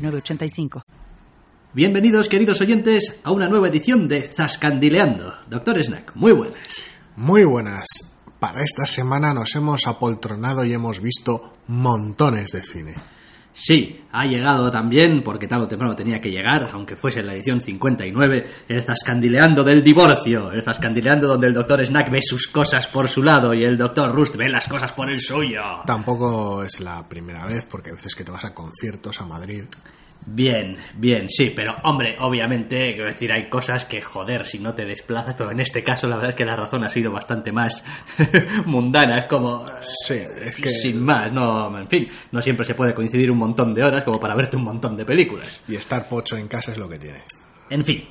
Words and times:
906985. 0.00 0.82
Bienvenidos, 1.72 2.28
queridos 2.28 2.60
oyentes, 2.60 3.20
a 3.22 3.30
una 3.30 3.48
nueva 3.48 3.68
edición 3.68 4.08
de 4.08 4.28
Zascandileando. 4.28 5.34
Doctor 5.48 5.84
Snack, 5.84 6.12
muy 6.16 6.32
buenas. 6.32 6.66
Muy 7.16 7.44
buenas. 7.44 7.84
Para 8.40 8.62
esta 8.64 8.86
semana 8.86 9.32
nos 9.32 9.54
hemos 9.54 9.86
apoltronado 9.86 10.64
y 10.64 10.72
hemos 10.72 11.00
visto 11.00 11.52
montones 11.68 12.50
de 12.50 12.62
cine. 12.62 12.94
Sí, 13.62 14.00
ha 14.10 14.24
llegado 14.24 14.70
también, 14.70 15.22
porque 15.22 15.46
tarde 15.46 15.64
o 15.64 15.68
temprano 15.68 15.94
tenía 15.94 16.18
que 16.18 16.30
llegar, 16.30 16.70
aunque 16.72 16.96
fuese 16.96 17.20
en 17.20 17.26
la 17.26 17.34
edición 17.34 17.60
59, 17.60 18.50
el 18.68 18.82
Zascandileando 18.82 19.62
del 19.62 19.84
divorcio, 19.84 20.50
el 20.50 20.64
Zascandileando 20.64 21.28
donde 21.28 21.48
el 21.48 21.52
Doctor 21.52 21.86
Snack 21.86 22.10
ve 22.10 22.20
sus 22.22 22.46
cosas 22.46 22.86
por 22.86 23.06
su 23.06 23.22
lado 23.22 23.52
y 23.52 23.62
el 23.62 23.76
Doctor 23.76 24.14
Rust 24.14 24.36
ve 24.36 24.48
las 24.48 24.66
cosas 24.66 24.92
por 24.92 25.10
el 25.10 25.20
suyo. 25.20 25.60
Tampoco 25.84 26.62
es 26.62 26.80
la 26.80 27.06
primera 27.06 27.44
vez, 27.44 27.66
porque 27.70 27.90
a 27.90 27.94
veces 27.94 28.14
que 28.14 28.24
te 28.24 28.32
vas 28.32 28.46
a 28.46 28.54
conciertos 28.54 29.20
a 29.20 29.26
Madrid. 29.26 29.64
Bien, 30.26 30.76
bien, 30.96 31.28
sí, 31.28 31.52
pero 31.56 31.74
hombre, 31.82 32.16
obviamente, 32.20 32.92
quiero 32.92 33.06
decir, 33.06 33.32
hay 33.32 33.48
cosas 33.48 33.86
que 33.86 34.02
joder 34.02 34.46
si 34.46 34.58
no 34.58 34.74
te 34.74 34.84
desplazas, 34.84 35.34
pero 35.34 35.50
en 35.50 35.60
este 35.60 35.82
caso 35.82 36.06
la 36.06 36.16
verdad 36.16 36.30
es 36.30 36.36
que 36.36 36.44
la 36.44 36.56
razón 36.56 36.84
ha 36.84 36.90
sido 36.90 37.10
bastante 37.10 37.52
más 37.52 37.82
mundana, 38.66 39.20
es 39.20 39.28
como... 39.28 39.64
Sí, 40.06 40.14
es 40.14 40.54
que... 40.56 40.68
Sin 40.68 41.02
más, 41.02 41.32
no, 41.32 41.76
en 41.78 41.88
fin, 41.88 42.08
no 42.32 42.42
siempre 42.42 42.66
se 42.66 42.74
puede 42.74 42.94
coincidir 42.94 43.30
un 43.30 43.38
montón 43.38 43.74
de 43.74 43.82
horas 43.82 44.04
como 44.04 44.20
para 44.20 44.36
verte 44.36 44.56
un 44.56 44.64
montón 44.64 44.96
de 44.96 45.04
películas. 45.04 45.60
Y 45.66 45.76
estar 45.76 46.08
pocho 46.08 46.36
en 46.36 46.48
casa 46.48 46.72
es 46.72 46.78
lo 46.78 46.88
que 46.88 46.98
tiene. 46.98 47.22
En 47.70 47.84
fin, 47.84 48.04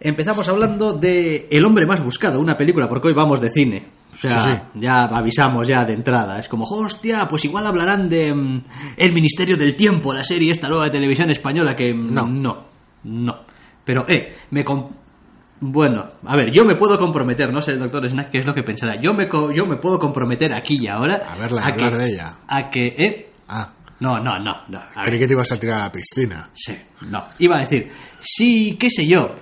empezamos 0.00 0.48
hablando 0.48 0.94
de 0.94 1.48
El 1.50 1.64
hombre 1.66 1.86
más 1.86 2.02
buscado, 2.02 2.40
una 2.40 2.56
película, 2.56 2.88
porque 2.88 3.08
hoy 3.08 3.14
vamos 3.14 3.40
de 3.40 3.50
cine. 3.50 3.86
O 4.16 4.28
sea, 4.28 4.42
Sí, 4.42 4.48
sí. 4.74 4.80
ya 4.80 5.04
avisamos 5.04 5.68
ya 5.68 5.84
de 5.84 5.92
entrada. 5.92 6.38
Es 6.38 6.48
como, 6.48 6.64
hostia, 6.64 7.26
pues 7.28 7.44
igual 7.44 7.66
hablarán 7.66 8.08
de 8.08 8.32
mm, 8.34 8.62
El 8.96 9.12
Ministerio 9.12 9.56
del 9.56 9.76
Tiempo, 9.76 10.12
la 10.14 10.24
serie 10.24 10.52
esta 10.52 10.68
nueva 10.68 10.84
de 10.84 10.90
televisión 10.90 11.30
española 11.30 11.76
que... 11.76 11.92
mm, 11.92 12.12
No. 12.14 12.26
No, 12.26 12.64
no. 13.04 13.34
Pero, 13.84 14.04
eh, 14.08 14.34
me... 14.50 14.64
Bueno, 15.58 16.04
a 16.26 16.36
ver, 16.36 16.50
yo 16.52 16.64
me 16.66 16.74
puedo 16.74 16.98
comprometer, 16.98 17.50
no 17.50 17.62
sé, 17.62 17.76
doctor 17.76 18.06
Snack, 18.10 18.30
qué 18.30 18.38
es 18.38 18.46
lo 18.46 18.52
que 18.52 18.62
pensará. 18.62 19.00
Yo 19.00 19.14
me, 19.14 19.26
co- 19.26 19.50
yo 19.52 19.64
me 19.64 19.76
puedo 19.76 19.98
comprometer 19.98 20.52
aquí 20.52 20.76
y 20.82 20.86
ahora... 20.86 21.22
A 21.26 21.36
verla 21.36 21.62
y 21.66 21.72
hablar 21.72 21.92
que, 21.92 21.98
de 21.98 22.10
ella. 22.10 22.34
A 22.46 22.68
que... 22.70 22.86
Eh, 22.88 23.30
Ah, 23.48 23.72
no, 24.00 24.16
no, 24.18 24.38
no, 24.40 24.54
no. 24.68 24.78
a 24.94 25.02
creí 25.02 25.18
que 25.20 25.26
te 25.26 25.32
ibas 25.32 25.50
a 25.52 25.58
tirar 25.58 25.78
a 25.80 25.82
la 25.84 25.92
piscina. 25.92 26.50
Sí, 26.54 26.76
no. 27.08 27.24
Iba 27.38 27.56
a 27.56 27.60
decir, 27.60 27.90
sí, 28.20 28.76
qué 28.78 28.90
sé 28.90 29.06
yo, 29.06 29.34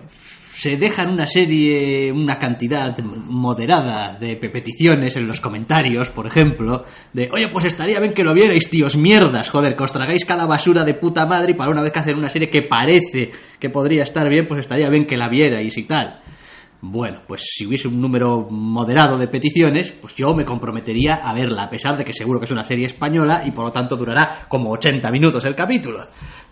se 0.64 0.76
dejan 0.78 1.10
una 1.10 1.26
serie, 1.26 2.10
una 2.10 2.38
cantidad 2.38 2.96
moderada 2.98 4.16
de 4.18 4.36
pe- 4.36 4.48
peticiones 4.48 5.14
en 5.16 5.26
los 5.26 5.40
comentarios, 5.40 6.08
por 6.08 6.26
ejemplo, 6.26 6.84
de, 7.12 7.28
oye, 7.32 7.48
pues 7.52 7.66
estaría 7.66 8.00
bien 8.00 8.14
que 8.14 8.24
lo 8.24 8.32
vierais, 8.32 8.70
tíos, 8.70 8.96
mierdas, 8.96 9.50
joder, 9.50 9.76
que 9.76 9.82
os 9.84 9.92
tragáis 9.92 10.24
cada 10.24 10.46
basura 10.46 10.82
de 10.84 10.94
puta 10.94 11.26
madre 11.26 11.52
y 11.52 11.54
para 11.54 11.70
una 11.70 11.82
vez 11.82 11.92
que 11.92 11.98
hacen 11.98 12.16
una 12.16 12.30
serie 12.30 12.48
que 12.48 12.62
parece 12.62 13.30
que 13.60 13.68
podría 13.68 14.04
estar 14.04 14.26
bien, 14.28 14.46
pues 14.48 14.60
estaría 14.60 14.88
bien 14.88 15.06
que 15.06 15.18
la 15.18 15.28
vierais 15.28 15.76
y 15.76 15.82
tal. 15.82 16.20
Bueno, 16.80 17.22
pues 17.26 17.42
si 17.44 17.66
hubiese 17.66 17.88
un 17.88 18.00
número 18.00 18.46
moderado 18.50 19.16
de 19.18 19.28
peticiones, 19.28 19.92
pues 19.92 20.14
yo 20.14 20.34
me 20.34 20.44
comprometería 20.44 21.14
a 21.16 21.32
verla, 21.34 21.64
a 21.64 21.70
pesar 21.70 21.96
de 21.96 22.04
que 22.04 22.12
seguro 22.12 22.38
que 22.40 22.46
es 22.46 22.50
una 22.50 22.64
serie 22.64 22.86
española 22.86 23.42
y 23.46 23.50
por 23.52 23.64
lo 23.66 23.72
tanto 23.72 23.96
durará 23.96 24.46
como 24.48 24.70
80 24.72 25.10
minutos 25.10 25.44
el 25.44 25.54
capítulo. 25.54 26.06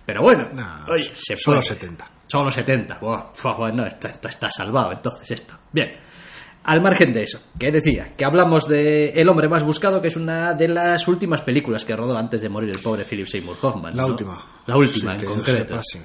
Pero 0.06 0.22
bueno, 0.22 0.48
oye, 0.90 1.10
se 1.14 1.36
solo 1.36 1.58
puede. 1.58 1.68
70. 1.68 2.04
Solo 2.32 2.50
70. 2.50 2.96
Buah, 2.98 3.32
fua, 3.34 3.54
bueno, 3.58 3.84
esto, 3.86 4.08
esto 4.08 4.26
está 4.26 4.48
salvado 4.50 4.90
entonces 4.92 5.32
esto. 5.32 5.54
Bien. 5.70 5.92
Al 6.64 6.80
margen 6.80 7.12
de 7.12 7.24
eso, 7.24 7.40
que 7.58 7.70
decía, 7.70 8.14
que 8.16 8.24
hablamos 8.24 8.66
de 8.66 9.10
El 9.10 9.28
hombre 9.28 9.50
más 9.50 9.62
buscado, 9.62 10.00
que 10.00 10.08
es 10.08 10.16
una 10.16 10.54
de 10.54 10.66
las 10.68 11.06
últimas 11.08 11.42
películas 11.42 11.84
que 11.84 11.94
rodó 11.94 12.16
antes 12.16 12.40
de 12.40 12.48
morir 12.48 12.70
el 12.70 12.80
pobre 12.80 13.04
Philip 13.04 13.26
Seymour 13.26 13.58
Hoffman. 13.60 13.94
La 13.94 14.04
¿no? 14.04 14.08
última. 14.08 14.38
La 14.66 14.78
última, 14.78 15.18
Sí, 15.18 15.26
en 15.26 15.30
concreto. 15.30 15.74
sepa, 15.74 15.82
sí. 15.82 15.98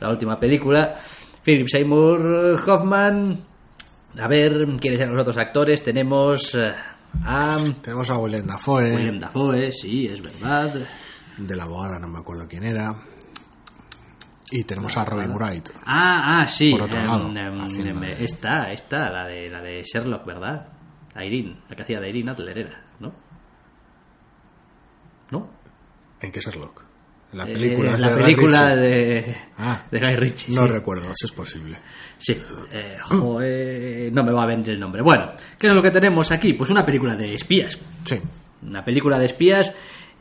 La 0.00 0.08
última 0.08 0.40
película. 0.40 0.96
Philip 1.44 1.66
Seymour 1.68 2.58
Hoffman. 2.66 3.38
A 4.18 4.28
ver, 4.28 4.52
¿quiénes 4.80 4.98
eran 5.00 5.12
los 5.14 5.20
otros 5.28 5.36
actores? 5.36 5.82
Tenemos 5.82 6.54
eh, 6.54 6.72
a 7.26 7.56
Tenemos 7.82 8.08
a 8.08 8.16
Willem 8.16 8.46
Dafoe, 8.46 8.94
William 8.94 9.18
Dafoe, 9.18 9.70
sí, 9.72 10.06
es 10.06 10.22
verdad. 10.22 10.72
de 11.36 11.54
la 11.56 11.64
abogada, 11.64 11.98
no 11.98 12.08
me 12.08 12.20
acuerdo 12.20 12.46
quién 12.48 12.62
era. 12.64 12.94
Y 14.50 14.62
tenemos 14.64 14.96
a 14.96 15.04
Robin 15.04 15.32
Wright. 15.34 15.70
Ah, 15.84 16.40
ah, 16.42 16.46
sí. 16.46 16.70
Por 16.70 16.82
otro 16.82 16.98
em, 16.98 17.06
lado, 17.06 17.28
em, 17.34 18.00
de- 18.00 18.24
esta, 18.24 18.70
esta, 18.70 19.10
la 19.10 19.26
de, 19.26 19.50
la 19.50 19.60
de 19.60 19.82
Sherlock, 19.82 20.24
¿verdad? 20.24 20.68
Irene, 21.16 21.56
la 21.68 21.74
que 21.76 21.82
hacía 21.82 21.98
de 21.98 22.08
Irene 22.10 22.30
Adler 22.30 22.58
era, 22.58 22.84
¿no? 23.00 23.12
¿No? 25.30 25.48
¿En 26.20 26.30
qué 26.32 26.40
Sherlock? 26.40 26.84
En 27.32 27.38
la 27.38 27.44
Eh, 27.48 27.52
película. 27.54 27.96
la 27.96 28.14
película 28.14 28.76
de, 28.76 29.36
Ah. 29.58 29.82
de 29.90 29.98
Guy 29.98 30.14
Ritchie. 30.16 30.54
No 30.54 30.62
sí. 30.62 30.68
recuerdo, 30.68 31.12
si 31.14 31.26
es 31.26 31.32
posible. 31.32 31.78
Sí, 32.18 32.40
eh, 32.70 32.96
joder, 33.02 34.12
no 34.12 34.22
me 34.22 34.32
va 34.32 34.44
a 34.44 34.46
venir 34.46 34.70
el 34.70 34.80
nombre. 34.80 35.02
Bueno, 35.02 35.32
¿qué 35.58 35.66
es 35.68 35.74
lo 35.74 35.82
que 35.82 35.90
tenemos 35.90 36.30
aquí? 36.30 36.52
Pues 36.52 36.70
una 36.70 36.84
película 36.86 37.16
de 37.16 37.34
espías. 37.34 37.78
Sí. 38.04 38.20
Una 38.62 38.84
película 38.84 39.18
de 39.18 39.26
espías 39.26 39.74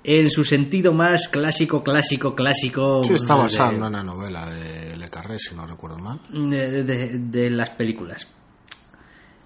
en 0.08 0.30
su 0.30 0.44
sentido 0.44 0.94
más 0.94 1.28
clásico, 1.28 1.84
clásico, 1.84 2.36
clásico. 2.36 3.04
Sí, 3.04 3.14
está 3.16 3.36
basada 3.36 3.74
en 3.74 3.84
una 3.84 4.04
novela 4.04 4.46
de 4.50 4.96
Le 4.98 5.10
Carré, 5.10 5.40
si 5.40 5.56
no 5.56 5.66
recuerdo 5.66 5.98
mal. 5.98 6.20
de, 6.30 6.84
de- 6.84 7.20
de 7.20 7.50
las 7.50 7.72
películas. 7.72 8.28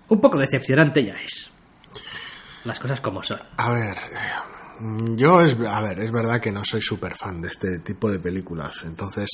Un 0.09 0.19
poco 0.19 0.37
decepcionante 0.39 1.05
ya 1.05 1.13
es. 1.15 1.49
Las 2.65 2.79
cosas 2.79 2.99
como 2.99 3.23
son. 3.23 3.39
A 3.57 3.71
ver, 3.71 3.95
yo 5.15 5.41
es, 5.41 5.55
a 5.67 5.81
ver, 5.81 5.99
es 6.03 6.11
verdad 6.11 6.41
que 6.41 6.51
no 6.51 6.63
soy 6.65 6.81
súper 6.81 7.15
fan 7.15 7.41
de 7.41 7.49
este 7.49 7.79
tipo 7.79 8.11
de 8.11 8.19
películas, 8.19 8.81
entonces 8.85 9.29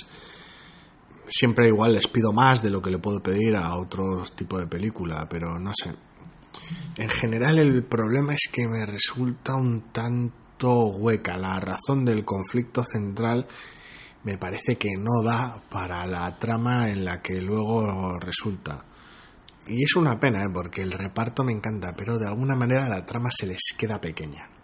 siempre 1.28 1.68
igual 1.70 1.94
les 1.94 2.08
pido 2.08 2.32
más 2.34 2.62
de 2.62 2.70
lo 2.70 2.82
que 2.82 2.92
le 2.92 3.00
puedo 3.00 3.22
pedir 3.24 3.56
a 3.58 3.76
otro 3.78 4.24
tipo 4.36 4.60
de 4.60 4.68
película, 4.68 5.28
pero 5.30 5.58
no 5.60 5.72
sé. 5.74 5.94
En 6.98 7.10
general 7.10 7.58
el 7.58 7.84
problema 7.84 8.34
es 8.34 8.50
que 8.52 8.68
me 8.68 8.86
resulta 8.86 9.56
un 9.56 9.92
tanto 9.92 10.36
hueca. 10.64 11.38
La 11.38 11.60
razón 11.60 12.06
del 12.06 12.24
conflicto 12.24 12.84
central 12.84 13.48
me 14.24 14.38
parece 14.38 14.78
que 14.78 14.90
no 14.98 15.24
da 15.24 15.62
para 15.70 16.06
la 16.06 16.38
trama 16.38 16.90
en 16.90 17.06
la 17.06 17.22
que 17.22 17.42
luego 17.42 18.18
resulta. 18.20 18.84
Y 19.68 19.84
es 19.84 19.96
una 19.96 20.20
pena, 20.20 20.40
¿eh? 20.40 20.50
porque 20.54 20.82
el 20.82 20.92
reparto 20.92 21.44
me 21.44 21.52
encanta, 21.52 21.94
pero 21.96 22.18
de 22.18 22.28
alguna 22.28 22.56
manera 22.56 22.88
la 22.88 23.06
trama 23.06 23.30
se 23.32 23.48
les 23.48 23.62
queda 23.78 24.00
pequeña. 24.00 24.55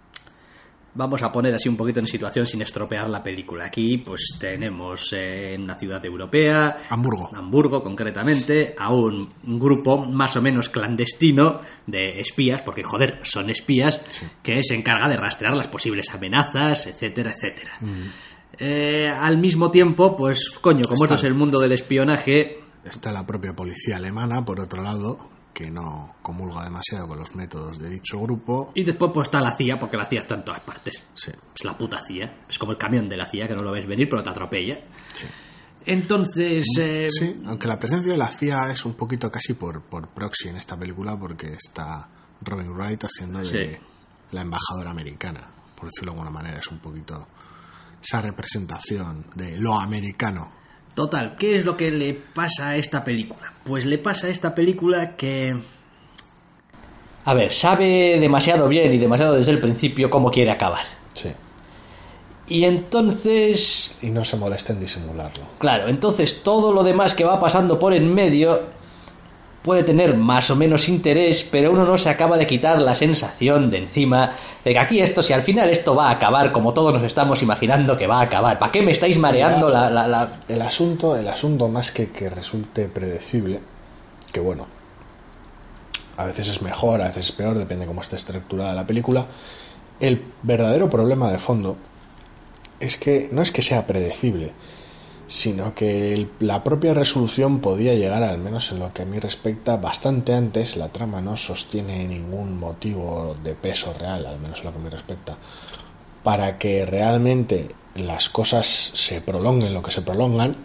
Vamos 0.93 1.21
a 1.23 1.31
poner 1.31 1.53
así 1.55 1.69
un 1.69 1.77
poquito 1.77 1.99
en 1.99 2.07
situación 2.07 2.45
sin 2.45 2.61
estropear 2.61 3.09
la 3.09 3.23
película. 3.23 3.65
Aquí 3.65 3.97
pues 3.99 4.37
tenemos 4.39 5.13
eh, 5.13 5.53
en 5.53 5.63
una 5.63 5.75
ciudad 5.75 6.03
europea, 6.05 6.77
Hamburgo. 6.89 7.29
Hamburgo 7.33 7.81
concretamente, 7.81 8.75
a 8.77 8.93
un 8.93 9.33
grupo 9.43 10.05
más 10.05 10.35
o 10.35 10.41
menos 10.41 10.69
clandestino 10.69 11.59
de 11.87 12.19
espías, 12.19 12.61
porque 12.63 12.83
joder, 12.83 13.19
son 13.23 13.49
espías, 13.49 14.01
que 14.43 14.63
se 14.63 14.75
encarga 14.75 15.07
de 15.07 15.17
rastrear 15.17 15.55
las 15.55 15.67
posibles 15.67 16.13
amenazas, 16.13 16.87
etcétera, 16.87 17.31
etcétera. 17.31 17.77
Eh, 18.57 19.07
al 19.07 19.37
mismo 19.37 19.71
tiempo, 19.71 20.15
pues 20.15 20.49
coño, 20.49 20.81
como 20.87 21.05
esto 21.05 21.15
es 21.15 21.23
el 21.23 21.35
mundo 21.35 21.59
del 21.59 21.71
espionaje, 21.71 22.61
Está 22.83 23.11
la 23.11 23.25
propia 23.25 23.53
policía 23.53 23.97
alemana, 23.97 24.43
por 24.43 24.59
otro 24.59 24.81
lado, 24.81 25.29
que 25.53 25.69
no 25.69 26.15
comulga 26.21 26.63
demasiado 26.63 27.07
con 27.07 27.19
los 27.19 27.35
métodos 27.35 27.77
de 27.79 27.89
dicho 27.89 28.19
grupo. 28.19 28.71
y 28.75 28.83
después 28.83 29.11
pues 29.13 29.27
está 29.27 29.39
la 29.41 29.51
CIA, 29.51 29.77
porque 29.79 29.97
la 29.97 30.07
CIA 30.07 30.19
está 30.19 30.35
en 30.35 30.43
todas 30.45 30.61
partes. 30.61 31.01
Sí, 31.13 31.31
Es 31.55 31.63
la 31.63 31.77
puta 31.77 31.97
CIA, 32.05 32.45
es 32.49 32.57
como 32.57 32.71
el 32.71 32.77
camión 32.77 33.07
de 33.09 33.17
la 33.17 33.25
CIA, 33.27 33.47
que 33.47 33.55
no 33.55 33.63
lo 33.63 33.71
ves 33.71 33.85
venir, 33.87 34.07
pero 34.09 34.23
te 34.23 34.29
atropella. 34.29 34.79
sí. 35.13 35.27
Entonces, 35.83 36.63
eh, 36.79 37.07
Sí, 37.09 37.41
aunque 37.47 37.67
la 37.67 37.79
presencia 37.79 38.11
de 38.11 38.17
la 38.17 38.29
CIA 38.31 38.71
es 38.71 38.85
un 38.85 38.93
poquito 38.93 39.31
casi 39.31 39.55
por, 39.55 39.81
por 39.81 40.09
proxy 40.09 40.49
en 40.49 40.57
esta 40.57 40.77
película, 40.77 41.17
porque 41.17 41.53
está 41.53 42.07
Robin 42.41 42.69
Wright 42.71 43.03
haciendo 43.03 43.39
de 43.39 43.45
Sí. 43.45 43.79
la 44.31 44.41
embajadora 44.41 44.91
americana, 44.91 45.41
por 45.75 45.85
decirlo 45.85 46.11
de 46.13 46.19
alguna 46.19 46.29
manera, 46.31 46.59
es 46.59 46.67
un 46.67 46.77
poquito 46.79 47.27
esa 48.01 48.21
representación 48.21 49.25
de 49.35 49.57
lo 49.57 49.73
americano. 49.79 50.51
Total, 50.95 51.35
¿qué 51.37 51.57
es 51.57 51.65
lo 51.65 51.77
que 51.77 51.89
le 51.89 52.13
pasa 52.13 52.69
a 52.69 52.75
esta 52.75 53.03
película? 53.03 53.53
Pues 53.63 53.85
le 53.85 53.97
pasa 53.97 54.27
a 54.27 54.29
esta 54.29 54.53
película 54.53 55.15
que... 55.15 55.51
A 57.23 57.33
ver, 57.33 57.53
sabe 57.53 58.19
demasiado 58.19 58.67
bien 58.67 58.93
y 58.93 58.97
demasiado 58.97 59.35
desde 59.35 59.51
el 59.51 59.59
principio 59.59 60.09
cómo 60.09 60.31
quiere 60.31 60.51
acabar. 60.51 60.85
Sí. 61.13 61.31
Y 62.47 62.65
entonces... 62.65 63.95
Y 64.01 64.09
no 64.09 64.25
se 64.25 64.35
molesta 64.35 64.73
en 64.73 64.81
disimularlo. 64.81 65.43
Claro, 65.59 65.87
entonces 65.87 66.43
todo 66.43 66.73
lo 66.73 66.83
demás 66.83 67.13
que 67.13 67.23
va 67.23 67.39
pasando 67.39 67.79
por 67.79 67.93
en 67.93 68.13
medio 68.13 68.59
puede 69.61 69.83
tener 69.83 70.17
más 70.17 70.49
o 70.49 70.55
menos 70.55 70.89
interés, 70.89 71.47
pero 71.49 71.71
uno 71.71 71.85
no 71.85 71.97
se 71.97 72.09
acaba 72.09 72.35
de 72.37 72.47
quitar 72.47 72.81
la 72.81 72.95
sensación 72.95 73.69
de 73.69 73.77
encima 73.77 74.35
de 74.63 74.73
que 74.73 74.79
aquí 74.79 74.99
esto, 74.99 75.23
si 75.23 75.33
al 75.33 75.43
final 75.43 75.69
esto 75.69 75.95
va 75.95 76.09
a 76.09 76.11
acabar 76.11 76.51
como 76.51 76.73
todos 76.73 76.93
nos 76.93 77.03
estamos 77.03 77.41
imaginando 77.41 77.97
que 77.97 78.07
va 78.07 78.19
a 78.19 78.23
acabar, 78.23 78.59
¿para 78.59 78.71
qué 78.71 78.81
me 78.81 78.91
estáis 78.91 79.17
mareando 79.17 79.69
la, 79.69 79.89
la, 79.89 80.07
la... 80.07 80.39
El 80.47 80.61
asunto, 80.61 81.15
el 81.15 81.27
asunto 81.27 81.67
más 81.67 81.91
que 81.91 82.11
que 82.11 82.29
resulte 82.29 82.87
predecible, 82.87 83.59
que 84.31 84.39
bueno, 84.39 84.67
a 86.17 86.25
veces 86.25 86.49
es 86.49 86.61
mejor, 86.61 87.01
a 87.01 87.07
veces 87.07 87.27
es 87.27 87.31
peor, 87.31 87.57
depende 87.57 87.85
de 87.85 87.87
cómo 87.87 88.01
esté 88.01 88.15
estructurada 88.15 88.73
la 88.73 88.85
película, 88.85 89.25
el 89.99 90.23
verdadero 90.43 90.89
problema 90.89 91.31
de 91.31 91.39
fondo 91.39 91.77
es 92.79 92.97
que 92.97 93.29
no 93.31 93.41
es 93.41 93.51
que 93.51 93.61
sea 93.61 93.85
predecible, 93.85 94.51
sino 95.31 95.73
que 95.73 96.27
la 96.41 96.61
propia 96.61 96.93
resolución 96.93 97.61
podía 97.61 97.93
llegar, 97.93 98.21
al 98.21 98.37
menos 98.37 98.69
en 98.73 98.79
lo 98.79 98.91
que 98.91 99.03
a 99.03 99.05
mí 99.05 99.17
respecta, 99.17 99.77
bastante 99.77 100.33
antes. 100.33 100.75
La 100.75 100.89
trama 100.89 101.21
no 101.21 101.37
sostiene 101.37 102.05
ningún 102.05 102.59
motivo 102.59 103.37
de 103.41 103.53
peso 103.53 103.93
real, 103.97 104.25
al 104.25 104.39
menos 104.41 104.59
en 104.59 104.65
lo 104.65 104.73
que 104.73 104.79
me 104.79 104.89
respecta, 104.89 105.37
para 106.21 106.57
que 106.57 106.85
realmente 106.85 107.73
las 107.95 108.27
cosas 108.27 108.91
se 108.93 109.21
prolonguen 109.21 109.73
lo 109.73 109.81
que 109.81 109.91
se 109.91 110.01
prolongan. 110.01 110.57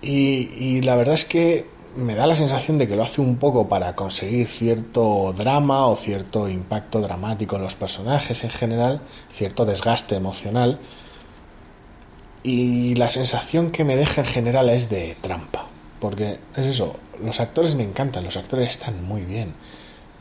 Y 0.00 0.80
la 0.80 0.96
verdad 0.96 1.14
es 1.14 1.24
que 1.24 1.68
me 1.94 2.16
da 2.16 2.26
la 2.26 2.34
sensación 2.34 2.76
de 2.76 2.88
que 2.88 2.96
lo 2.96 3.04
hace 3.04 3.20
un 3.20 3.36
poco 3.36 3.68
para 3.68 3.94
conseguir 3.94 4.48
cierto 4.48 5.32
drama 5.38 5.86
o 5.86 5.94
cierto 5.94 6.48
impacto 6.48 7.00
dramático 7.00 7.54
en 7.54 7.62
los 7.62 7.76
personajes 7.76 8.42
en 8.42 8.50
general, 8.50 9.00
cierto 9.32 9.64
desgaste 9.64 10.16
emocional. 10.16 10.80
Y 12.42 12.94
la 12.96 13.10
sensación 13.10 13.70
que 13.70 13.84
me 13.84 13.96
deja 13.96 14.22
en 14.22 14.26
general 14.26 14.68
es 14.68 14.90
de 14.90 15.16
trampa. 15.20 15.66
Porque 16.00 16.38
es 16.56 16.66
eso, 16.66 16.96
los 17.22 17.38
actores 17.38 17.74
me 17.74 17.84
encantan, 17.84 18.24
los 18.24 18.36
actores 18.36 18.70
están 18.70 19.04
muy 19.04 19.22
bien. 19.22 19.54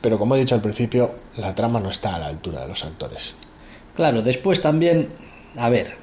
Pero 0.01 0.19
como 0.19 0.35
he 0.35 0.39
dicho 0.39 0.55
al 0.55 0.61
principio, 0.61 1.15
la 1.37 1.55
trama 1.55 1.79
no 1.79 1.89
está 1.89 2.15
a 2.15 2.19
la 2.19 2.27
altura 2.27 2.61
de 2.61 2.67
los 2.67 2.83
actores. 2.83 3.33
Claro, 3.95 4.21
después 4.21 4.61
también, 4.61 5.09
a 5.55 5.69
ver, 5.69 5.95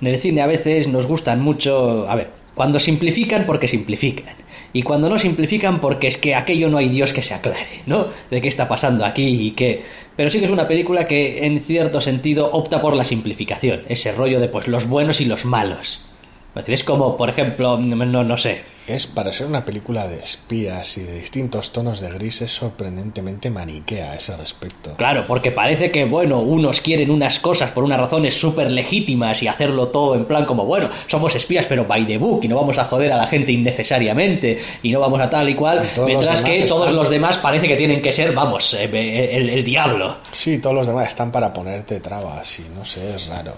en 0.00 0.06
el 0.06 0.18
cine 0.18 0.42
a 0.42 0.46
veces 0.46 0.88
nos 0.88 1.06
gustan 1.06 1.40
mucho, 1.40 2.08
a 2.08 2.14
ver, 2.14 2.30
cuando 2.54 2.78
simplifican 2.78 3.46
porque 3.46 3.68
simplifican. 3.68 4.34
Y 4.72 4.82
cuando 4.82 5.08
no 5.08 5.18
simplifican 5.18 5.80
porque 5.80 6.08
es 6.08 6.18
que 6.18 6.34
aquello 6.34 6.68
no 6.68 6.78
hay 6.78 6.88
Dios 6.88 7.12
que 7.12 7.22
se 7.22 7.34
aclare, 7.34 7.82
¿no? 7.86 8.08
De 8.30 8.40
qué 8.40 8.48
está 8.48 8.68
pasando 8.68 9.04
aquí 9.04 9.46
y 9.46 9.50
qué. 9.52 9.82
Pero 10.16 10.30
sí 10.30 10.38
que 10.38 10.44
es 10.46 10.50
una 10.50 10.68
película 10.68 11.06
que 11.06 11.46
en 11.46 11.60
cierto 11.60 12.00
sentido 12.00 12.50
opta 12.52 12.80
por 12.80 12.94
la 12.94 13.04
simplificación, 13.04 13.82
ese 13.88 14.12
rollo 14.12 14.40
de 14.40 14.48
pues 14.48 14.68
los 14.68 14.86
buenos 14.86 15.20
y 15.20 15.24
los 15.24 15.44
malos. 15.44 16.00
Es 16.50 16.62
decir, 16.64 16.74
es 16.74 16.82
como, 16.84 17.16
por 17.16 17.28
ejemplo, 17.30 17.78
no, 17.78 18.24
no 18.24 18.36
sé, 18.38 18.62
Es 18.88 19.06
para 19.06 19.32
ser 19.32 19.46
una 19.46 19.64
película 19.64 20.08
de 20.08 20.18
espías 20.20 20.96
y 20.96 21.02
de 21.02 21.20
distintos 21.20 21.72
tonos 21.72 22.00
de 22.00 22.08
gris 22.10 22.40
es 22.42 22.50
sorprendentemente 22.50 23.48
maniquea 23.50 24.12
a 24.12 24.16
ese 24.16 24.36
respecto. 24.36 24.94
Claro, 24.96 25.24
porque 25.28 25.52
parece 25.52 25.92
que, 25.92 26.04
bueno, 26.06 26.40
unos 26.40 26.80
quieren 26.80 27.10
unas 27.10 27.38
cosas 27.38 27.70
por 27.70 27.84
unas 27.84 28.00
razones 28.00 28.34
súper 28.40 28.70
legítimas 28.72 29.40
y 29.42 29.46
hacerlo 29.46 29.88
todo 29.88 30.16
en 30.16 30.24
plan 30.24 30.46
como, 30.46 30.64
bueno, 30.64 30.88
somos 31.06 31.34
espías, 31.36 31.66
pero 31.68 31.84
by 31.84 32.06
the 32.06 32.16
book, 32.18 32.40
y 32.42 32.48
no 32.48 32.56
vamos 32.56 32.76
a 32.78 32.84
joder 32.84 33.12
a 33.12 33.18
la 33.18 33.26
gente 33.28 33.52
innecesariamente, 33.52 34.58
y 34.82 34.90
no 34.90 35.00
vamos 35.00 35.20
a 35.20 35.30
tal 35.30 35.48
y 35.48 35.54
cual, 35.54 35.82
Y 35.96 36.00
mientras 36.00 36.40
que 36.40 36.54
están- 36.54 36.68
todos 36.68 36.92
los 36.92 37.10
demás 37.10 37.38
parece 37.38 37.68
que 37.68 37.76
tienen 37.76 38.02
que 38.02 38.12
ser, 38.12 38.32
vamos, 38.34 38.74
eh, 38.74 39.30
el, 39.32 39.50
el 39.50 39.62
diablo. 39.64 40.16
Sí, 40.32 40.58
todos 40.58 40.74
los 40.74 40.86
demás 40.86 41.08
están 41.08 41.30
para 41.30 41.52
ponerte 41.52 42.00
trabas 42.00 42.58
y 42.58 42.62
no 42.76 42.84
sé, 42.84 43.14
es 43.16 43.26
raro. 43.26 43.52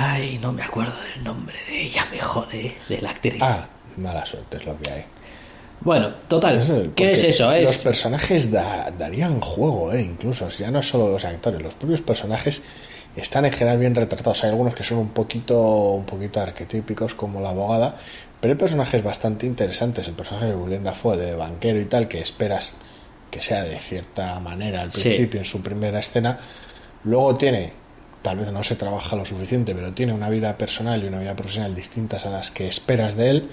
Ay, 0.00 0.38
no 0.40 0.52
me 0.52 0.62
acuerdo 0.62 0.92
del 1.14 1.24
nombre 1.24 1.56
de 1.68 1.82
ella, 1.82 2.04
me 2.12 2.20
jode, 2.20 2.74
de 2.88 3.00
la 3.02 3.10
actriz. 3.10 3.34
Ah, 3.40 3.66
mala 3.96 4.24
suerte 4.24 4.58
es 4.58 4.64
lo 4.64 4.78
que 4.78 4.90
hay. 4.92 5.04
Bueno, 5.80 6.10
total, 6.28 6.92
¿qué 6.94 7.10
es 7.12 7.24
eso? 7.24 7.50
Los 7.50 7.76
Es... 7.76 7.82
personajes 7.82 8.50
da- 8.50 8.92
darían 8.96 9.40
juego, 9.40 9.92
¿eh? 9.92 10.02
incluso. 10.02 10.48
Ya 10.50 10.70
no 10.70 10.82
solo 10.84 11.08
los 11.10 11.24
actores, 11.24 11.60
los 11.60 11.74
propios 11.74 12.00
personajes 12.00 12.62
están 13.16 13.44
en 13.44 13.52
general 13.52 13.78
bien 13.78 13.94
retratados. 13.96 14.44
Hay 14.44 14.50
algunos 14.50 14.76
que 14.76 14.84
son 14.84 14.98
un 14.98 15.08
poquito, 15.08 15.60
un 15.94 16.04
poquito 16.04 16.40
arquetípicos, 16.40 17.14
como 17.14 17.40
la 17.40 17.50
abogada, 17.50 17.96
pero 18.40 18.52
hay 18.52 18.58
personajes 18.58 19.02
bastante 19.02 19.46
interesantes. 19.46 20.06
El 20.06 20.14
personaje 20.14 20.46
de 20.46 20.54
Willem 20.54 20.84
Dafoe, 20.84 21.16
de 21.16 21.34
banquero 21.34 21.80
y 21.80 21.86
tal, 21.86 22.06
que 22.06 22.20
esperas 22.20 22.72
que 23.32 23.42
sea 23.42 23.64
de 23.64 23.80
cierta 23.80 24.38
manera 24.38 24.82
al 24.82 24.92
Sí. 24.92 25.00
principio, 25.02 25.40
en 25.40 25.46
su 25.46 25.60
primera 25.60 25.98
escena. 25.98 26.38
Luego 27.04 27.36
tiene, 27.36 27.72
tal 28.22 28.38
vez 28.38 28.50
no 28.52 28.64
se 28.64 28.74
trabaja 28.76 29.16
lo 29.16 29.24
suficiente, 29.24 29.74
pero 29.74 29.92
tiene 29.92 30.12
una 30.12 30.28
vida 30.28 30.56
personal 30.56 31.02
y 31.02 31.06
una 31.06 31.18
vida 31.20 31.34
profesional 31.34 31.74
distintas 31.74 32.26
a 32.26 32.30
las 32.30 32.50
que 32.50 32.68
esperas 32.68 33.16
de 33.16 33.30
él. 33.30 33.48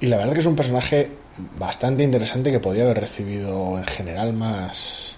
Y 0.00 0.06
la 0.06 0.16
verdad 0.18 0.34
que 0.34 0.40
es 0.40 0.46
un 0.46 0.56
personaje 0.56 1.10
bastante 1.58 2.02
interesante 2.02 2.50
que 2.50 2.60
podía 2.60 2.84
haber 2.84 3.00
recibido 3.00 3.78
en 3.78 3.84
general 3.84 4.32
más, 4.32 5.16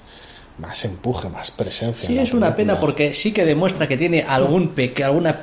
más 0.58 0.84
empuje, 0.84 1.28
más 1.28 1.50
presencia. 1.50 2.06
Sí, 2.08 2.18
es 2.18 2.32
una 2.32 2.54
pena 2.54 2.78
porque 2.80 3.14
sí 3.14 3.32
que 3.32 3.44
demuestra 3.44 3.88
que 3.88 3.96
tiene 3.96 4.22
algún 4.22 4.68
peque- 4.68 5.04
alguna 5.04 5.40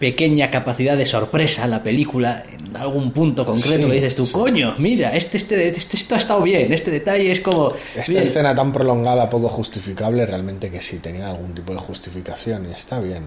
pequeña 0.00 0.50
capacidad 0.50 0.96
de 0.96 1.06
sorpresa 1.06 1.66
la 1.68 1.82
película 1.82 2.42
en 2.52 2.76
algún 2.76 3.12
punto 3.12 3.44
concreto 3.46 3.86
Sí, 3.86 3.92
dices 3.92 4.14
tú 4.16 4.26
sí. 4.26 4.32
coño 4.32 4.74
mira 4.78 5.14
este 5.14 5.36
este, 5.36 5.68
este 5.68 5.96
esto 5.96 6.14
ha 6.16 6.18
estado 6.18 6.42
bien 6.42 6.72
este 6.72 6.90
detalle 6.90 7.30
es 7.30 7.40
como 7.40 7.74
Esta 7.94 8.10
bien". 8.10 8.22
escena 8.24 8.54
tan 8.54 8.72
prolongada, 8.72 9.28
poco 9.30 9.48
justificable, 9.48 10.24
realmente 10.26 10.70
que 10.70 10.80
sí 10.80 10.96
tenía 10.98 11.28
algún 11.28 11.54
tipo 11.54 11.72
de 11.74 11.78
justificación 11.80 12.68
y 12.70 12.72
está 12.72 12.98
bien. 12.98 13.24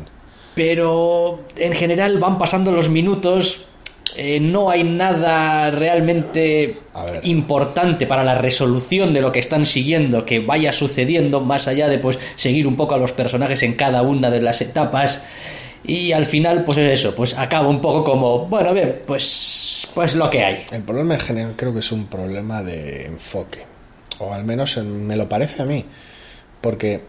pero 0.56 1.40
en 1.58 1.74
general 1.74 2.18
van 2.20 2.38
pasando 2.38 2.72
los 2.72 2.90
minutos 2.90 3.62
eh, 4.16 4.40
no 4.40 4.70
hay 4.70 4.84
nada 4.84 5.72
realmente 5.72 6.78
A 6.94 7.06
importante 7.24 8.06
para 8.06 8.24
la 8.24 8.36
resolución 8.36 9.14
de 9.14 9.22
lo 9.22 9.32
que 9.32 9.40
están 9.40 9.66
siguiendo 9.66 10.26
que 10.26 10.40
vaya 10.40 10.72
sucediendo 10.74 11.40
más 11.42 11.68
allá 11.68 11.88
de 11.88 11.98
pues 11.98 12.20
seguir 12.36 12.68
un 12.68 12.76
poco 12.76 12.94
a 12.94 13.00
los 13.00 13.12
personajes 13.12 13.64
en 13.64 13.74
cada 13.74 14.02
una 14.04 14.30
de 14.30 14.42
las 14.42 14.62
etapas 14.62 15.20
y 15.84 16.12
al 16.14 16.26
final 16.26 16.64
pues 16.66 16.78
es 16.78 17.00
eso 17.00 17.14
pues 17.14 17.34
acaba 17.38 17.68
un 17.68 17.82
poco 17.82 18.04
como 18.04 18.46
bueno 18.48 18.74
bien 18.74 19.02
pues 19.06 19.88
pues 19.94 20.16
lo 20.16 20.30
que 20.30 20.44
hay. 20.44 20.66
El 20.72 20.82
problema 20.84 21.16
en 21.16 21.20
general 21.20 21.54
creo 21.56 21.74
que 21.74 21.80
es 21.80 21.92
un 21.92 22.08
problema 22.08 22.64
de 22.64 23.06
enfoque, 23.06 23.64
o 24.20 24.34
al 24.34 24.44
menos 24.44 24.78
en- 24.78 25.06
me 25.06 25.16
lo 25.18 25.28
parece 25.30 25.62
a 25.62 25.66
mí, 25.66 25.86
porque 26.62 27.02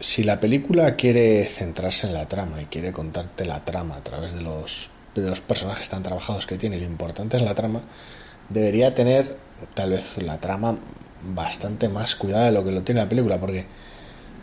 si 0.00 0.22
la 0.24 0.38
película 0.40 0.94
quiere 0.96 1.44
centrarse 1.46 2.06
en 2.06 2.14
la 2.14 2.26
trama 2.26 2.60
y 2.62 2.66
quiere 2.66 2.92
contarte 2.92 3.44
la 3.44 3.60
trama 3.60 3.96
a 3.96 4.00
través 4.02 4.34
de 4.34 4.42
los, 4.42 4.88
de 5.14 5.22
los 5.28 5.40
personajes 5.40 5.88
tan 5.88 6.02
trabajados 6.02 6.46
que 6.46 6.58
tiene, 6.58 6.78
lo 6.78 6.84
importante 6.84 7.36
es 7.36 7.42
la 7.42 7.54
trama, 7.54 7.80
debería 8.48 8.94
tener 8.94 9.36
tal 9.74 9.90
vez 9.90 10.18
la 10.18 10.38
trama 10.38 10.76
bastante 11.34 11.88
más 11.88 12.14
cuidada 12.16 12.46
de 12.46 12.52
lo 12.52 12.64
que 12.64 12.72
lo 12.72 12.82
tiene 12.82 13.00
la 13.00 13.08
película, 13.08 13.38
porque 13.38 13.64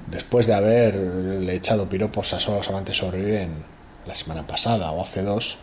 después 0.08 0.48
de 0.48 0.54
haberle 0.54 1.56
echado 1.56 1.88
piropos 1.88 2.34
a 2.34 2.40
solo 2.40 2.58
los 2.58 2.70
amantes 2.70 2.98
sobreviven 2.98 3.64
la 4.06 4.16
semana 4.16 4.46
pasada 4.46 4.92
o 4.92 5.04
hace 5.04 5.22
dos, 5.22 5.58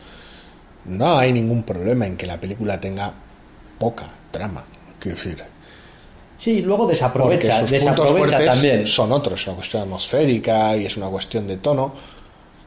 no 0.84 1.18
hay 1.18 1.32
ningún 1.32 1.62
problema 1.62 2.06
en 2.06 2.16
que 2.16 2.26
la 2.26 2.38
película 2.38 2.80
tenga 2.80 3.12
poca 3.78 4.08
trama, 4.30 4.64
quiero 5.00 5.16
decir. 5.16 5.42
sí 6.38 6.62
luego 6.62 6.86
desaprovecha 6.86 7.60
sus 7.60 7.70
desaprovecha 7.70 8.44
también 8.44 8.86
son 8.86 9.12
otros, 9.12 9.40
es 9.40 9.46
una 9.46 9.56
cuestión 9.56 9.82
atmosférica 9.82 10.76
y 10.76 10.86
es 10.86 10.96
una 10.96 11.08
cuestión 11.08 11.46
de 11.46 11.56
tono. 11.56 11.94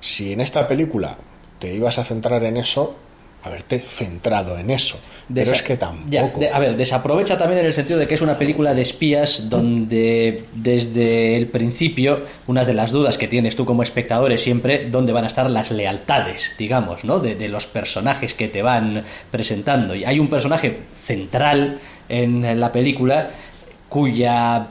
Si 0.01 0.33
en 0.33 0.41
esta 0.41 0.67
película 0.67 1.17
te 1.59 1.73
ibas 1.73 1.97
a 1.97 2.05
centrar 2.05 2.43
en 2.43 2.57
eso, 2.57 2.95
haberte 3.43 3.79
centrado 3.79 4.57
en 4.57 4.69
eso. 4.69 4.97
Pero 5.33 5.51
es 5.51 5.61
que 5.61 5.77
tampoco. 5.77 6.09
Ya, 6.09 6.27
de- 6.27 6.49
a 6.49 6.57
ver, 6.59 6.75
desaprovecha 6.75 7.37
también 7.37 7.59
en 7.59 7.67
el 7.67 7.73
sentido 7.73 7.99
de 7.99 8.07
que 8.07 8.15
es 8.15 8.21
una 8.21 8.37
película 8.37 8.73
de 8.73 8.81
espías 8.81 9.47
donde 9.49 10.43
desde 10.53 11.37
el 11.37 11.47
principio 11.47 12.21
unas 12.47 12.65
de 12.67 12.73
las 12.73 12.91
dudas 12.91 13.17
que 13.17 13.27
tienes 13.27 13.55
tú 13.55 13.63
como 13.63 13.83
espectador 13.83 14.31
es 14.31 14.41
siempre 14.41 14.89
dónde 14.89 15.13
van 15.13 15.23
a 15.23 15.27
estar 15.27 15.49
las 15.49 15.69
lealtades, 15.71 16.51
digamos, 16.57 17.03
¿no? 17.03 17.19
De, 17.19 17.35
de 17.35 17.47
los 17.47 17.65
personajes 17.67 18.33
que 18.33 18.47
te 18.47 18.61
van 18.63 19.03
presentando. 19.31 19.93
Y 19.95 20.03
hay 20.03 20.19
un 20.19 20.29
personaje 20.29 20.79
central 21.05 21.79
en 22.09 22.59
la 22.59 22.71
película 22.71 23.29
cuya 23.87 24.67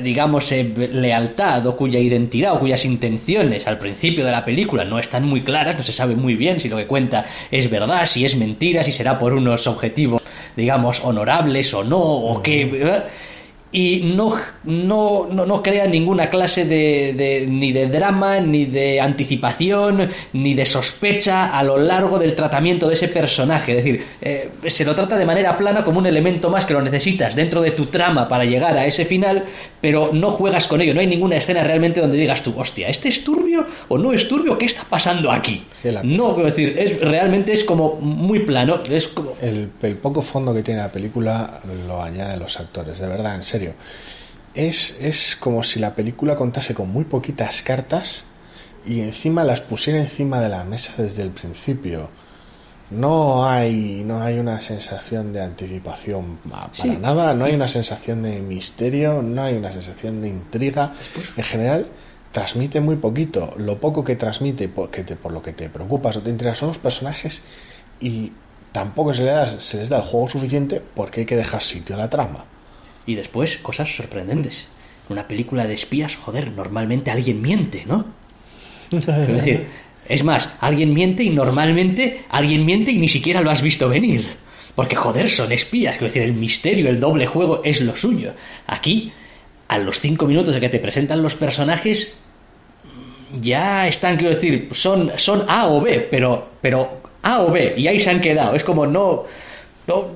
digamos, 0.00 0.50
eh, 0.52 0.62
lealtad 0.92 1.66
o 1.66 1.76
cuya 1.76 1.98
identidad 1.98 2.54
o 2.54 2.60
cuyas 2.60 2.84
intenciones 2.84 3.66
al 3.66 3.78
principio 3.78 4.24
de 4.24 4.30
la 4.30 4.44
película 4.44 4.84
no 4.84 4.98
están 4.98 5.24
muy 5.24 5.42
claras, 5.42 5.76
no 5.76 5.82
se 5.82 5.92
sabe 5.92 6.14
muy 6.14 6.36
bien 6.36 6.60
si 6.60 6.68
lo 6.68 6.76
que 6.76 6.86
cuenta 6.86 7.24
es 7.50 7.68
verdad, 7.68 8.06
si 8.06 8.24
es 8.24 8.36
mentira, 8.36 8.84
si 8.84 8.92
será 8.92 9.18
por 9.18 9.32
unos 9.32 9.66
objetivos, 9.66 10.22
digamos, 10.56 11.00
honorables 11.02 11.74
o 11.74 11.82
no, 11.82 11.98
o 11.98 12.42
qué. 12.42 13.02
Y 13.72 14.12
no, 14.14 14.36
no, 14.64 15.26
no, 15.30 15.44
no 15.44 15.62
crea 15.62 15.86
ninguna 15.86 16.30
clase 16.30 16.64
de, 16.64 17.12
de- 17.14 17.46
ni 17.48 17.72
de 17.72 17.88
drama, 17.88 18.40
ni 18.40 18.64
de 18.64 19.00
anticipación, 19.00 20.08
ni 20.32 20.54
de 20.54 20.64
sospecha 20.64 21.46
a 21.56 21.62
lo 21.62 21.76
largo 21.76 22.18
del 22.18 22.34
tratamiento 22.34 22.88
de 22.88 22.94
ese 22.94 23.08
personaje. 23.08 23.72
Es 23.72 23.84
decir, 23.84 24.04
eh, 24.22 24.50
se 24.68 24.84
lo 24.84 24.94
trata 24.94 25.16
de 25.18 25.26
manera 25.26 25.58
plana 25.58 25.84
como 25.84 25.98
un 25.98 26.06
elemento 26.06 26.48
más 26.48 26.64
que 26.64 26.72
lo 26.72 26.80
necesitas 26.80 27.34
dentro 27.34 27.60
de 27.60 27.72
tu 27.72 27.86
trama 27.86 28.28
para 28.28 28.44
llegar 28.44 28.76
a 28.76 28.86
ese 28.86 29.04
final, 29.04 29.44
pero 29.80 30.10
no 30.12 30.30
juegas 30.30 30.66
con 30.66 30.80
ello. 30.80 30.94
No 30.94 31.00
hay 31.00 31.06
ninguna 31.08 31.36
escena 31.36 31.62
realmente 31.64 32.00
donde 32.00 32.16
digas 32.16 32.42
tú, 32.42 32.54
hostia, 32.56 32.88
¿este 32.88 33.08
es 33.08 33.24
turbio 33.24 33.66
o 33.88 33.98
no 33.98 34.12
es 34.12 34.26
turbio? 34.28 34.56
¿Qué 34.56 34.66
está 34.66 34.84
pasando 34.88 35.30
aquí? 35.30 35.64
Sí, 35.82 35.90
la- 35.90 36.02
No, 36.02 36.34
quiero 36.34 36.48
decir, 36.50 36.76
es, 36.78 37.00
realmente 37.00 37.52
es 37.52 37.64
como 37.64 37.96
muy 38.00 38.40
plano. 38.40 38.78
Es 38.88 39.08
como... 39.08 39.32
El, 39.42 39.70
el 39.82 39.96
poco 39.96 40.22
fondo 40.22 40.54
que 40.54 40.62
tiene 40.62 40.80
la 40.80 40.90
película 40.92 41.60
lo 41.86 42.02
añaden 42.02 42.38
los 42.38 42.58
actores, 42.58 42.98
de 43.00 43.06
verdad, 43.08 43.34
en 43.34 43.42
serio. 43.42 43.55
Es, 44.54 44.96
es 45.00 45.36
como 45.36 45.62
si 45.64 45.78
la 45.80 45.94
película 45.94 46.36
contase 46.36 46.74
con 46.74 46.90
muy 46.90 47.04
poquitas 47.04 47.60
cartas 47.62 48.22
y 48.86 49.00
encima 49.00 49.44
las 49.44 49.60
pusiera 49.60 49.98
encima 50.00 50.40
de 50.40 50.48
la 50.48 50.64
mesa 50.64 50.92
desde 50.96 51.22
el 51.22 51.30
principio. 51.30 52.08
No 52.90 53.46
hay, 53.48 54.02
no 54.06 54.22
hay 54.22 54.38
una 54.38 54.60
sensación 54.60 55.32
de 55.32 55.40
anticipación 55.42 56.36
pa- 56.48 56.68
para 56.68 56.72
Sí. 56.72 56.88
nada, 57.00 57.34
no 57.34 57.44
hay 57.44 57.54
una 57.54 57.66
sensación 57.68 58.22
de 58.22 58.38
misterio, 58.40 59.22
no 59.22 59.42
hay 59.42 59.56
una 59.56 59.72
sensación 59.72 60.22
de 60.22 60.28
intriga. 60.28 60.94
En 61.36 61.42
general, 61.44 61.86
transmite 62.32 62.80
muy 62.80 62.94
poquito. 62.96 63.52
Lo 63.56 63.78
poco 63.78 64.04
que 64.04 64.14
transmite, 64.14 64.68
por, 64.68 64.90
que 64.90 65.02
te- 65.02 65.16
por 65.16 65.32
lo 65.32 65.42
que 65.42 65.52
te 65.52 65.68
preocupas 65.68 66.16
o 66.16 66.22
te 66.22 66.30
intrigas, 66.30 66.58
son 66.58 66.68
los 66.68 66.78
personajes 66.78 67.40
y 68.00 68.30
tampoco 68.70 69.12
se, 69.12 69.22
le 69.24 69.30
da- 69.32 69.60
se 69.60 69.78
les 69.78 69.88
da 69.88 69.96
el 69.96 70.02
juego 70.04 70.28
suficiente 70.30 70.80
porque 70.94 71.20
hay 71.20 71.26
que 71.26 71.36
dejar 71.36 71.62
sitio 71.64 71.96
a 71.96 71.98
la 71.98 72.08
trama. 72.08 72.44
Y 73.06 73.14
después, 73.14 73.58
cosas 73.58 73.94
sorprendentes. 73.94 74.68
En 75.08 75.12
una 75.12 75.28
película 75.28 75.66
de 75.66 75.74
espías, 75.74 76.16
joder, 76.16 76.50
normalmente 76.50 77.10
alguien 77.10 77.40
miente, 77.40 77.84
¿no? 77.86 78.06
Quiero 78.90 79.34
decir, 79.34 79.66
es 80.08 80.22
más, 80.24 80.48
alguien 80.60 80.92
miente 80.94 81.22
y 81.22 81.30
normalmente 81.30 82.24
alguien 82.28 82.64
miente 82.64 82.90
y 82.90 82.98
ni 82.98 83.08
siquiera 83.08 83.40
lo 83.40 83.50
has 83.50 83.62
visto 83.62 83.88
venir. 83.88 84.36
Porque, 84.74 84.96
joder, 84.96 85.30
son 85.30 85.52
espías. 85.52 85.96
Quiero 85.96 86.12
decir, 86.12 86.22
el 86.22 86.34
misterio, 86.34 86.88
el 86.90 87.00
doble 87.00 87.26
juego 87.26 87.62
es 87.64 87.80
lo 87.80 87.96
suyo. 87.96 88.32
Aquí, 88.66 89.12
a 89.68 89.78
los 89.78 90.00
cinco 90.00 90.26
minutos 90.26 90.54
de 90.54 90.60
que 90.60 90.68
te 90.68 90.78
presentan 90.78 91.22
los 91.22 91.34
personajes, 91.34 92.14
ya 93.40 93.88
están, 93.88 94.16
quiero 94.16 94.34
decir, 94.34 94.68
son, 94.72 95.12
son 95.16 95.44
A 95.48 95.66
o 95.66 95.80
B, 95.80 96.06
pero, 96.10 96.50
pero 96.60 97.00
A 97.22 97.40
o 97.40 97.50
B, 97.50 97.74
y 97.76 97.86
ahí 97.86 98.00
se 98.00 98.10
han 98.10 98.20
quedado. 98.20 98.54
Es 98.54 98.64
como 98.64 98.86
no. 98.86 99.24
no 99.86 100.08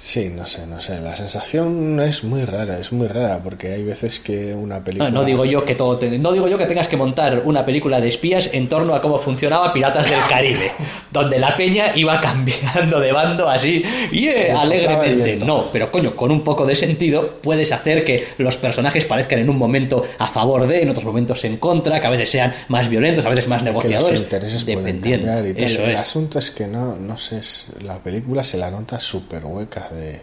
Sí, 0.00 0.28
no 0.28 0.46
sé, 0.46 0.64
no 0.64 0.80
sé. 0.80 1.00
La 1.00 1.16
sensación 1.16 1.98
es 2.00 2.22
muy 2.22 2.44
rara, 2.44 2.78
es 2.78 2.92
muy 2.92 3.08
rara 3.08 3.40
porque 3.42 3.72
hay 3.72 3.82
veces 3.82 4.20
que 4.20 4.54
una 4.54 4.78
película. 4.78 5.10
No, 5.10 5.20
no 5.20 5.24
digo 5.24 5.44
yo 5.44 5.64
que 5.64 5.74
todo 5.74 5.98
te- 5.98 6.18
no 6.20 6.30
digo 6.32 6.46
yo 6.46 6.56
que 6.56 6.66
tengas 6.66 6.86
que 6.86 6.96
montar 6.96 7.42
una 7.44 7.64
película 7.64 8.00
de 8.00 8.06
espías 8.08 8.48
en 8.52 8.68
torno 8.68 8.94
a 8.94 9.02
cómo 9.02 9.18
funcionaba 9.18 9.72
Piratas 9.72 10.08
del 10.08 10.20
Caribe, 10.30 10.70
donde 11.10 11.40
la 11.40 11.56
peña 11.56 11.96
iba 11.96 12.20
cambiando 12.20 13.00
de 13.00 13.10
bando 13.10 13.48
así 13.48 13.84
y 14.12 14.28
Como 14.28 14.36
soltaba 14.36 14.62
el 14.62 14.72
alegremente. 15.12 15.44
No, 15.44 15.64
pero 15.72 15.90
coño, 15.90 16.14
con 16.14 16.30
un 16.30 16.42
poco 16.44 16.64
de 16.64 16.76
sentido 16.76 17.38
puedes 17.42 17.72
hacer 17.72 18.04
que 18.04 18.28
los 18.38 18.56
personajes 18.56 19.04
parezcan 19.04 19.40
en 19.40 19.50
un 19.50 19.58
momento 19.58 20.04
a 20.18 20.28
favor 20.28 20.68
de, 20.68 20.80
en 20.82 20.90
otros 20.90 21.04
momentos 21.04 21.44
en 21.44 21.56
contra, 21.56 22.00
que 22.00 22.06
a 22.06 22.10
veces 22.10 22.30
sean 22.30 22.54
más 22.68 22.88
violentos, 22.88 23.24
a 23.24 23.30
veces 23.30 23.48
más 23.48 23.62
que 23.62 23.70
los 23.72 23.74
negociadores, 23.74 24.20
intereses 24.20 24.64
dependiendo. 24.64 25.44
y. 25.44 25.54
Eso 25.64 25.82
el 25.82 25.90
es. 25.90 25.96
asunto 25.98 26.38
es 26.38 26.52
que 26.52 26.68
no, 26.68 26.94
no 26.96 27.18
sé, 27.18 27.40
la 27.82 27.98
película 27.98 28.44
se 28.44 28.56
la 28.58 28.70
nota 28.70 29.00
súper 29.00 29.44
hueca 29.44 29.87
de, 29.92 30.20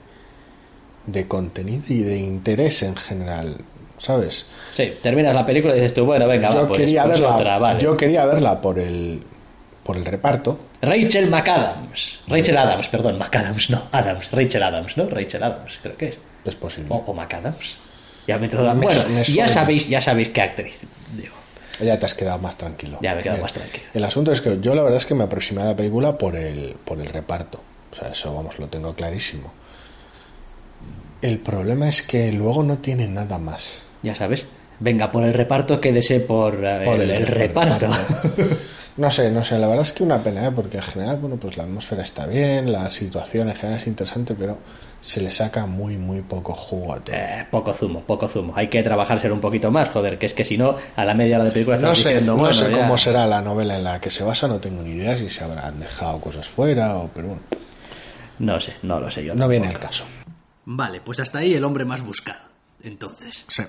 de 1.08 1.28
contenido 1.28 1.84
y 1.90 2.00
de 2.04 2.18
interés 2.18 2.82
en 2.84 2.96
general, 2.96 3.58
¿sabes? 3.98 4.46
Sí, 4.76 4.94
terminas 5.02 5.34
la 5.36 5.46
película 5.46 5.74
y 5.76 5.80
dices 5.80 5.94
tú, 5.94 6.06
bueno, 6.06 6.28
venga, 6.28 6.50
va, 6.50 6.62
yo 6.62 6.68
pues, 6.68 6.80
quería 6.80 7.04
pues 7.04 7.20
verla, 7.20 7.36
otra, 7.36 7.58
vale. 7.60 7.84
yo 7.84 7.96
quería 7.98 8.26
verla 8.26 8.62
por 8.62 8.80
el 8.80 9.22
por 9.84 9.98
el 9.98 10.06
reparto. 10.06 10.58
Rachel 10.82 11.30
McAdams. 11.30 12.20
Rachel 12.28 12.58
Adams, 12.58 12.88
perdón, 12.88 13.20
McAdams, 13.20 13.70
no, 13.70 13.84
Adams, 13.92 14.32
Rachel 14.32 14.64
Adams, 14.64 14.98
¿no? 14.98 15.08
Rachel 15.08 15.44
Adams, 15.44 15.80
creo 15.82 15.96
que 15.96 16.08
es. 16.10 16.18
Es 16.44 16.56
posible. 16.56 16.88
O, 16.90 17.04
o 17.06 17.14
McAdams. 17.14 17.78
Ya 18.28 18.40
me, 18.40 18.48
Me- 18.48 19.06
me 19.10 19.24
ya 19.24 19.48
sabéis, 19.48 19.88
ya 19.88 20.02
sabéis 20.02 20.30
qué 20.30 20.42
actriz. 20.42 20.82
Digo, 21.16 21.36
Ya 21.80 22.00
te 22.00 22.06
has 22.08 22.16
quedado 22.16 22.40
más 22.40 22.58
tranquilo. 22.58 22.98
Ya 23.02 23.14
me 23.14 23.20
he 23.20 23.24
quedado 23.24 23.38
Bien. 23.38 23.44
más 23.44 23.54
tranquilo. 23.54 23.84
El 23.94 24.04
asunto 24.04 24.32
es 24.32 24.42
que 24.42 24.60
yo 24.60 24.74
la 24.74 24.82
verdad 24.82 24.98
es 24.98 25.06
que 25.06 25.14
me 25.14 25.24
aproximé 25.24 25.62
a 25.62 25.66
la 25.66 25.76
película 25.76 26.18
por 26.18 26.36
el, 26.36 26.76
por 26.84 27.00
el 27.00 27.06
reparto. 27.08 27.62
O 27.96 28.00
sea, 28.00 28.10
eso 28.10 28.34
vamos, 28.34 28.60
lo 28.60 28.68
tengo 28.68 28.94
clarísimo. 28.94 29.52
El 31.22 31.40
problema 31.40 31.90
es 31.90 32.02
que 32.04 32.32
luego 32.32 32.62
no 32.64 32.78
tiene 32.80 33.08
nada 33.08 33.38
más. 33.38 33.82
ya 34.04 34.16
sabes. 34.16 34.46
Venga, 34.78 35.10
por 35.10 35.24
el 35.24 35.34
reparto, 35.34 35.80
quédese 35.80 36.20
por, 36.20 36.56
eh, 36.66 36.82
Por 36.84 37.00
el, 37.02 37.10
el 37.12 37.28
reparto. 37.28 37.88
No 38.98 39.12
sé, 39.12 39.30
no 39.30 39.44
sé, 39.44 39.58
la 39.60 39.68
verdad 39.68 39.84
es 39.84 39.92
que 39.92 40.04
una 40.04 40.24
pena, 40.24 40.48
¿eh? 40.48 40.52
porque 40.56 40.78
en 40.78 40.84
general, 40.84 41.18
bueno, 41.18 41.36
pues 41.36 41.58
la 41.58 41.64
atmósfera 41.64 42.04
está 42.04 42.26
bien, 42.28 42.72
la 42.72 42.90
situación 42.90 43.50
en 43.50 43.56
general 43.58 43.82
es 43.82 43.88
interesante, 43.88 44.36
pero 44.40 44.58
se 45.02 45.20
le 45.20 45.32
saca 45.32 45.66
muy, 45.66 45.98
muy 45.98 46.22
poco 46.22 46.54
jugo 46.54 46.94
a 46.94 47.00
todo. 47.02 47.14
Eh, 47.14 47.46
poco 47.52 47.74
zumo, 47.74 48.00
poco 48.04 48.30
zumo. 48.30 48.54
Hay 48.56 48.70
que 48.70 48.82
trabajárselo 48.84 49.34
un 49.34 49.42
poquito 49.42 49.70
más, 49.70 49.90
joder, 49.90 50.18
que 50.18 50.28
es 50.28 50.34
que 50.34 50.46
si 50.46 50.58
no, 50.58 50.78
a 50.96 51.04
la 51.04 51.14
media 51.14 51.36
hora 51.36 51.44
de 51.44 51.52
película 51.52 51.76
No 51.76 51.88
estás 51.88 52.04
sé, 52.04 52.10
diciendo, 52.12 52.34
no 52.36 52.38
bueno, 52.40 52.54
sé 52.54 52.72
ya. 52.72 52.78
cómo 52.78 52.98
será 52.98 53.28
la 53.28 53.42
novela 53.42 53.76
en 53.76 53.84
la 53.84 54.00
que 54.00 54.10
se 54.12 54.24
basa, 54.24 54.48
no 54.48 54.60
tengo 54.60 54.82
ni 54.82 54.92
idea 54.92 55.18
si 55.18 55.30
se 55.30 55.44
habrán 55.44 55.78
dejado 55.78 56.22
cosas 56.22 56.48
fuera 56.48 56.96
o 56.98 57.10
pero 57.14 57.28
bueno, 57.28 57.42
No 58.40 58.60
sé, 58.60 58.74
no 58.84 59.00
lo 59.00 59.10
sé 59.10 59.24
yo. 59.26 59.34
no 59.36 59.48
viene 59.48 59.68
al 59.70 59.80
caso. 59.80 60.04
Vale, 60.66 61.02
pues 61.02 61.20
hasta 61.20 61.40
ahí 61.40 61.54
el 61.54 61.64
hombre 61.64 61.86
más 61.86 62.02
buscado. 62.04 62.46
Entonces, 62.82 63.46
Sí. 63.48 63.64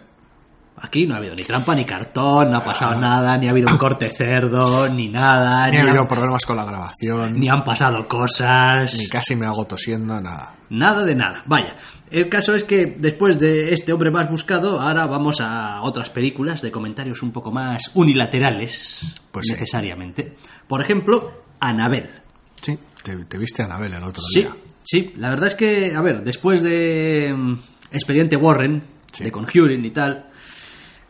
aquí 0.79 1.07
no 1.07 1.15
ha 1.15 1.19
habido 1.19 1.35
ni 1.35 1.45
trampa 1.45 1.75
ni 1.75 1.85
cartón, 1.85 2.51
no 2.51 2.59
ha 2.59 2.65
pasado 2.65 3.01
nada, 3.01 3.37
ni 3.39 3.47
ha 3.47 3.51
habido 3.51 3.71
un 3.71 3.79
corte 3.79 4.11
cerdo, 4.11 4.89
ni 4.89 5.09
nada, 5.09 5.69
Ni 5.71 5.77
ha 5.77 5.83
ni, 5.83 5.89
habido 5.89 6.03
han, 6.03 6.09
problemas 6.09 6.45
con 6.45 6.57
la 6.57 6.65
grabación, 6.65 7.39
ni 7.39 7.49
han 7.49 7.63
pasado 7.65 8.07
cosas. 8.09 8.97
ni 8.99 9.09
casi 9.09 9.37
me 9.37 9.47
hago 9.47 9.67
tosiendo, 9.67 10.21
nada. 10.21 10.55
Nada 10.71 11.05
de 11.05 11.15
nada. 11.15 11.43
Vaya, 11.47 11.77
el 12.11 12.29
caso 12.29 12.55
es 12.55 12.65
que 12.65 12.95
después 12.99 13.39
de 13.39 13.73
este 13.73 13.93
hombre 13.93 14.11
más 14.11 14.29
buscado, 14.29 14.81
ahora 14.81 15.07
vamos 15.07 15.41
a 15.41 15.81
otras 15.83 16.11
películas 16.11 16.61
de 16.61 16.71
comentarios 16.73 17.23
un 17.23 17.31
poco 17.33 17.53
más 17.53 17.91
unilaterales, 17.95 19.15
Pues 19.31 19.47
sí. 19.47 19.53
necesariamente. 19.53 20.37
Por 20.67 20.83
ejemplo, 20.83 21.43
Anabel. 21.61 22.11
Te, 23.07 23.25
te 23.25 23.39
viste 23.39 23.63
a 23.63 23.67
Anabel 23.67 23.95
el 23.95 24.03
otro 24.03 24.23
Sí, 24.25 24.41
día. 24.41 24.57
sí, 24.83 25.13
la 25.17 25.31
verdad 25.31 25.47
es 25.47 25.55
que, 25.55 25.95
a 25.95 26.03
ver, 26.03 26.23
después 26.25 26.61
de 26.61 27.33
mm, 27.33 27.55
Expediente 27.93 28.37
Warren, 28.37 28.83
Sí. 29.13 29.23
de 29.23 29.31
Conjuring 29.31 29.85
y 29.85 29.91
tal, 29.93 30.27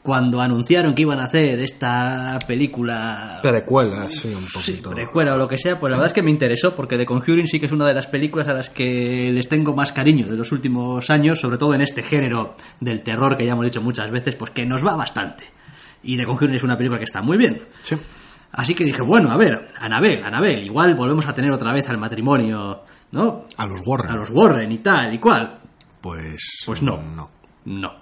cuando 0.02 0.40
anunciaron 0.42 0.94
que 0.94 1.02
iban 1.02 1.18
a 1.18 1.24
hacer 1.24 1.58
esta 1.60 2.38
película 2.46 3.40
Precuela, 3.42 4.08
sí, 4.10 4.28
un 4.28 4.42
Sí, 4.42 4.72
poquito. 4.74 4.90
precuela 4.90 5.34
o 5.34 5.38
lo 5.38 5.48
que 5.48 5.56
sea, 5.58 5.80
pues 5.80 5.90
la 5.90 5.96
verdad 5.96 6.08
es 6.08 6.12
que 6.12 6.22
me 6.22 6.30
interesó, 6.30 6.74
porque 6.76 6.96
The 6.98 7.06
Conjuring 7.06 7.46
sí 7.48 7.58
que 7.58 7.66
es 7.66 7.72
una 7.72 7.88
de 7.88 7.94
las 7.94 8.06
películas 8.06 8.46
a 8.46 8.52
las 8.52 8.68
que 8.70 9.30
les 9.32 9.48
tengo 9.48 9.74
más 9.74 9.90
cariño 9.92 10.28
de 10.28 10.36
los 10.36 10.52
últimos 10.52 11.08
años, 11.10 11.40
sobre 11.40 11.56
todo 11.58 11.74
en 11.74 11.80
este 11.80 12.02
género 12.02 12.54
del 12.78 13.02
terror 13.02 13.36
que 13.36 13.46
ya 13.46 13.52
hemos 13.52 13.64
dicho 13.64 13.80
muchas 13.80 14.10
veces, 14.12 14.36
pues 14.36 14.50
que 14.52 14.64
nos 14.66 14.84
va 14.86 14.94
bastante. 14.94 15.44
Y 16.04 16.16
The 16.16 16.26
Conjuring 16.26 16.54
es 16.56 16.62
una 16.62 16.76
película 16.76 16.98
que 16.98 17.04
está 17.06 17.22
muy 17.22 17.36
bien. 17.38 17.62
Sí. 17.82 17.96
Así 18.56 18.74
que 18.74 18.84
dije, 18.84 19.02
bueno, 19.06 19.30
a 19.30 19.36
ver, 19.36 19.68
Anabel, 19.78 20.24
Anabel, 20.24 20.64
igual 20.64 20.94
volvemos 20.94 21.26
a 21.26 21.34
tener 21.34 21.52
otra 21.52 21.72
vez 21.72 21.86
al 21.88 21.98
matrimonio, 21.98 22.84
¿no? 23.12 23.42
A 23.58 23.66
los 23.66 23.80
Warren. 23.86 24.10
A 24.12 24.16
los 24.16 24.30
Warren 24.32 24.72
y 24.72 24.78
tal 24.78 25.12
y 25.12 25.18
cual. 25.18 25.60
Pues. 26.00 26.62
Pues 26.64 26.82
no. 26.82 26.96
No. 27.02 27.30
No. 27.66 27.92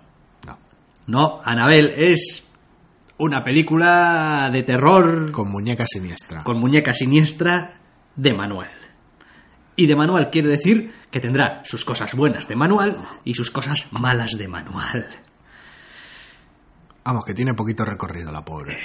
no. 0.47 0.59
No, 1.07 1.41
Anabel 1.45 1.91
es 1.97 2.49
una 3.19 3.43
película 3.43 4.49
de 4.53 4.63
terror 4.63 5.33
Con 5.33 5.51
muñeca 5.51 5.85
siniestra. 5.87 6.45
con 6.45 6.59
muñeca 6.61 6.95
siniestra 6.95 7.81
de 8.15 8.33
manual. 8.33 8.71
Y 9.77 9.87
de 9.89 9.97
manual 9.97 10.31
quiere 10.31 10.51
decir 10.51 10.93
que 11.11 11.19
tendrá 11.19 11.63
sus 11.65 11.85
cosas 11.85 12.15
buenas 12.15 12.47
de 12.47 12.55
manual 12.55 12.97
y 13.25 13.35
sus 13.35 13.51
cosas 13.51 13.87
malas 13.91 14.31
de 14.39 14.47
manual. 14.47 15.05
Vamos, 17.05 17.25
que 17.25 17.35
tiene 17.35 17.55
poquito 17.55 17.85
recorrido 17.85 18.33
la 18.33 18.43
pobre. 18.45 18.79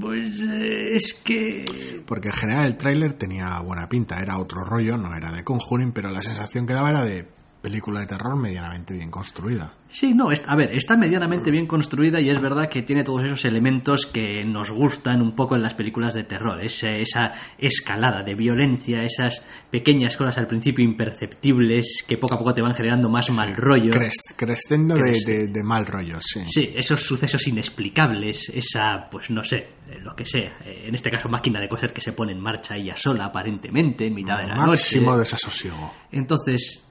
Pues 0.00 0.40
es 0.40 1.14
que... 1.24 2.02
Porque 2.06 2.28
en 2.28 2.34
general 2.34 2.66
el 2.66 2.76
tráiler 2.76 3.12
tenía 3.14 3.60
buena 3.60 3.88
pinta, 3.88 4.20
era 4.20 4.38
otro 4.38 4.64
rollo, 4.64 4.96
no 4.96 5.14
era 5.14 5.32
de 5.32 5.44
Conjuring, 5.44 5.92
pero 5.92 6.10
la 6.10 6.22
sensación 6.22 6.66
que 6.66 6.74
daba 6.74 6.90
era 6.90 7.04
de 7.04 7.26
película 7.60 8.00
de 8.00 8.06
terror 8.06 8.36
medianamente 8.36 8.94
bien 8.94 9.10
construida. 9.10 9.74
Sí, 9.88 10.14
no, 10.14 10.28
a 10.30 10.56
ver, 10.56 10.70
está 10.72 10.96
medianamente 10.96 11.50
bien 11.50 11.66
construida 11.66 12.20
y 12.20 12.30
es 12.30 12.40
verdad 12.40 12.68
que 12.70 12.82
tiene 12.82 13.02
todos 13.02 13.22
esos 13.24 13.44
elementos 13.44 14.06
que 14.06 14.42
nos 14.44 14.70
gustan 14.70 15.20
un 15.20 15.34
poco 15.34 15.56
en 15.56 15.62
las 15.62 15.74
películas 15.74 16.14
de 16.14 16.22
terror. 16.24 16.62
Esa, 16.64 16.90
esa 16.92 17.32
escalada 17.58 18.22
de 18.22 18.34
violencia, 18.34 19.02
esas 19.02 19.44
pequeñas 19.70 20.16
cosas 20.16 20.38
al 20.38 20.46
principio 20.46 20.84
imperceptibles 20.84 22.04
que 22.06 22.18
poco 22.18 22.34
a 22.34 22.38
poco 22.38 22.54
te 22.54 22.62
van 22.62 22.74
generando 22.74 23.08
más 23.08 23.30
mal 23.30 23.54
rollo. 23.56 23.90
Cresc- 23.92 24.34
crescendo 24.36 24.94
de, 24.96 25.18
de- 25.26 25.46
de 25.48 25.62
mal 25.64 25.86
rollo, 25.86 26.18
sí. 26.20 26.40
Sí, 26.48 26.72
esos 26.74 27.02
sucesos 27.02 27.46
inexplicables, 27.48 28.48
esa, 28.50 29.08
pues 29.10 29.30
no 29.30 29.42
sé, 29.44 29.56
eh, 29.88 29.98
lo 30.00 30.14
que 30.14 30.24
sea. 30.24 30.56
Eh, 30.64 30.84
En 30.86 30.94
este 30.94 31.10
caso, 31.10 31.28
máquina 31.28 31.60
de 31.60 31.68
coser 31.68 31.92
que 31.92 32.00
se 32.00 32.12
pone 32.12 32.32
en 32.32 32.40
marcha 32.40 32.76
ella 32.76 32.96
sola, 32.96 33.26
aparentemente, 33.26 34.06
en 34.06 34.14
mitad 34.14 34.38
de 34.38 34.46
la 34.46 34.54
Máximo 34.56 35.10
noche. 35.10 35.18
desasosiego. 35.20 35.92
Entonces, 36.12 36.84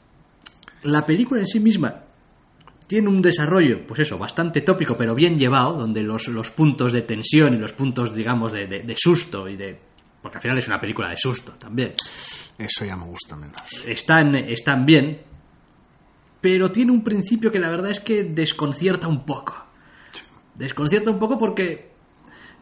la 0.83 1.05
película 1.05 1.41
en 1.41 1.48
sí 1.48 1.59
misma 1.59 2.03
tiene 2.88 3.07
un 3.07 3.21
desarrollo, 3.21 3.86
pues 3.86 4.00
eso, 4.01 4.17
bastante 4.17 4.62
tópico, 4.62 4.95
pero 4.98 5.13
bien 5.13 5.38
llevado, 5.38 5.74
donde 5.77 6.01
los, 6.01 6.27
los 6.29 6.50
puntos 6.50 6.91
de 6.91 7.03
tensión 7.03 7.53
y 7.53 7.57
los 7.57 7.74
puntos, 7.74 8.15
digamos, 8.15 8.51
de, 8.51 8.65
de- 8.67 8.81
de 8.83 8.95
susto 8.98 9.48
y 9.48 9.55
de... 9.55 9.79
Porque 10.21 10.38
al 10.38 10.41
final 10.41 10.57
es 10.57 10.67
una 10.67 10.79
película 10.79 11.09
de 11.09 11.17
susto 11.17 11.53
también. 11.53 11.93
Eso 12.57 12.83
ya 12.86 12.95
me 12.98 13.05
gusta 13.05 13.36
menos. 13.38 13.62
Están, 13.86 14.36
están 14.36 14.86
bien, 14.86 15.21
pero 16.41 16.71
tiene 16.71 16.91
un 16.91 17.03
principio 17.03 17.51
que 17.51 17.59
la 17.59 17.69
verdad 17.69 17.91
es 17.91 18.00
que 18.00 18.24
desconcierta 18.24 19.07
un 19.07 19.25
poco. 19.25 19.55
Desconcierta 20.55 21.12
un 21.12 21.19
poco 21.19 21.38
porque 21.38 21.91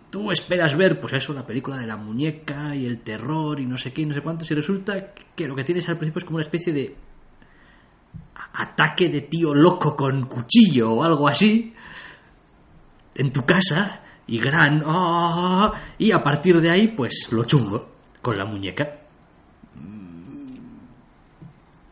tú 0.10 0.32
esperas 0.32 0.76
ver, 0.76 1.00
pues 1.00 1.14
eso, 1.14 1.34
la 1.34 1.46
película 1.48 1.78
de 1.78 1.88
la 1.88 1.98
muñeca 1.98 2.76
y 2.76 2.86
el 2.86 3.00
terror 3.00 3.60
y 3.60 3.66
no 3.66 3.78
sé 3.78 3.92
qué 3.94 4.02
y 4.02 4.06
no 4.06 4.14
sé 4.14 4.22
cuánto, 4.22 4.44
y 4.48 4.54
resulta 4.56 5.14
que 5.36 5.48
lo 5.48 5.56
que 5.56 5.64
tienes 5.64 5.88
al 5.90 5.98
principio 5.98 6.20
es 6.20 6.26
como 6.26 6.38
una 6.38 6.46
especie 6.46 6.74
de 6.74 6.96
ataque 8.58 9.10
de 9.10 9.22
tío 9.22 9.54
loco 9.54 9.96
con 9.96 10.26
cuchillo 10.26 10.92
o 10.92 11.04
algo 11.04 11.28
así 11.28 11.74
en 13.16 13.32
tu 13.32 13.46
casa 13.46 14.04
y 14.28 14.40
gran 14.40 14.84
¡ah! 14.86 15.74
y 15.98 16.12
a 16.12 16.24
partir 16.24 16.60
de 16.60 16.70
ahí 16.70 16.88
pues 16.90 17.30
lo 17.32 17.44
chungo 17.46 17.90
con 18.22 18.38
la 18.38 18.46
muñeca 18.46 19.08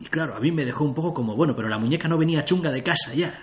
y 0.06 0.08
claro, 0.08 0.36
a 0.36 0.40
mí 0.40 0.52
me 0.52 0.64
dejó 0.64 0.84
un 0.84 0.94
poco 0.94 1.12
como, 1.12 1.34
bueno, 1.34 1.54
pero 1.56 1.68
la 1.68 1.78
muñeca 1.78 2.06
no 2.06 2.16
venía 2.16 2.44
chunga 2.44 2.70
de 2.70 2.80
casa 2.80 3.12
ya. 3.12 3.34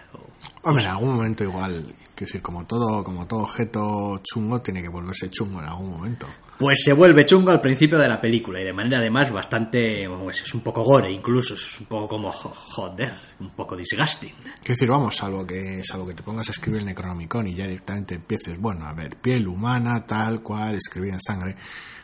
Hombre, 0.61 0.85
en 0.85 0.91
algún 0.91 1.15
momento 1.15 1.43
igual, 1.43 1.83
quiero 2.15 2.27
decir, 2.27 2.41
como 2.41 2.65
todo, 2.65 3.03
como 3.03 3.27
todo 3.27 3.41
objeto 3.41 4.21
chungo 4.23 4.61
tiene 4.61 4.81
que 4.81 4.87
volverse 4.87 5.29
chungo 5.29 5.59
en 5.59 5.65
algún 5.65 5.89
momento. 5.89 6.25
Pues 6.57 6.83
se 6.83 6.93
vuelve 6.93 7.25
chungo 7.25 7.51
al 7.51 7.59
principio 7.59 7.97
de 7.97 8.07
la 8.07 8.21
película 8.21 8.61
y 8.61 8.63
de 8.63 8.73
manera 8.73 8.99
además 8.99 9.31
bastante, 9.31 10.07
pues, 10.23 10.43
es 10.43 10.53
un 10.53 10.61
poco 10.61 10.83
gore 10.83 11.11
incluso, 11.11 11.55
es 11.55 11.79
un 11.79 11.87
poco 11.87 12.07
como, 12.07 12.31
jo- 12.31 12.53
joder, 12.53 13.13
un 13.39 13.49
poco 13.49 13.75
disgusting. 13.75 14.33
Quiero 14.33 14.53
decir, 14.75 14.87
vamos, 14.89 15.15
salvo 15.17 15.45
que, 15.45 15.81
salvo 15.83 16.05
que 16.07 16.13
te 16.13 16.23
pongas 16.23 16.47
a 16.47 16.51
escribir 16.51 16.79
el 16.81 16.85
Necronomicon 16.85 17.47
y 17.47 17.55
ya 17.55 17.65
directamente 17.67 18.15
empieces, 18.15 18.57
bueno, 18.59 18.85
a 18.85 18.93
ver, 18.93 19.17
piel 19.17 19.47
humana, 19.47 20.05
tal 20.05 20.41
cual, 20.41 20.75
escribir 20.75 21.13
en 21.13 21.19
sangre. 21.19 21.55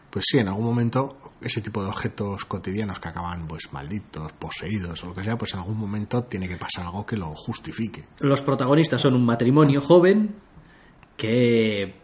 Pues 0.10 0.25
sí, 0.27 0.39
en 0.39 0.48
algún 0.48 0.65
momento 0.65 1.20
ese 1.39 1.62
tipo 1.62 1.82
de 1.84 1.89
objetos 1.89 2.44
cotidianos 2.46 3.00
que 3.00 3.08
acaban 3.10 3.48
pues 3.48 3.72
malditos, 3.72 4.34
poseídos 4.34 5.03
o 5.03 5.08
lo 5.10 5.13
que 5.15 5.24
sea, 5.24 5.38
pues 5.38 5.53
en 5.53 5.60
algún 5.60 5.77
momento 5.77 6.24
tiene 6.24 6.48
que 6.50 6.58
pasar 6.58 6.86
algo 6.86 7.06
que 7.06 7.15
lo 7.15 7.32
justifique. 7.36 8.06
Los 8.20 8.41
protagonistas 8.41 9.00
son 9.00 9.13
un 9.13 9.24
matrimonio 9.25 9.79
joven 9.79 10.36
que 11.15 11.96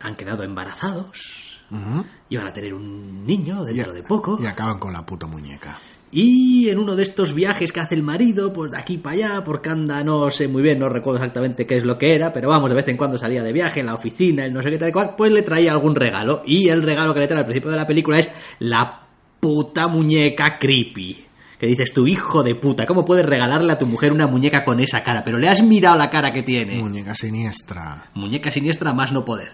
han 0.00 0.16
quedado 0.16 0.42
embarazados 0.44 1.49
Ujú. 1.70 2.04
y 2.28 2.36
van 2.36 2.46
a 2.48 2.52
tener 2.52 2.74
un 2.74 3.24
niño 3.24 3.64
dentro 3.64 3.92
Y- 3.92 3.96
de 3.96 4.02
poco. 4.02 4.38
Y 4.42 4.46
acaban 4.46 4.78
con 4.78 4.92
la 4.92 5.04
puta 5.06 5.26
muñeca. 5.26 5.76
Y 6.12 6.68
en 6.68 6.78
uno 6.80 6.96
de 6.96 7.04
estos 7.04 7.32
viajes 7.32 7.70
que 7.70 7.78
hace 7.80 7.94
el 7.94 8.02
marido, 8.02 8.52
pues 8.52 8.72
de 8.72 8.78
aquí 8.78 8.98
para 8.98 9.14
allá, 9.16 9.44
porque 9.44 9.68
anda, 9.70 10.02
no 10.02 10.28
sé 10.30 10.48
muy 10.48 10.60
bien, 10.62 10.78
no 10.80 10.88
recuerdo 10.88 11.18
exactamente 11.18 11.66
qué 11.66 11.76
es 11.76 11.84
lo 11.84 11.96
que 11.98 12.14
era, 12.14 12.32
pero 12.32 12.48
vamos, 12.48 12.68
de 12.68 12.74
vez 12.76 12.88
en 12.88 12.96
cuando 12.96 13.16
salía 13.16 13.42
de 13.44 13.52
viaje 13.52 13.78
en 13.80 13.86
la 13.86 13.94
oficina, 13.94 14.44
el 14.44 14.52
no 14.52 14.60
sé 14.62 14.70
qué 14.70 14.78
tal 14.78 14.88
y 14.88 14.92
cual, 14.92 15.14
pues 15.16 15.30
le 15.30 15.42
traía 15.42 15.70
algún 15.70 15.94
regalo. 15.94 16.42
Y 16.44 16.68
el 16.68 16.82
regalo 16.82 17.14
que 17.14 17.20
le 17.20 17.28
trae 17.28 17.38
al 17.40 17.44
principio 17.46 17.70
de 17.70 17.76
la 17.76 17.86
película 17.86 18.18
es 18.18 18.30
la 18.58 19.06
puta 19.38 19.86
muñeca 19.86 20.58
creepy. 20.58 21.26
Que 21.60 21.66
dices, 21.66 21.92
tu 21.92 22.06
hijo 22.06 22.42
de 22.42 22.54
puta, 22.56 22.86
¿cómo 22.86 23.04
puedes 23.04 23.24
regalarle 23.26 23.70
a 23.72 23.78
tu 23.78 23.86
mujer 23.86 24.12
una 24.12 24.26
muñeca 24.26 24.64
con 24.64 24.80
esa 24.80 25.02
cara? 25.04 25.22
Pero 25.22 25.38
le 25.38 25.48
has 25.48 25.62
mirado 25.62 25.96
la 25.96 26.08
cara 26.10 26.32
que 26.32 26.42
tiene. 26.42 26.76
Muñeca 26.80 27.14
siniestra. 27.14 28.10
Muñeca 28.14 28.50
siniestra 28.50 28.92
más 28.94 29.12
no 29.12 29.24
poder. 29.24 29.52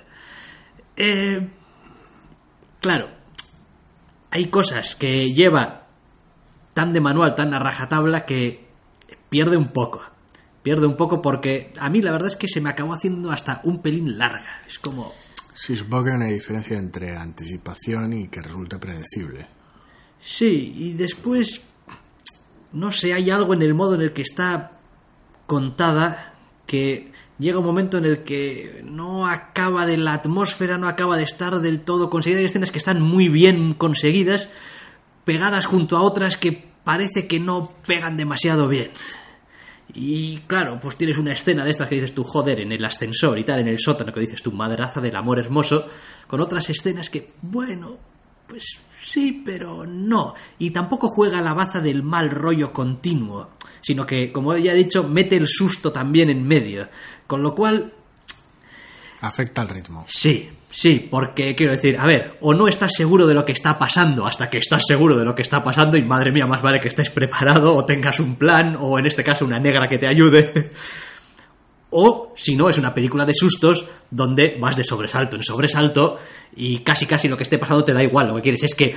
Eh, 0.97 1.49
claro, 2.81 3.09
hay 4.31 4.51
cosas 4.51 4.95
que 4.95 5.33
lleva 5.33 5.87
tan 6.75 6.93
de 6.93 7.01
manual, 7.01 7.35
tan 7.35 7.55
a 7.55 7.59
rajatabla 7.59 8.27
que 8.27 8.69
pierde 9.31 9.57
un 9.57 9.73
poco. 9.73 10.03
Pierde 10.63 10.87
un 10.87 10.97
poco 10.97 11.23
porque 11.23 11.73
a 11.79 11.89
mí 11.89 12.03
la 12.03 12.13
verdad 12.13 12.29
es 12.29 12.37
que 12.37 12.49
se 12.49 12.61
me 12.61 12.69
acabó 12.69 12.93
haciendo 12.93 13.31
hasta 13.31 13.61
un 13.65 13.81
pelín 13.81 14.19
larga. 14.19 14.63
Es 14.67 14.79
como... 14.79 15.13
Sí, 15.55 15.75
supongo 15.75 16.05
que 16.05 16.11
hay 16.11 16.17
una 16.17 16.27
diferencia 16.27 16.77
entre 16.77 17.17
anticipación 17.17 18.13
y 18.13 18.29
que 18.29 18.43
resulte 18.43 18.79
predecible. 18.79 19.47
Sí, 20.21 20.73
y 20.77 20.93
después... 20.93 21.65
No 22.73 22.91
sé, 22.91 23.15
hay 23.15 23.31
algo 23.31 23.55
en 23.55 23.63
el 23.63 23.75
modo 23.75 23.95
en 23.95 24.03
el 24.03 24.13
que 24.13 24.23
está 24.23 24.73
contada 25.47 26.35
que 26.67 27.13
llega 27.39 27.59
un 27.59 27.67
momento 27.67 27.99
en 27.99 28.05
el 28.05 28.23
que 28.23 28.83
no 28.85 29.27
acaba 29.27 29.87
de 29.87 29.97
la 29.97 30.15
atmósfera, 30.15 30.79
no 30.79 30.89
acaba 30.89 31.17
de 31.17 31.25
estar 31.25 31.61
del 31.61 31.83
todo 31.83 32.11
conseguida. 32.11 32.41
Hay 32.41 32.47
escenas 32.47 32.73
que 32.73 32.79
están 32.79 33.01
muy 33.01 33.29
bien 33.29 33.75
conseguidas, 33.75 34.51
pegadas 35.25 35.67
junto 35.67 35.97
a 35.97 36.03
otras 36.03 36.37
que 36.37 36.65
parece 36.85 37.27
que 37.27 37.41
no 37.41 37.63
pegan 37.87 38.17
demasiado 38.17 38.69
bien. 38.69 38.91
Y 39.95 40.39
claro, 40.41 40.79
pues 40.81 40.97
tienes 40.97 41.17
una 41.17 41.33
escena 41.33 41.65
de 41.65 41.71
estas 41.71 41.89
que 41.89 41.95
dices 41.95 42.15
tú, 42.15 42.23
joder, 42.25 42.61
en 42.61 42.73
el 42.73 42.85
ascensor 42.85 43.39
y 43.39 43.45
tal, 43.45 43.61
en 43.61 43.69
el 43.69 43.79
sótano, 43.79 44.13
que 44.13 44.21
dices 44.21 44.43
tú, 44.43 44.53
madraza 44.53 45.01
del 45.01 45.17
amor 45.17 45.39
hermoso, 45.39 45.87
con 46.27 46.41
otras 46.41 46.69
escenas 46.71 47.09
que, 47.09 47.33
bueno, 47.43 47.99
pues 48.49 48.79
sí, 49.03 49.43
pero 49.45 49.87
no. 49.87 50.35
Y 50.59 50.71
tampoco 50.71 51.09
juega 51.09 51.41
la 51.41 51.55
baza 51.55 51.81
del 51.81 52.03
mal 52.03 52.31
rollo 52.31 52.73
continuo, 52.73 53.51
sino 53.81 54.07
que, 54.07 54.33
como 54.33 54.57
ya 54.57 54.73
he 54.73 54.77
dicho, 54.77 55.03
mete 55.05 55.37
el 55.37 55.49
susto 55.49 55.93
también 55.93 56.31
en 56.31 56.47
medio. 56.47 56.89
Con 57.27 57.43
lo 57.43 57.55
cual, 57.55 57.93
Afecta 59.21 59.63
al 59.63 59.69
ritmo. 59.69 60.05
Sí, 60.09 60.51
sí, 60.71 61.09
porque 61.11 61.55
quiero 61.55 61.73
decir, 61.73 61.97
a 61.99 62.07
ver, 62.07 62.37
o 62.41 62.53
no 62.55 62.69
estás 62.69 62.93
seguro 62.95 63.27
de 63.27 63.35
lo 63.35 63.45
que 63.45 63.53
está 63.53 63.79
pasando 63.79 64.27
hasta 64.27 64.49
que 64.49 64.59
estás 64.59 64.83
seguro 64.87 65.17
de 65.17 65.25
lo 65.25 65.35
que 65.35 65.43
está 65.43 65.63
pasando 65.63 65.97
y 65.97 66.05
madre 66.05 66.33
mía, 66.33 66.47
más 66.47 66.63
vale 66.63 66.81
que 66.81 66.89
estés 66.89 67.11
preparado 67.11 67.75
o 67.75 67.85
tengas 67.85 68.21
un 68.21 68.37
plan 68.37 68.77
o 68.79 68.99
en 68.99 69.07
este 69.07 69.25
caso 69.25 69.45
una 69.45 69.59
negra 69.59 69.89
que 69.89 69.99
te 69.99 70.07
ayude. 70.07 70.71
O, 71.91 72.33
si 72.37 72.57
no, 72.57 72.69
es 72.69 72.79
una 72.79 72.93
película 72.93 73.25
de 73.25 73.33
sustos 73.33 73.87
donde 74.11 74.57
vas 74.61 74.77
de 74.77 74.85
sobresalto 74.85 75.37
en 75.37 75.43
sobresalto 75.43 76.19
y 76.57 76.81
casi 76.81 77.07
casi 77.07 77.29
lo 77.29 77.37
que 77.37 77.45
esté 77.45 77.59
pasando 77.59 77.85
te 77.85 77.93
da 77.93 78.03
igual. 78.03 78.29
Lo 78.29 78.35
que 78.37 78.43
quieres 78.43 78.65
es 78.65 78.75
que 78.75 78.97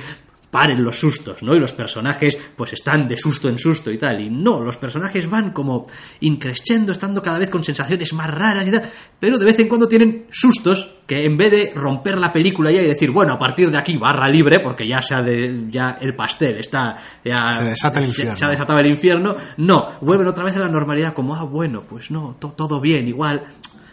paren 0.50 0.82
los 0.82 0.98
sustos, 0.98 1.42
¿no? 1.42 1.54
Y 1.54 1.60
los 1.60 1.72
personajes 1.72 2.36
pues 2.56 2.72
están 2.72 3.06
de 3.06 3.16
susto 3.16 3.48
en 3.48 3.58
susto 3.58 3.90
y 3.90 3.98
tal. 3.98 4.20
Y 4.20 4.30
no, 4.30 4.60
los 4.60 4.76
personajes 4.76 5.28
van 5.30 5.52
como 5.52 5.86
increciendo, 6.20 6.92
estando 6.92 7.22
cada 7.22 7.38
vez 7.38 7.50
con 7.50 7.62
sensaciones 7.64 8.12
más 8.12 8.26
raras 8.30 8.66
y 8.66 8.70
tal. 8.70 8.90
Pero 9.18 9.38
de 9.38 9.44
vez 9.44 9.58
en 9.60 9.68
cuando 9.68 9.86
tienen 9.88 10.26
sustos 10.30 10.90
que 11.06 11.24
en 11.24 11.36
vez 11.36 11.50
de 11.50 11.72
romper 11.74 12.18
la 12.18 12.32
película 12.32 12.70
ya 12.70 12.82
y 12.82 12.86
decir, 12.86 13.10
bueno, 13.10 13.34
a 13.34 13.38
partir 13.38 13.68
de 13.70 13.78
aquí 13.78 13.96
barra 13.96 14.28
libre, 14.28 14.60
porque 14.60 14.86
ya 14.86 15.02
sea 15.02 15.20
de, 15.20 15.66
ya 15.68 15.98
el 16.00 16.14
pastel 16.14 16.58
está, 16.58 16.96
ya 17.24 17.50
Se 17.52 17.64
desata 17.64 17.98
el 17.98 18.04
se- 18.06 18.10
infierno. 18.10 18.36
se 18.36 18.46
ha 18.46 18.48
desatado 18.50 18.78
el 18.78 18.86
infierno, 18.90 19.36
no, 19.56 19.98
vuelven 20.00 20.28
otra 20.28 20.44
vez 20.44 20.54
a 20.54 20.60
la 20.60 20.68
normalidad 20.68 21.12
como, 21.12 21.34
ah, 21.34 21.44
bueno, 21.44 21.82
pues 21.88 22.10
no, 22.12 22.36
to- 22.38 22.52
todo 22.56 22.80
bien, 22.80 23.08
igual 23.08 23.44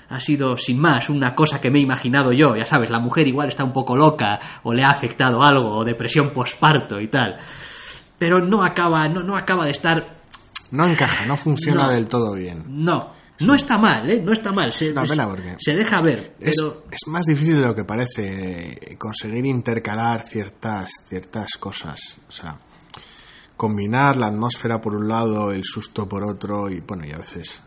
ha 0.10 0.20
sido 0.20 0.56
sin 0.58 0.80
más 0.80 1.10
una 1.10 1.36
cosa 1.36 1.60
que 1.60 1.70
me 1.70 1.80
he 1.80 1.82
imaginado 1.82 2.32
yo, 2.32 2.56
ya 2.56 2.66
sabes, 2.66 2.90
la 2.90 3.00
mujer 3.00 3.28
igual 3.28 3.50
está 3.50 3.64
un 3.64 3.74
poco 3.74 3.96
loca 3.96 4.40
o 4.64 4.74
le 4.74 4.84
ha 4.84 4.90
afectado 4.92 5.42
algo 5.44 5.78
o 5.78 5.84
depresión 5.84 6.32
posparto 6.34 7.00
y 7.00 7.08
tal. 7.10 7.38
Pero 8.18 8.40
no 8.40 8.64
acaba, 8.64 9.08
no, 9.08 9.22
no 9.22 9.36
acaba 9.38 9.66
de 9.66 9.72
estar, 9.72 10.18
No 10.72 10.88
encaja, 10.88 11.26
no 11.26 11.36
funciona 11.38 11.88
No. 11.88 11.92
del 11.92 12.08
todo 12.08 12.34
bien. 12.34 12.64
no, 12.68 13.14
no 13.40 13.54
está 13.54 13.78
mal, 13.78 14.10
¿eh? 14.10 14.20
No 14.24 14.32
está 14.34 14.52
mal, 14.52 14.72
se, 14.74 14.92
Una 14.92 15.04
pena 15.04 15.28
porque 15.28 15.56
se 15.60 15.76
deja 15.76 16.02
ver, 16.02 16.34
Es, 16.40 16.56
pero 16.58 16.84
es 16.92 17.08
más 17.08 17.26
difícil 17.28 17.62
de 17.62 17.68
lo 17.68 17.76
que 17.76 17.84
parece 17.84 18.72
eh, 18.92 18.98
conseguir 18.98 19.46
intercalar 19.46 20.22
ciertas, 20.24 20.90
ciertas 21.08 21.52
cosas. 21.60 22.20
O 22.28 22.32
sea, 22.32 22.58
combinar 23.56 24.18
la 24.18 24.28
atmósfera 24.28 24.82
por 24.82 24.96
un 24.96 25.08
lado, 25.08 25.52
el 25.52 25.64
susto 25.64 26.08
por 26.10 26.24
otro 26.24 26.70
y, 26.70 26.80
bueno, 26.80 27.06
y 27.06 27.12
a 27.12 27.18
veces 27.18 27.62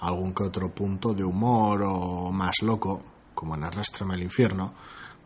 algún 0.00 0.32
que 0.34 0.44
otro 0.44 0.72
punto 0.74 1.12
de 1.14 1.24
humor 1.24 1.82
o 1.84 2.30
más 2.30 2.56
loco, 2.62 3.02
como 3.34 3.54
en 3.56 3.64
Arrastrame 3.64 4.14
al 4.14 4.22
infierno. 4.22 4.74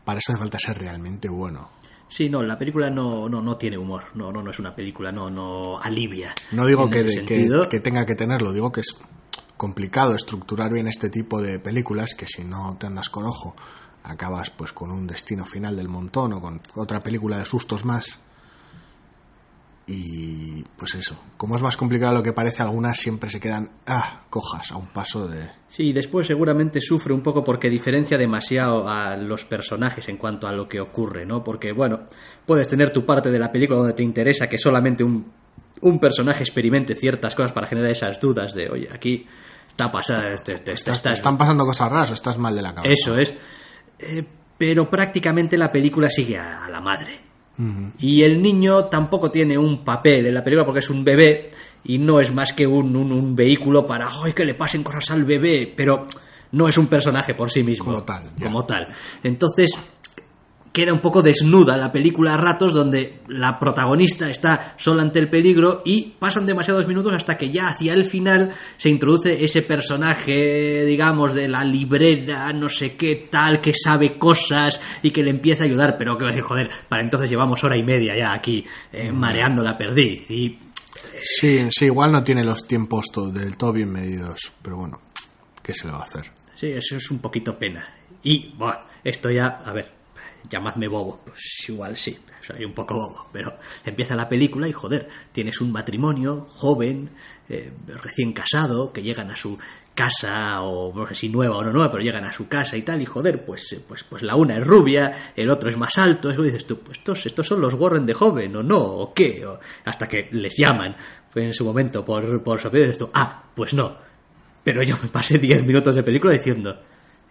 Para 0.04 0.18
eso 0.18 0.32
hace 0.32 0.38
falta 0.40 0.58
ser 0.58 0.78
realmente 0.78 1.28
bueno. 1.28 1.70
sí, 2.08 2.28
no, 2.28 2.42
la 2.42 2.58
película 2.58 2.90
no, 2.90 3.28
no, 3.28 3.40
no 3.40 3.56
tiene 3.56 3.78
humor, 3.78 4.04
no, 4.14 4.30
no, 4.32 4.42
no 4.42 4.50
es 4.50 4.58
una 4.58 4.74
película, 4.74 5.12
no, 5.12 5.30
no 5.30 5.78
alivia. 5.78 6.34
No 6.50 6.66
digo 6.66 6.90
que, 6.90 7.02
de- 7.04 7.68
que 7.68 7.80
tenga 7.80 8.04
que 8.04 8.14
tenerlo, 8.14 8.52
digo 8.52 8.70
que 8.72 8.80
es 8.80 8.96
complicado 9.56 10.14
estructurar 10.14 10.72
bien 10.72 10.88
este 10.88 11.08
tipo 11.08 11.40
de 11.40 11.58
películas 11.60 12.14
que 12.14 12.26
si 12.26 12.42
no 12.44 12.76
te 12.78 12.86
andas 12.88 13.08
con 13.08 13.24
ojo 13.26 13.54
acabas 14.02 14.50
pues 14.50 14.72
con 14.72 14.90
un 14.90 15.06
destino 15.06 15.44
final 15.46 15.76
del 15.76 15.88
montón 15.88 16.32
o 16.32 16.40
con 16.40 16.60
otra 16.74 16.98
película 17.00 17.38
de 17.38 17.44
sustos 17.46 17.84
más 17.84 18.18
y 19.94 20.64
pues 20.76 20.94
eso 20.94 21.16
como 21.36 21.54
es 21.56 21.62
más 21.62 21.76
complicado 21.76 22.12
de 22.12 22.18
lo 22.18 22.22
que 22.22 22.32
parece 22.32 22.62
algunas 22.62 22.98
siempre 22.98 23.28
se 23.30 23.38
quedan 23.40 23.70
ah 23.86 24.22
cojas 24.30 24.72
a 24.72 24.76
un 24.76 24.86
paso 24.88 25.26
de 25.28 25.50
Sí, 25.68 25.92
después 25.94 26.26
seguramente 26.26 26.80
sufre 26.82 27.14
un 27.14 27.22
poco 27.22 27.42
porque 27.42 27.70
diferencia 27.70 28.18
demasiado 28.18 28.86
a 28.88 29.16
los 29.16 29.46
personajes 29.46 30.06
en 30.10 30.18
cuanto 30.18 30.46
a 30.46 30.52
lo 30.52 30.68
que 30.68 30.80
ocurre, 30.82 31.24
¿no? 31.24 31.42
Porque, 31.42 31.72
bueno, 31.72 32.00
puedes 32.44 32.68
tener 32.68 32.92
tu 32.92 33.06
parte 33.06 33.30
de 33.30 33.38
la 33.38 33.50
película 33.50 33.78
donde 33.78 33.94
te 33.94 34.02
interesa 34.02 34.50
que 34.50 34.58
solamente 34.58 35.02
un, 35.02 35.32
un 35.80 35.98
personaje 35.98 36.40
experimente 36.42 36.94
ciertas 36.94 37.34
cosas 37.34 37.52
para 37.52 37.66
generar 37.66 37.90
esas 37.90 38.20
dudas 38.20 38.52
de, 38.52 38.68
oye, 38.68 38.88
aquí 38.92 39.26
está 39.66 39.90
pasando, 39.90 40.28
te, 40.44 40.58
te- 40.58 40.72
Estás- 40.72 40.98
estás- 40.98 41.14
están 41.14 41.38
pasando 41.38 41.64
cosas 41.64 41.90
raras 41.90 42.10
o 42.10 42.14
estás 42.14 42.36
mal 42.36 42.54
de 42.54 42.60
la 42.60 42.74
cabeza 42.74 42.92
Eso 42.92 43.16
es. 43.18 43.32
Eh, 43.98 44.22
pero 44.58 44.90
prácticamente 44.90 45.56
la 45.56 45.72
película 45.72 46.10
sigue 46.10 46.36
a, 46.36 46.66
a 46.66 46.68
la 46.68 46.82
madre. 46.82 47.18
Y 47.98 48.22
el 48.22 48.40
niño 48.42 48.86
tampoco 48.86 49.30
tiene 49.30 49.56
un 49.56 49.84
papel 49.84 50.26
en 50.26 50.34
la 50.34 50.42
película 50.42 50.64
porque 50.64 50.80
es 50.80 50.90
un 50.90 51.04
bebé 51.04 51.50
y 51.84 51.98
no 51.98 52.18
es 52.20 52.32
más 52.32 52.52
que 52.52 52.66
un, 52.66 52.96
un- 52.96 53.12
un 53.12 53.36
vehículo 53.36 53.86
para 53.86 54.08
¡ay, 54.22 54.32
que 54.32 54.44
le 54.44 54.54
pasen 54.54 54.82
cosas 54.82 55.10
al 55.12 55.24
bebé! 55.24 55.72
Pero 55.76 56.06
no 56.52 56.68
es 56.68 56.76
un 56.78 56.86
personaje 56.86 57.34
por 57.34 57.50
sí 57.50 57.62
mismo. 57.62 57.84
Como 57.86 58.02
tal, 58.02 58.24
ya. 58.36 58.46
Como 58.46 58.64
tal. 58.66 58.88
Entonces, 59.22 59.78
queda 60.72 60.92
un 60.92 61.00
poco 61.00 61.22
desnuda 61.22 61.76
la 61.76 61.92
película 61.92 62.34
a 62.34 62.36
ratos 62.36 62.72
donde 62.72 63.20
la 63.28 63.58
protagonista 63.58 64.30
está 64.30 64.74
sola 64.76 65.02
ante 65.02 65.18
el 65.18 65.28
peligro 65.28 65.82
y 65.84 66.14
pasan 66.18 66.46
demasiados 66.46 66.86
minutos 66.86 67.12
hasta 67.12 67.36
que 67.36 67.50
ya 67.50 67.68
hacia 67.68 67.92
el 67.92 68.04
final 68.04 68.50
se 68.76 68.88
introduce 68.88 69.44
ese 69.44 69.62
personaje, 69.62 70.84
digamos, 70.84 71.34
de 71.34 71.48
la 71.48 71.62
librera, 71.62 72.52
no 72.52 72.68
sé 72.68 72.96
qué 72.96 73.28
tal, 73.30 73.60
que 73.60 73.74
sabe 73.74 74.18
cosas 74.18 74.80
y 75.02 75.10
que 75.10 75.22
le 75.22 75.30
empieza 75.30 75.64
a 75.64 75.66
ayudar, 75.66 75.96
pero 75.98 76.16
que 76.16 76.40
joder, 76.40 76.70
para 76.88 77.02
entonces 77.02 77.30
llevamos 77.30 77.62
hora 77.64 77.76
y 77.76 77.82
media 77.82 78.16
ya 78.16 78.32
aquí 78.32 78.64
eh, 78.92 79.12
mareando 79.12 79.62
la 79.62 79.76
perdiz 79.76 80.30
y 80.30 80.58
Sí, 81.22 81.60
sí, 81.70 81.86
igual 81.86 82.12
no 82.12 82.24
tiene 82.24 82.44
los 82.44 82.66
tiempos 82.66 83.06
del 83.32 83.56
todo 83.56 83.72
bien 83.72 83.92
medidos, 83.92 84.52
pero 84.60 84.76
bueno, 84.76 85.00
¿qué 85.62 85.72
se 85.72 85.86
le 85.86 85.92
va 85.92 86.00
a 86.00 86.02
hacer? 86.02 86.24
Sí, 86.56 86.66
eso 86.68 86.96
es 86.96 87.10
un 87.10 87.18
poquito 87.18 87.58
pena. 87.58 87.88
Y, 88.22 88.52
bueno, 88.56 88.80
esto 89.04 89.30
ya, 89.30 89.62
a 89.64 89.72
ver, 89.72 89.90
llamadme 90.48 90.88
bobo, 90.88 91.20
pues 91.24 91.40
igual 91.68 91.96
sí, 91.96 92.18
soy 92.40 92.64
un 92.64 92.72
poco 92.72 92.94
bobo, 92.94 93.26
pero 93.32 93.58
empieza 93.84 94.14
la 94.14 94.28
película 94.28 94.68
y 94.68 94.72
joder, 94.72 95.08
tienes 95.32 95.60
un 95.60 95.72
matrimonio 95.72 96.46
joven, 96.50 97.10
eh, 97.48 97.72
recién 97.86 98.32
casado, 98.32 98.92
que 98.92 99.02
llegan 99.02 99.30
a 99.30 99.36
su 99.36 99.58
casa, 99.94 100.62
o 100.62 100.92
no 100.94 101.06
sé 101.08 101.14
si 101.14 101.28
nueva 101.28 101.56
o 101.56 101.64
no 101.64 101.72
nueva, 101.72 101.90
pero 101.90 102.02
llegan 102.02 102.24
a 102.24 102.32
su 102.32 102.48
casa 102.48 102.76
y 102.76 102.82
tal, 102.82 103.02
y 103.02 103.06
joder, 103.06 103.44
pues, 103.44 103.72
eh, 103.72 103.80
pues, 103.86 104.04
pues 104.04 104.22
la 104.22 104.36
una 104.36 104.58
es 104.58 104.66
rubia, 104.66 105.32
el 105.36 105.50
otro 105.50 105.70
es 105.70 105.76
más 105.76 105.98
alto, 105.98 106.30
eso 106.30 106.42
dices 106.42 106.66
tú, 106.66 106.78
pues 106.78 106.98
estos, 106.98 107.26
estos 107.26 107.46
son 107.46 107.60
los 107.60 107.74
Warren 107.74 108.06
de 108.06 108.14
joven, 108.14 108.56
o 108.56 108.62
no, 108.62 108.80
o 108.80 109.12
qué, 109.12 109.44
o 109.46 109.58
hasta 109.84 110.06
que 110.06 110.28
les 110.32 110.56
llaman. 110.56 110.96
En 111.34 111.54
su 111.54 111.64
momento 111.64 112.04
por, 112.04 112.42
por 112.42 112.60
su 112.60 112.68
apellido, 112.68 112.88
dices 112.88 112.98
tú, 112.98 113.10
ah, 113.14 113.44
pues 113.54 113.72
no, 113.72 113.96
pero 114.62 114.82
yo 114.82 114.96
me 115.02 115.08
pasé 115.08 115.38
10 115.38 115.64
minutos 115.64 115.96
de 115.96 116.02
película 116.02 116.32
diciendo, 116.32 116.78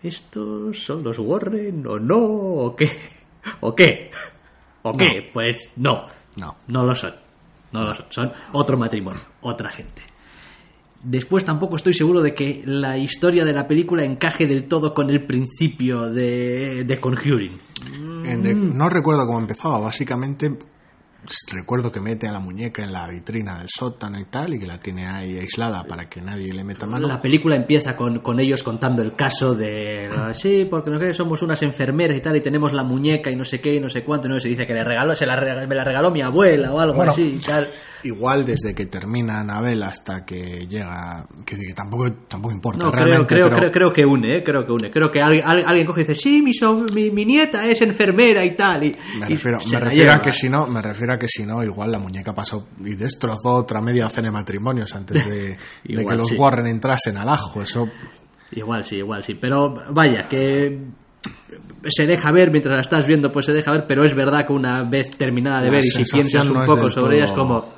¿estos 0.03 0.83
son 0.83 1.03
los 1.03 1.17
Warren 1.19 1.85
o 1.87 1.99
no? 1.99 2.17
¿O 2.17 2.75
qué? 2.75 2.91
¿O 3.61 3.75
qué? 3.75 4.11
¿O 4.83 4.93
qué? 4.95 5.29
Pues 5.33 5.69
no. 5.75 6.07
No. 6.37 6.55
No 6.67 6.83
lo 6.83 6.95
son. 6.95 7.13
No 7.71 7.83
lo 7.83 7.95
son. 7.95 8.05
Son 8.09 8.31
otro 8.53 8.77
matrimonio, 8.77 9.21
otra 9.41 9.69
gente. 9.71 10.01
Después 11.03 11.43
tampoco 11.43 11.77
estoy 11.77 11.93
seguro 11.95 12.21
de 12.21 12.35
que 12.35 12.61
la 12.65 12.97
historia 12.97 13.43
de 13.43 13.53
la 13.53 13.67
película 13.67 14.03
encaje 14.03 14.45
del 14.45 14.67
todo 14.67 14.93
con 14.93 15.09
el 15.09 15.25
principio 15.25 16.09
de, 16.11 16.83
de 16.85 16.99
Conjuring. 16.99 17.59
De- 18.43 18.53
no 18.53 18.87
recuerdo 18.89 19.25
cómo 19.25 19.39
empezaba, 19.39 19.79
básicamente 19.79 20.55
recuerdo 21.51 21.91
que 21.91 21.99
mete 21.99 22.27
a 22.27 22.31
la 22.31 22.39
muñeca 22.39 22.83
en 22.83 22.91
la 22.91 23.07
vitrina 23.07 23.59
del 23.59 23.67
sótano 23.69 24.19
y 24.19 24.25
tal, 24.25 24.53
y 24.53 24.59
que 24.59 24.67
la 24.67 24.79
tiene 24.79 25.07
ahí 25.07 25.37
aislada 25.37 25.83
para 25.83 26.09
que 26.09 26.21
nadie 26.21 26.51
le 26.51 26.63
meta 26.63 26.85
mano. 26.85 27.07
La 27.07 27.21
película 27.21 27.55
empieza 27.55 27.95
con, 27.95 28.19
con 28.19 28.39
ellos 28.39 28.63
contando 28.63 29.01
el 29.01 29.15
caso 29.15 29.53
de 29.55 30.09
sí, 30.33 30.65
porque 30.69 30.89
no 30.89 30.99
sé 30.99 31.07
qué, 31.07 31.13
somos 31.13 31.41
unas 31.41 31.61
enfermeras 31.61 32.17
y 32.17 32.21
tal, 32.21 32.35
y 32.37 32.41
tenemos 32.41 32.73
la 32.73 32.83
muñeca 32.83 33.29
y 33.31 33.35
no 33.35 33.45
sé 33.45 33.59
qué, 33.61 33.75
y 33.75 33.79
no 33.79 33.89
sé 33.89 34.03
cuánto, 34.03 34.27
y 34.27 34.31
no 34.31 34.39
se 34.39 34.49
dice 34.49 34.65
que 34.65 34.73
le 34.73 34.83
regaló, 34.83 35.15
se 35.15 35.25
la 35.25 35.35
me 35.67 35.75
la 35.75 35.83
regaló 35.83 36.11
mi 36.11 36.21
abuela 36.21 36.71
o 36.73 36.79
algo 36.79 36.95
Bueno. 36.95 37.11
así 37.11 37.37
y 37.39 37.45
tal. 37.45 37.69
Igual 38.03 38.45
desde 38.45 38.73
que 38.73 38.85
termina 38.87 39.39
Anabel 39.39 39.83
hasta 39.83 40.25
que 40.25 40.67
llega, 40.67 41.25
que, 41.45 41.55
que 41.55 41.73
tampoco, 41.73 42.11
tampoco 42.27 42.53
importa 42.53 42.85
No, 42.85 42.91
creo, 42.91 43.05
realmente, 43.05 43.35
creo, 43.35 43.45
pero 43.47 43.57
creo, 43.57 43.71
creo 43.71 43.93
que 43.93 44.05
une, 44.05 44.37
¿eh? 44.37 44.43
creo 44.43 44.65
que 44.65 44.71
une. 44.71 44.91
Creo 44.91 45.11
que 45.11 45.21
alguien, 45.21 45.43
alguien 45.47 45.85
coge 45.85 46.01
y 46.01 46.03
dice, 46.05 46.15
sí, 46.15 46.41
mi, 46.41 46.53
so- 46.53 46.85
mi, 46.93 47.11
mi 47.11 47.25
nieta 47.25 47.67
es 47.67 47.81
enfermera 47.81 48.43
y 48.43 48.55
tal. 48.55 48.83
Y, 48.83 48.95
me 49.19 49.27
refiero, 49.27 49.59
me 49.71 49.79
refiero 49.79 50.13
a 50.13 50.19
que 50.19 50.31
si 50.33 50.49
no, 50.49 50.67
me 50.67 50.81
refiero 50.81 51.13
a 51.13 51.17
que 51.17 51.27
si 51.27 51.45
no, 51.45 51.63
igual 51.63 51.91
la 51.91 51.99
muñeca 51.99 52.33
pasó 52.33 52.67
y 52.79 52.95
destrozó 52.95 53.53
otra 53.55 53.81
media 53.81 54.03
docena 54.05 54.29
de 54.29 54.31
matrimonios 54.33 54.95
antes 54.95 55.25
de, 55.29 55.57
de 55.83 56.05
que 56.05 56.15
los 56.15 56.27
sí. 56.29 56.35
Warren 56.35 56.67
entrasen 56.67 57.17
al 57.17 57.29
ajo. 57.29 57.61
Eso 57.61 57.87
Igual 58.53 58.83
sí, 58.83 58.97
igual 58.97 59.23
sí. 59.23 59.35
Pero 59.35 59.73
vaya, 59.93 60.27
que 60.27 60.79
se 61.87 62.05
deja 62.07 62.31
ver 62.31 62.51
mientras 62.51 62.75
la 62.75 62.81
estás 62.81 63.05
viendo, 63.05 63.31
pues 63.31 63.45
se 63.45 63.53
deja 63.53 63.71
ver, 63.71 63.85
pero 63.87 64.03
es 64.03 64.13
verdad 64.15 64.45
que 64.45 64.53
una 64.53 64.83
vez 64.83 65.09
terminada 65.17 65.61
de 65.61 65.67
La 65.67 65.73
ver 65.73 65.85
y 65.85 65.89
si 65.89 66.03
piensas 66.03 66.47
un 66.49 66.55
no 66.55 66.65
poco 66.65 66.91
sobre 66.91 67.17
ella 67.17 67.25
es 67.25 67.31
como 67.31 67.73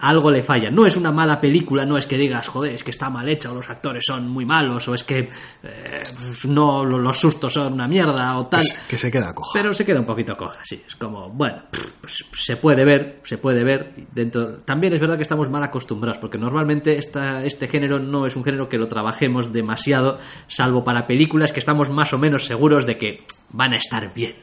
algo 0.00 0.30
le 0.30 0.42
falla. 0.42 0.70
No 0.70 0.86
es 0.86 0.96
una 0.96 1.10
mala 1.12 1.40
película, 1.40 1.84
no 1.84 1.96
es 1.98 2.06
que 2.06 2.16
digas, 2.16 2.48
joder, 2.48 2.74
es 2.74 2.82
que 2.84 2.90
está 2.90 3.10
mal 3.10 3.28
hecha 3.28 3.50
o 3.50 3.54
los 3.54 3.68
actores 3.68 4.04
son 4.06 4.28
muy 4.28 4.44
malos 4.44 4.86
o 4.88 4.94
es 4.94 5.02
que 5.04 5.28
eh, 5.62 6.02
pues 6.18 6.46
no 6.46 6.84
lo- 6.84 6.98
los 6.98 7.18
sustos 7.18 7.52
son 7.52 7.72
una 7.72 7.88
mierda 7.88 8.36
o 8.38 8.46
tal. 8.46 8.60
que, 8.60 8.66
se- 8.66 8.78
que 8.88 8.98
se 8.98 9.10
queda 9.10 9.34
coja. 9.34 9.50
Pero 9.54 9.72
se 9.74 9.84
queda 9.84 10.00
un 10.00 10.06
poquito 10.06 10.36
coja, 10.36 10.60
sí. 10.64 10.82
Es 10.86 10.94
como, 10.96 11.28
bueno, 11.30 11.62
pues 12.00 12.24
se 12.32 12.56
puede 12.56 12.84
ver, 12.84 13.20
se 13.24 13.38
puede 13.38 13.64
ver. 13.64 13.92
Dentro... 14.12 14.58
También 14.58 14.92
es 14.94 15.00
verdad 15.00 15.16
que 15.16 15.22
estamos 15.22 15.48
mal 15.50 15.62
acostumbrados, 15.62 16.18
porque 16.20 16.38
normalmente 16.38 16.98
esta, 16.98 17.44
este 17.44 17.68
género 17.68 17.98
no 17.98 18.26
es 18.26 18.36
un 18.36 18.44
género 18.44 18.68
que 18.68 18.78
lo 18.78 18.88
trabajemos 18.88 19.52
demasiado, 19.52 20.18
salvo 20.46 20.84
para 20.84 21.06
películas 21.06 21.52
que 21.52 21.58
estamos 21.60 21.90
más 21.90 22.12
o 22.12 22.18
menos 22.18 22.44
seguros 22.46 22.86
de 22.86 22.98
que 22.98 23.24
van 23.50 23.72
a 23.72 23.76
estar 23.78 24.12
bien. 24.14 24.36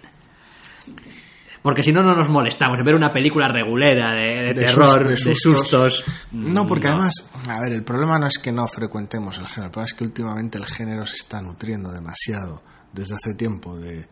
Porque 1.66 1.82
si 1.82 1.92
no, 1.92 2.04
no 2.04 2.16
nos 2.16 2.30
molestamos 2.30 2.78
en 2.78 2.86
ver 2.86 2.94
una 2.94 3.12
película 3.12 3.48
regulera 3.48 4.14
de, 4.14 4.22
de 4.36 4.54
De 4.54 4.54
terror, 4.54 5.08
sus- 5.10 5.24
de 5.26 5.30
de 5.32 5.36
sustos. 5.36 6.04
No, 6.32 6.68
porque 6.68 6.86
No. 6.86 6.94
además, 6.94 7.14
a 7.50 7.60
ver, 7.62 7.74
el 7.74 7.84
problema 7.84 8.20
no 8.20 8.28
es 8.28 8.38
que 8.38 8.52
no 8.52 8.68
frecuentemos 8.68 9.40
el 9.40 9.48
género, 9.48 9.66
el 9.66 9.72
problema 9.72 9.86
es 9.88 9.94
que 9.96 10.04
últimamente 10.04 10.58
el 10.60 10.66
género 10.68 11.08
se 11.08 11.16
está 11.16 11.42
nutriendo 11.42 11.92
demasiado 11.92 12.62
desde 12.94 13.16
hace 13.16 13.34
tiempo 13.34 13.76
de 13.80 14.08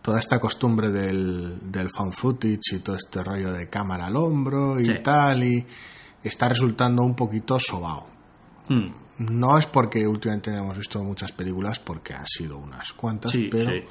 toda 0.00 0.18
esta 0.20 0.38
costumbre 0.40 0.88
del, 0.90 1.58
del 1.70 1.90
found 1.90 2.14
footage 2.14 2.76
y 2.76 2.78
todo 2.78 2.96
este 2.96 3.22
rollo 3.22 3.52
de 3.52 3.68
cámara 3.68 4.06
al 4.06 4.16
hombro 4.16 4.80
y 4.80 4.86
Sí. 4.86 4.94
tal, 5.04 5.44
y 5.44 5.66
está 6.24 6.48
resultando 6.48 7.02
un 7.02 7.14
poquito 7.14 7.60
sobao. 7.60 8.08
Mm, 8.70 8.88
No 9.18 9.58
es 9.58 9.66
porque 9.66 10.06
últimamente 10.08 10.50
hemos 10.56 10.78
visto 10.78 11.04
muchas 11.04 11.30
películas, 11.32 11.78
porque 11.78 12.14
han 12.14 12.26
sido 12.26 12.56
unas 12.56 12.94
cuantas, 12.94 13.32
sí, 13.32 13.48
pero... 13.52 13.70
sí. 13.70 13.82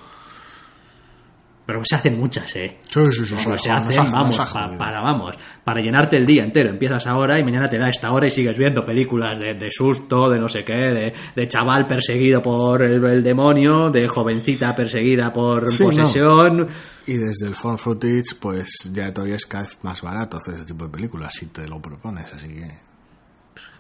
Pero 1.70 1.82
se 1.86 1.96
hacen 1.98 2.18
muchas, 2.20 2.56
¿eh? 2.56 2.80
Sí, 2.90 3.00
sí, 3.12 3.26
sí, 3.28 3.36
se 3.38 3.70
hacen, 3.70 3.96
nos 3.96 4.12
vamos, 4.12 4.40
ha 4.40 4.44
pa- 4.44 4.64
jodido. 4.64 4.80
para, 4.80 5.02
vamos, 5.02 5.36
para 5.64 5.82
llenarte 5.82 6.18
el 6.18 6.26
día 6.26 6.44
entero. 6.44 6.72
Empiezas 6.72 7.06
ahora 7.06 7.38
y 7.38 7.44
mañana 7.44 7.70
te 7.70 7.78
da 7.78 7.90
esta 7.90 8.12
hora 8.12 8.26
y 8.26 8.32
sigues 8.32 8.58
viendo 8.58 8.84
películas 8.84 9.38
de, 9.38 9.54
de 9.54 9.68
susto, 9.70 10.32
de 10.32 10.40
no 10.40 10.48
sé 10.50 10.64
qué, 10.64 10.74
de, 10.78 11.14
de 11.36 11.48
chaval 11.48 11.86
perseguido 11.86 12.42
por 12.42 12.82
el, 12.82 13.06
el 13.06 13.22
demonio, 13.22 13.92
de 13.92 14.08
jovencita 14.08 14.74
perseguida 14.76 15.32
por 15.32 15.72
Sí, 15.72 15.84
posesión. 15.84 16.68
Y 17.06 17.18
desde 17.18 17.46
el 17.48 17.54
found 17.54 17.78
footage, 17.78 18.36
pues 18.40 18.72
ya 18.92 19.14
todavía 19.14 19.36
es 19.36 19.46
cada 19.46 19.66
vez 19.66 19.78
más 19.84 20.02
barato 20.02 20.38
hacer 20.38 20.56
ese 20.56 20.66
tipo 20.66 20.86
de 20.86 20.90
películas 20.92 21.32
si 21.36 21.46
te 21.46 21.68
lo 21.68 21.80
propones, 21.80 22.34
así 22.34 22.48
que... 22.48 22.68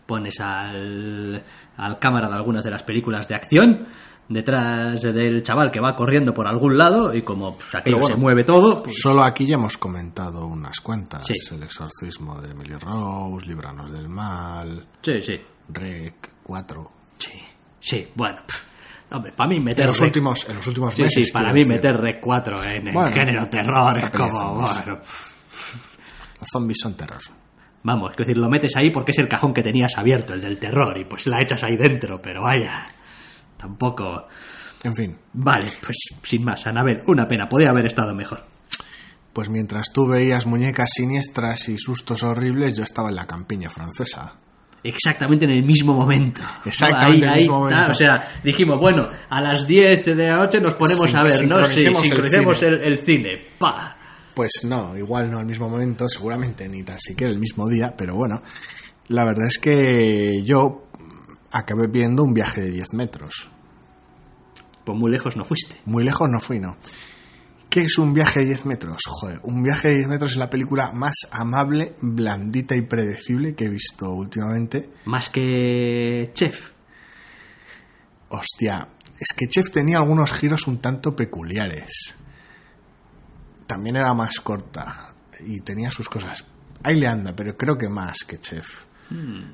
Pones 0.06 0.40
al, 0.40 1.44
al 1.78 1.98
cámara 2.00 2.28
de 2.30 2.36
algunas 2.36 2.64
de 2.64 2.72
las 2.72 2.84
películas 2.84 3.28
de 3.28 3.36
acción 3.36 3.88
detrás 4.30 5.02
del 5.02 5.42
chaval 5.44 5.72
que 5.72 5.80
va 5.80 5.96
corriendo 5.96 6.34
por 6.34 6.48
algún 6.48 6.78
lado 6.78 7.14
y 7.14 7.24
como 7.24 7.56
pues, 7.58 7.74
aquello 7.76 7.98
bueno, 8.00 8.16
se 8.16 8.22
mueve 8.22 8.44
todo, 8.44 8.84
pues, 8.84 8.96
Solo 9.02 9.24
aquí 9.24 9.46
ya 9.48 9.56
hemos 9.56 9.78
comentado 9.78 10.46
unas 10.46 10.80
cuantas. 10.80 11.26
Sí. 11.26 11.34
El 11.56 11.64
exorcismo 11.64 12.40
de 12.40 12.52
Emily 12.52 12.76
Rose, 12.76 13.46
Libranos 13.48 13.92
del 13.92 14.08
Mal, 14.08 14.86
sí, 15.04 15.22
sí, 15.24 15.42
Rec 15.70 16.32
4. 16.44 16.92
sí, 17.18 17.32
sí, 17.80 18.08
bueno, 18.16 18.38
pff, 18.48 18.64
hombre, 19.14 19.32
para 19.34 19.50
mí 19.50 19.56
En 19.58 19.64
meter 19.64 19.86
los, 19.88 20.00
Rec- 20.00 20.06
últimos, 20.06 20.48
en 20.48 20.56
los 20.58 20.68
últimos 20.68 20.94
Sí, 20.94 21.02
meses. 21.02 21.28
sí, 21.28 21.34
para 21.34 21.52
mí 21.52 21.60
decir. 21.62 21.74
meter 21.74 21.96
Rec 21.98 22.20
4 22.22 22.64
en 22.66 22.88
el 22.88 22.94
Bueno, 22.94 23.12
género 23.12 23.50
terror 23.50 23.98
es 23.98 24.12
como, 24.16 24.54
bueno, 24.62 25.00
Los 26.40 26.48
zombies 26.52 26.78
son 26.82 26.96
terror. 26.96 27.22
vamos, 27.84 28.12
es 28.12 28.18
decir, 28.18 28.38
lo 28.38 28.48
metes 28.50 28.76
ahí 28.76 28.92
porque 28.92 29.12
es 29.12 29.18
el 29.18 29.28
cajón 29.28 29.54
que 29.54 29.62
tenías 29.64 29.98
abierto, 29.98 30.34
el 30.34 30.42
del 30.42 30.60
terror, 30.60 30.98
y 30.98 31.06
pues 31.06 31.26
la 31.28 31.42
echas 31.42 31.64
ahí 31.64 31.76
dentro, 31.78 32.22
pero 32.22 32.44
vaya, 32.44 32.86
tampoco... 33.60 34.28
En 34.84 34.96
fin, 34.96 35.18
Vale, 35.34 35.74
pues 35.86 35.98
sin 36.24 36.44
más, 36.46 36.66
Anabel, 36.66 37.02
una 37.08 37.28
pena, 37.28 37.50
podría 37.50 37.72
haber 37.72 37.86
estado 37.88 38.16
mejor. 38.16 38.42
pues 39.34 39.50
mientras 39.50 39.92
tú 39.94 40.08
veías 40.08 40.46
muñecas 40.46 40.92
siniestras 40.96 41.68
y 41.70 41.78
sustos 41.78 42.24
horribles, 42.24 42.78
yo 42.78 42.84
estaba 42.84 43.10
en 43.10 43.16
la 43.16 43.28
campiña 43.28 43.70
francesa. 43.70 44.36
Exactamente 44.82 45.44
en 45.44 45.52
el 45.52 45.64
mismo 45.66 45.94
momento. 45.94 46.42
Exactamente 46.64 47.18
en 47.18 47.24
el 47.24 47.30
Ahí, 47.30 47.40
mismo 47.42 47.56
ahí, 47.66 47.74
momento. 47.74 47.92
O 47.92 47.96
sea, 47.96 48.30
dijimos, 48.42 48.78
bueno, 48.80 49.10
a 49.30 49.42
las 49.42 49.68
10 49.68 50.06
de 50.06 50.16
la 50.30 50.38
noche 50.38 50.62
nos 50.62 50.76
ponemos 50.76 51.08
Sin- 51.10 51.18
a 51.18 51.24
ver, 51.24 51.46
¿no? 51.46 51.64
Sí, 51.66 51.84
sincronicemos 52.02 52.64
el 52.64 52.98
cine. 52.98 53.38
¡Pa! 53.58 53.98
Pues 54.34 54.62
no, 54.64 54.98
igual 54.98 55.30
no 55.30 55.40
al 55.40 55.46
mismo 55.46 55.68
momento, 55.68 56.08
seguramente 56.08 56.70
ni 56.70 56.84
tan 56.84 56.98
siquiera 56.98 57.34
el 57.34 57.40
mismo 57.40 57.68
día, 57.68 57.94
pero 57.98 58.16
bueno, 58.16 58.42
la 59.10 59.26
verdad 59.26 59.48
es 59.50 59.58
que 59.58 60.42
yo 60.46 60.86
acabé 61.52 61.88
viendo 61.88 62.24
un 62.24 62.34
viaje 62.34 62.62
de 62.62 62.72
10 62.72 62.94
metros. 62.94 63.50
Pues 64.84 64.98
muy 64.98 65.12
lejos 65.12 65.36
no 65.36 65.46
fuiste. 65.46 65.76
Muy 65.86 66.04
lejos 66.04 66.30
no 66.30 66.40
fui, 66.40 66.60
¿no? 66.60 66.78
¿Qué 67.70 67.82
es 67.82 68.00
un 68.00 68.14
viaje 68.14 68.40
de 68.40 68.48
10 68.48 68.66
metros? 68.66 68.98
Joder, 69.08 69.40
un 69.44 69.62
viaje 69.62 69.90
de 69.90 69.96
10 69.98 70.08
metros 70.08 70.32
es 70.32 70.38
la 70.38 70.50
película 70.50 70.92
más 70.92 71.14
amable, 71.32 71.96
blandita 72.02 72.76
y 72.76 72.82
predecible 72.82 73.54
que 73.54 73.66
he 73.66 73.70
visto 73.70 74.10
últimamente. 74.10 74.90
Más 75.06 75.30
que 75.30 76.32
Chef. 76.34 76.72
Hostia, 78.30 78.88
es 79.20 79.34
que 79.38 79.48
Chef 79.48 79.70
tenía 79.70 79.98
algunos 80.00 80.32
giros 80.34 80.66
un 80.68 80.80
tanto 80.80 81.16
peculiares. 81.16 82.16
también 83.68 83.98
era 83.98 84.16
más 84.16 84.40
corta 84.40 85.14
y 85.46 85.62
tenía 85.62 85.92
sus 85.92 86.10
cosas. 86.10 86.44
Ahí 86.84 86.96
le 86.96 87.08
anda, 87.08 87.36
pero 87.36 87.56
creo 87.56 87.78
que 87.78 87.88
más 87.88 88.18
que 88.28 88.40
Chef. 88.40 88.89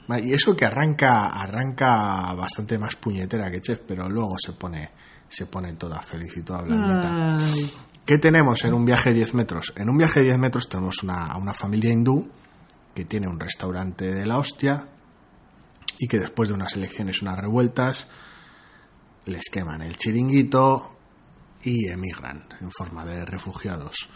Va, 0.09 0.19
Y 0.19 0.33
eso 0.33 0.55
que 0.55 0.65
arranca, 0.65 1.27
arranca 1.27 2.33
bastante 2.33 2.77
más 2.77 2.95
puñetera 2.95 3.49
que 3.51 3.61
Chef, 3.61 3.81
pero 3.87 4.09
luego 4.09 4.35
se 4.37 4.53
pone, 4.53 4.91
se 5.27 5.45
pone 5.45 5.73
toda 5.73 6.01
feliz 6.01 6.35
y 6.37 6.43
toda 6.43 6.61
blandita. 6.61 7.37
Ay. 7.37 7.71
¿Qué 8.05 8.17
tenemos 8.17 8.63
en 8.65 8.73
un 8.73 8.85
viaje 8.85 9.09
de 9.09 9.15
10 9.15 9.33
metros? 9.33 9.73
En 9.75 9.89
un 9.89 9.97
viaje 9.97 10.19
de 10.19 10.27
10 10.27 10.37
metros 10.37 10.69
tenemos 10.69 11.01
una, 11.01 11.35
una 11.37 11.53
familia 11.53 11.91
hindú 11.91 12.29
que 12.93 13.05
tiene 13.05 13.27
un 13.27 13.39
restaurante 13.39 14.13
de 14.13 14.25
la 14.25 14.37
hostia 14.37 14.87
y 15.97 16.07
que 16.07 16.19
después 16.19 16.49
de 16.49 16.55
unas 16.55 16.75
elecciones, 16.75 17.21
unas 17.21 17.37
revueltas, 17.37 18.07
les 19.25 19.43
queman 19.51 19.81
el 19.81 19.97
chiringuito 19.97 20.97
y 21.63 21.89
emigran 21.89 22.47
en 22.61 22.69
forma 22.71 23.05
de 23.05 23.25
refugiados. 23.25 24.09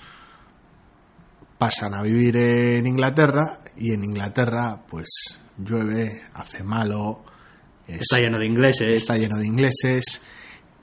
Pasan 1.59 1.93
a 1.93 2.01
vivir 2.01 2.35
en 2.37 2.87
Inglaterra 2.87 3.59
y 3.77 3.91
en 3.91 4.03
Inglaterra 4.03 4.81
pues 4.89 5.09
llueve, 5.57 6.23
hace 6.33 6.63
malo, 6.63 7.23
es- 7.85 8.01
Está 8.01 8.17
lleno 8.17 8.39
de 8.39 8.45
ingleses. 8.47 8.95
está 8.95 9.17
lleno 9.17 9.37
de 9.37 9.45
ingleses 9.45 10.21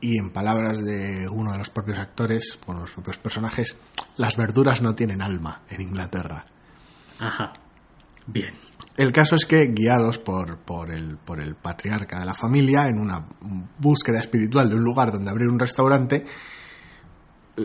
y 0.00 0.18
en 0.18 0.30
palabras 0.30 0.84
de 0.84 1.28
uno 1.28 1.50
de 1.52 1.58
los 1.58 1.70
propios 1.70 1.98
actores, 1.98 2.58
bueno, 2.66 2.82
los 2.82 2.90
propios 2.92 3.16
personajes, 3.18 3.76
las 4.18 4.36
verduras 4.36 4.82
no 4.82 4.94
tienen 4.94 5.22
alma 5.22 5.62
en 5.70 5.80
Inglaterra. 5.80 6.44
Ajá. 7.18 7.54
Bien. 8.26 8.52
El 8.98 9.12
caso 9.12 9.36
es 9.36 9.46
que, 9.46 9.66
guiados 9.68 10.18
por, 10.18 10.58
por, 10.58 10.90
el, 10.90 11.16
por 11.16 11.40
el 11.40 11.54
patriarca 11.54 12.18
de 12.18 12.26
la 12.26 12.34
familia, 12.34 12.88
en 12.88 12.98
una 12.98 13.26
búsqueda 13.78 14.20
espiritual 14.20 14.68
de 14.68 14.76
un 14.76 14.84
lugar 14.84 15.12
donde 15.12 15.30
abrir 15.30 15.48
un 15.48 15.58
restaurante, 15.58 16.26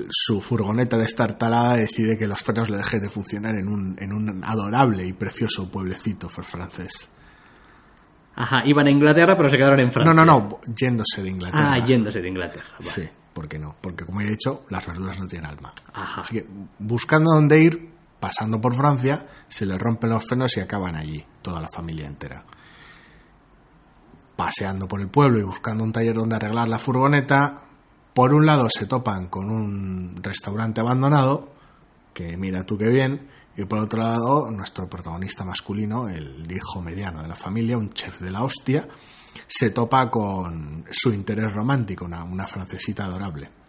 su 0.09 0.41
furgoneta 0.41 0.97
de 0.97 1.05
estar 1.05 1.37
talada 1.37 1.75
decide 1.75 2.17
que 2.17 2.27
los 2.27 2.41
frenos 2.41 2.69
le 2.69 2.77
dejen 2.77 3.01
de 3.01 3.09
funcionar 3.09 3.55
en 3.57 3.67
un, 3.67 3.95
en 3.99 4.13
un 4.13 4.43
adorable 4.43 5.05
y 5.05 5.13
precioso 5.13 5.69
pueblecito 5.69 6.29
francés. 6.29 7.09
Ajá, 8.35 8.61
iban 8.65 8.87
a 8.87 8.91
Inglaterra, 8.91 9.35
pero 9.35 9.49
se 9.49 9.57
quedaron 9.57 9.79
en 9.81 9.91
Francia. 9.91 10.13
No, 10.13 10.25
no, 10.25 10.39
no, 10.39 10.59
yéndose 10.73 11.21
de 11.21 11.29
Inglaterra. 11.29 11.73
Ah, 11.73 11.85
yéndose 11.85 12.21
de 12.21 12.29
Inglaterra. 12.29 12.69
Vale. 12.79 12.91
Sí, 12.91 13.09
¿por 13.33 13.47
qué 13.47 13.59
no? 13.59 13.75
Porque 13.81 14.05
como 14.05 14.21
he 14.21 14.25
dicho, 14.25 14.63
las 14.69 14.87
verduras 14.87 15.19
no 15.19 15.27
tienen 15.27 15.49
alma. 15.49 15.73
Ajá. 15.93 16.21
Así 16.21 16.35
que 16.35 16.47
buscando 16.79 17.33
dónde 17.33 17.61
ir, 17.61 17.89
pasando 18.19 18.61
por 18.61 18.73
Francia, 18.75 19.27
se 19.49 19.65
les 19.65 19.77
rompen 19.77 20.11
los 20.11 20.25
frenos 20.25 20.55
y 20.55 20.61
acaban 20.61 20.95
allí, 20.95 21.25
toda 21.41 21.59
la 21.59 21.67
familia 21.67 22.07
entera. 22.07 22.45
Paseando 24.37 24.87
por 24.87 25.01
el 25.01 25.09
pueblo 25.09 25.39
y 25.39 25.43
buscando 25.43 25.83
un 25.83 25.91
taller 25.91 26.15
donde 26.15 26.37
arreglar 26.37 26.69
la 26.69 26.79
furgoneta, 26.79 27.70
por 28.13 28.33
un 28.33 28.45
lado 28.45 28.67
se 28.69 28.85
topan 28.85 29.27
con 29.27 29.49
un 29.49 30.19
restaurante 30.21 30.81
abandonado, 30.81 31.51
que 32.13 32.37
mira 32.37 32.65
tú 32.65 32.77
qué 32.77 32.89
bien, 32.89 33.29
y 33.55 33.65
por 33.65 33.79
otro 33.79 34.01
lado 34.01 34.49
nuestro 34.51 34.89
protagonista 34.89 35.43
masculino, 35.43 36.09
el 36.09 36.49
hijo 36.51 36.81
mediano 36.81 37.21
de 37.21 37.27
la 37.27 37.35
familia, 37.35 37.77
un 37.77 37.93
chef 37.93 38.19
de 38.19 38.31
la 38.31 38.43
hostia, 38.43 38.87
se 39.47 39.69
topa 39.69 40.09
con 40.09 40.85
su 40.91 41.13
interés 41.13 41.53
romántico, 41.53 42.05
una, 42.05 42.23
una 42.23 42.47
francesita 42.47 43.05
adorable. 43.05 43.60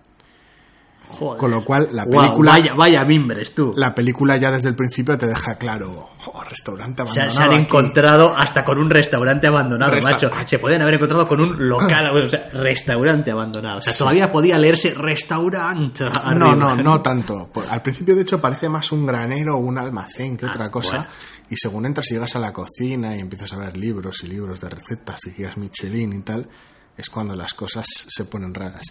Joder. 1.08 1.38
Con 1.38 1.50
lo 1.50 1.62
cual, 1.62 1.88
la 1.92 2.06
película, 2.06 2.52
vaya, 2.52 2.70
vaya 2.74 3.00
mimbres, 3.04 3.54
tú. 3.54 3.74
la 3.76 3.94
película 3.94 4.38
ya 4.38 4.50
desde 4.50 4.70
el 4.70 4.74
principio 4.74 5.18
te 5.18 5.26
deja 5.26 5.56
claro, 5.56 6.08
"Oh, 6.26 6.42
restaurante 6.42 7.02
abandonado. 7.02 7.30
se 7.30 7.42
han 7.42 7.50
aquí". 7.50 7.60
encontrado 7.60 8.34
hasta 8.34 8.64
con 8.64 8.78
un 8.78 8.88
restaurante 8.88 9.46
abandonado, 9.46 9.92
Resta- 9.92 10.10
macho. 10.12 10.30
Se 10.46 10.58
pueden 10.58 10.80
haber 10.80 10.94
encontrado 10.94 11.28
con 11.28 11.40
un 11.42 11.68
local, 11.68 12.16
o 12.16 12.28
sea, 12.30 12.48
restaurante 12.54 13.30
abandonado. 13.30 13.78
O 13.78 13.82
sea, 13.82 13.92
todavía 13.94 14.32
podía 14.32 14.56
leerse 14.58 14.94
restaurante. 14.94 16.06
No, 16.34 16.56
no, 16.56 16.76
no 16.76 17.02
tanto. 17.02 17.46
Por- 17.52 17.66
Al 17.68 17.82
principio, 17.82 18.14
de 18.16 18.22
hecho, 18.22 18.40
parece 18.40 18.68
más 18.70 18.90
un 18.92 19.04
granero 19.06 19.56
o 19.56 19.60
un 19.60 19.76
almacén 19.78 20.36
que 20.38 20.46
Ah, 20.46 20.50
otra 20.50 20.70
cosa. 20.70 20.96
bueno. 20.96 21.10
Y 21.50 21.56
según 21.56 21.84
entras 21.84 22.10
y 22.10 22.14
llegas 22.14 22.34
a 22.36 22.38
la 22.38 22.52
cocina 22.54 23.14
y 23.14 23.20
empiezas 23.20 23.52
a 23.52 23.58
ver 23.58 23.76
libros 23.76 24.24
y 24.24 24.28
libros 24.28 24.60
de 24.62 24.70
recetas 24.70 25.20
y 25.26 25.30
guías 25.32 25.58
Michelin 25.58 26.12
y 26.14 26.22
tal, 26.22 26.48
es 26.96 27.10
cuando 27.10 27.34
las 27.36 27.52
cosas 27.52 27.84
se 28.08 28.24
ponen 28.24 28.54
raras. 28.54 28.86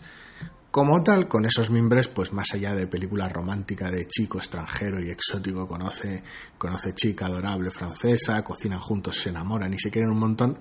Como 0.71 1.03
tal, 1.03 1.27
con 1.27 1.45
esos 1.45 1.69
mimbres, 1.69 2.07
pues 2.07 2.31
más 2.31 2.53
allá 2.53 2.73
de 2.73 2.87
película 2.87 3.27
romántica 3.27 3.91
de 3.91 4.07
chico 4.07 4.37
extranjero 4.37 5.01
y 5.01 5.09
exótico, 5.09 5.67
conoce, 5.67 6.23
conoce 6.57 6.95
chica 6.95 7.25
adorable 7.25 7.69
francesa, 7.69 8.41
cocinan 8.41 8.79
juntos, 8.79 9.17
se 9.17 9.31
enamoran 9.31 9.73
y 9.73 9.79
se 9.79 9.91
quieren 9.91 10.11
un 10.11 10.19
montón, 10.19 10.57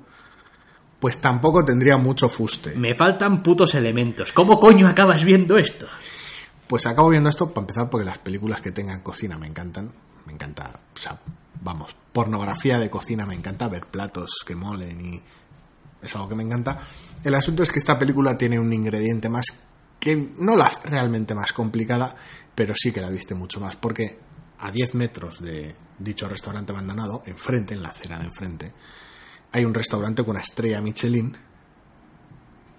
pues 0.98 1.18
tampoco 1.20 1.64
tendría 1.64 1.96
mucho 1.96 2.28
fuste. 2.28 2.74
Me 2.74 2.96
faltan 2.96 3.40
putos 3.40 3.76
elementos. 3.76 4.32
¿Cómo 4.32 4.58
coño 4.58 4.88
acabas 4.88 5.22
viendo 5.22 5.56
esto? 5.56 5.86
Pues 6.66 6.86
acabo 6.86 7.10
viendo 7.10 7.28
esto 7.28 7.54
para 7.54 7.62
empezar 7.62 7.88
porque 7.88 8.04
las 8.04 8.18
películas 8.18 8.60
que 8.60 8.72
tengan 8.72 9.02
cocina 9.02 9.38
me 9.38 9.46
encantan. 9.46 9.92
Me 10.26 10.32
encanta, 10.32 10.80
o 10.92 10.98
sea, 10.98 11.20
vamos, 11.62 11.94
pornografía 12.12 12.80
de 12.80 12.90
cocina 12.90 13.26
me 13.26 13.36
encanta, 13.36 13.68
ver 13.68 13.86
platos 13.86 14.42
que 14.44 14.56
molen 14.56 15.00
y 15.00 15.22
es 16.02 16.16
algo 16.16 16.28
que 16.28 16.34
me 16.34 16.42
encanta. 16.42 16.80
El 17.22 17.36
asunto 17.36 17.62
es 17.62 17.70
que 17.70 17.78
esta 17.78 17.96
película 17.96 18.36
tiene 18.36 18.58
un 18.58 18.72
ingrediente 18.72 19.28
más 19.28 19.69
que 20.00 20.30
no 20.38 20.56
la 20.56 20.64
hace 20.66 20.88
realmente 20.88 21.34
más 21.34 21.52
complicada, 21.52 22.16
pero 22.54 22.74
sí 22.76 22.90
que 22.90 23.00
la 23.00 23.10
viste 23.10 23.34
mucho 23.34 23.60
más 23.60 23.76
porque 23.76 24.18
a 24.58 24.70
10 24.72 24.94
metros 24.94 25.40
de 25.40 25.74
dicho 25.98 26.28
restaurante 26.28 26.72
abandonado, 26.72 27.22
enfrente, 27.26 27.74
en 27.74 27.82
la 27.82 27.90
acera 27.90 28.18
de 28.18 28.24
enfrente, 28.24 28.72
hay 29.52 29.64
un 29.64 29.74
restaurante 29.74 30.22
con 30.22 30.30
una 30.32 30.40
estrella 30.40 30.80
Michelin. 30.80 31.36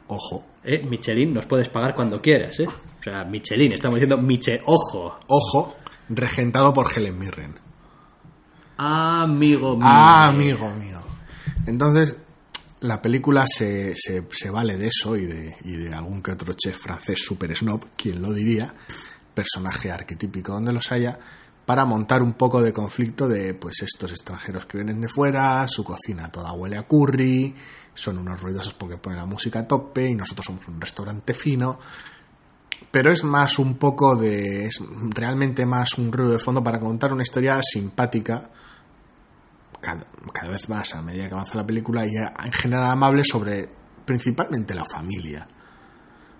Ojo, 0.08 0.46
Eh, 0.64 0.86
Michelin, 0.86 1.34
nos 1.34 1.46
puedes 1.46 1.70
pagar 1.70 1.96
cuando 1.96 2.22
quieras, 2.22 2.60
¿eh? 2.60 2.68
O 2.68 3.04
sea, 3.04 3.24
Michelin, 3.24 3.72
estamos 3.72 3.96
diciendo 3.96 4.18
Miche, 4.22 4.62
ojo. 4.66 5.18
ojo, 5.28 5.76
regentado 6.10 6.74
por 6.74 6.92
Helen 6.96 7.18
Mirren. 7.18 7.56
Amigo 8.78 9.76
mío. 9.78 9.86
Ah, 9.88 10.28
amigo 10.28 10.70
mío. 10.72 11.00
Entonces, 11.66 12.20
la 12.82 13.02
película 13.02 13.46
se, 13.48 13.96
se, 13.96 14.24
se 14.32 14.50
vale 14.50 14.78
de 14.78 14.88
eso 14.88 15.16
y 15.16 15.26
de, 15.26 15.56
y 15.64 15.78
de 15.78 15.94
algún 15.94 16.22
que 16.22 16.32
otro 16.32 16.54
chef 16.54 16.78
francés 16.78 17.20
super 17.24 17.56
snob, 17.56 17.86
quien 17.96 18.22
lo 18.22 18.34
diría, 18.34 18.74
personaje 19.34 19.92
arquetípico 19.92 20.54
donde 20.54 20.74
los 20.74 20.92
haya, 20.92 21.20
para 21.66 21.86
montar 21.86 22.24
un 22.24 22.34
poco 22.34 22.62
de 22.62 22.74
conflicto 22.74 23.28
de 23.28 23.54
pues 23.54 23.84
estos 23.84 24.12
extranjeros 24.12 24.66
que 24.66 24.80
vienen 24.80 25.00
de 25.00 25.08
fuera, 25.08 25.68
su 25.68 25.84
cocina 25.84 26.32
toda 26.32 26.54
huele 26.54 26.78
a 26.78 26.84
curry, 26.84 27.54
son 27.94 28.18
unos 28.18 28.42
ruidosos 28.42 28.74
porque 28.74 28.98
ponen 28.98 29.20
la 29.20 29.26
música 29.26 29.60
a 29.60 29.68
tope 29.68 30.08
y 30.08 30.16
nosotros 30.16 30.46
somos 30.48 30.68
un 30.68 30.82
restaurante 30.82 31.34
fino. 31.34 31.80
Pero 32.90 33.12
es 33.12 33.24
más 33.24 33.60
un 33.60 33.76
poco 33.78 34.16
de. 34.16 34.66
es 34.66 34.82
realmente 35.12 35.66
más 35.66 35.98
un 35.98 36.12
ruido 36.12 36.32
de 36.32 36.40
fondo 36.40 36.64
para 36.64 36.80
contar 36.80 37.14
una 37.14 37.22
historia 37.22 37.62
simpática 37.64 38.50
cada, 39.82 40.06
cada 40.34 40.52
vez 40.52 40.70
más 40.70 40.96
a 40.96 41.02
medida 41.02 41.28
que 41.28 41.34
avanza 41.34 41.58
la 41.58 41.66
película 41.66 42.06
y 42.06 42.12
en 42.12 42.54
general 42.54 42.92
amable 42.92 43.24
sobre 43.24 43.70
principalmente 44.06 44.74
la 44.74 44.86
familia. 44.86 45.48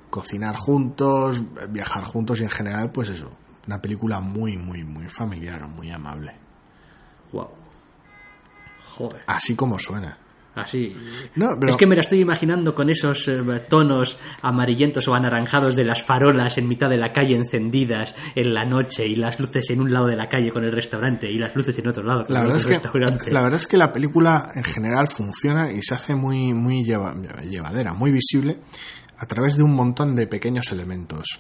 Cocinar 0.10 0.56
juntos, 0.56 1.42
viajar 1.70 2.04
juntos 2.04 2.40
y 2.42 2.44
en 2.44 2.50
general, 2.50 2.92
pues 2.92 3.10
eso, 3.10 3.32
una 3.68 3.82
película 3.82 4.20
muy, 4.20 4.58
muy, 4.58 4.84
muy 4.84 5.08
familiar, 5.10 5.68
muy 5.68 5.90
amable. 5.92 6.36
Wow. 7.32 7.50
Joder. 8.96 9.24
Así 9.28 9.56
como 9.56 9.80
suena. 9.80 10.18
Así. 10.54 10.94
No, 11.36 11.52
pero- 11.58 11.70
Es 11.70 11.78
que 11.78 11.88
me 11.88 11.96
la 11.96 12.02
estoy 12.02 12.20
imaginando 12.20 12.76
con 12.76 12.90
esos 12.90 13.26
eh, 13.30 13.42
tonos 13.70 14.20
amarillentos 14.42 15.08
o 15.08 15.14
anaranjados 15.14 15.78
de 15.78 15.86
las 15.86 16.04
farolas 16.04 16.58
en 16.58 16.68
mitad 16.68 16.90
de 16.90 16.98
la 16.98 17.14
calle 17.14 17.36
encendidas 17.36 18.16
en 18.36 18.54
la 18.54 18.64
noche 18.66 19.08
y 19.08 19.16
las 19.16 19.40
luces 19.40 19.70
en 19.70 19.80
un 19.80 19.94
lado 19.94 20.08
de 20.08 20.18
la 20.18 20.28
calle 20.28 20.52
con 20.52 20.66
el 20.66 20.74
restaurante 20.74 21.32
y 21.32 21.38
las 21.38 21.56
luces 21.56 21.80
en 21.80 21.88
otro 21.88 22.04
lado 22.04 22.26
con 22.26 22.34
La 22.34 22.42
el 22.42 22.46
otro 22.48 22.58
es 22.58 22.66
que, 22.66 22.74
restaurante. 22.74 23.32
la 23.32 23.44
verdad 23.44 23.58
es 23.62 23.68
que 23.68 23.78
la 23.78 23.94
película 23.94 24.52
en 24.54 24.64
general 24.66 25.08
funciona 25.08 25.72
y 25.72 25.82
se 25.82 25.96
hace 25.96 26.16
muy, 26.16 26.54
muy 26.54 26.84
lleva- 26.84 27.16
llevadera, 27.50 27.94
muy 27.94 28.12
visible 28.12 28.58
a 29.18 29.26
través 29.28 29.56
de 29.56 29.64
un 29.64 29.74
montón 29.74 30.16
de 30.16 30.28
pequeños 30.28 30.70
elementos. 30.72 31.40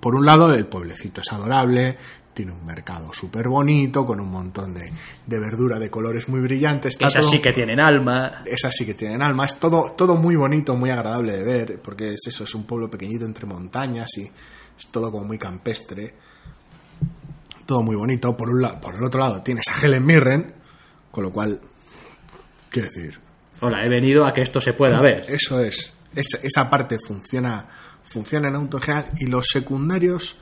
Por 0.00 0.14
un 0.14 0.24
lado, 0.26 0.54
el 0.54 0.66
pueblecito 0.66 1.20
es 1.20 1.32
adorable, 1.32 1.96
tiene 2.36 2.52
un 2.52 2.66
mercado 2.66 3.14
súper 3.14 3.48
bonito, 3.48 4.04
con 4.04 4.20
un 4.20 4.30
montón 4.30 4.74
de, 4.74 4.92
de 5.26 5.38
verdura 5.38 5.78
de 5.78 5.88
colores 5.88 6.28
muy 6.28 6.40
brillantes. 6.40 6.92
está 6.92 7.06
Esas 7.06 7.22
todo- 7.22 7.30
sí 7.30 7.40
que 7.40 7.52
tienen 7.54 7.80
alma. 7.80 8.42
esas 8.44 8.74
sí 8.76 8.84
que 8.84 8.92
tienen 8.92 9.22
alma. 9.22 9.46
Es 9.46 9.58
todo, 9.58 9.92
todo 9.96 10.16
muy 10.16 10.36
bonito, 10.36 10.76
muy 10.76 10.90
agradable 10.90 11.32
de 11.32 11.42
ver, 11.44 11.80
porque 11.80 12.12
es 12.12 12.20
eso, 12.26 12.44
es 12.44 12.54
un 12.54 12.64
pueblo 12.64 12.90
pequeñito 12.90 13.24
entre 13.24 13.46
montañas 13.46 14.10
y 14.18 14.24
es 14.78 14.88
todo 14.90 15.10
como 15.10 15.24
muy 15.24 15.38
campestre. 15.38 16.14
Todo 17.64 17.82
muy 17.82 17.96
bonito. 17.96 18.36
Por, 18.36 18.50
un 18.50 18.60
lado, 18.60 18.80
por 18.82 18.94
el 18.94 19.02
otro 19.02 19.18
lado 19.20 19.42
tienes 19.42 19.64
a 19.68 19.80
Helen 19.84 20.04
Mirren, 20.04 20.54
con 21.10 21.24
lo 21.24 21.32
cual, 21.32 21.58
¿qué 22.70 22.82
decir? 22.82 23.18
Hola, 23.62 23.82
he 23.82 23.88
venido 23.88 24.26
a 24.26 24.34
que 24.34 24.42
esto 24.42 24.60
se 24.60 24.74
pueda 24.74 25.00
ver. 25.00 25.24
Eso 25.28 25.58
es, 25.60 25.94
es- 26.14 26.38
esa 26.42 26.68
parte 26.68 26.98
funciona, 27.04 27.66
funciona 28.04 28.48
en 28.50 28.56
auto 28.56 28.76
en 28.76 28.82
general 28.82 29.10
y 29.18 29.26
los 29.26 29.46
secundarios, 29.46 30.36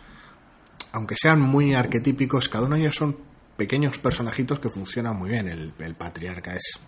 aunque 0.95 1.17
sean 1.21 1.41
muy 1.41 1.75
arquetípicos, 1.75 2.49
cada 2.49 2.67
uno 2.67 2.77
de 2.77 2.83
ellos 2.83 2.95
son 2.95 3.17
pequeños 3.57 3.99
personajitos 3.99 4.61
que 4.61 4.69
funcionan 4.71 5.17
muy 5.17 5.29
bien. 5.29 5.49
El, 5.49 5.95
patriarca 5.97 6.55
es 6.55 6.79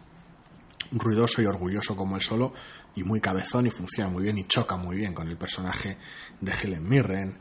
ruidoso 0.92 1.42
y 1.42 1.46
orgulloso 1.46 1.96
como 1.96 2.14
él 2.14 2.22
solo 2.22 2.54
y 2.94 3.02
muy 3.02 3.20
cabezón 3.20 3.66
y 3.66 3.70
funciona 3.70 4.08
muy 4.08 4.22
bien 4.22 4.38
y 4.38 4.44
choca 4.44 4.76
muy 4.76 4.96
bien 4.96 5.12
con 5.12 5.26
el 5.28 5.36
personaje 5.36 5.98
de 6.40 6.52
Helen 6.52 6.88
Mirren. 6.88 7.38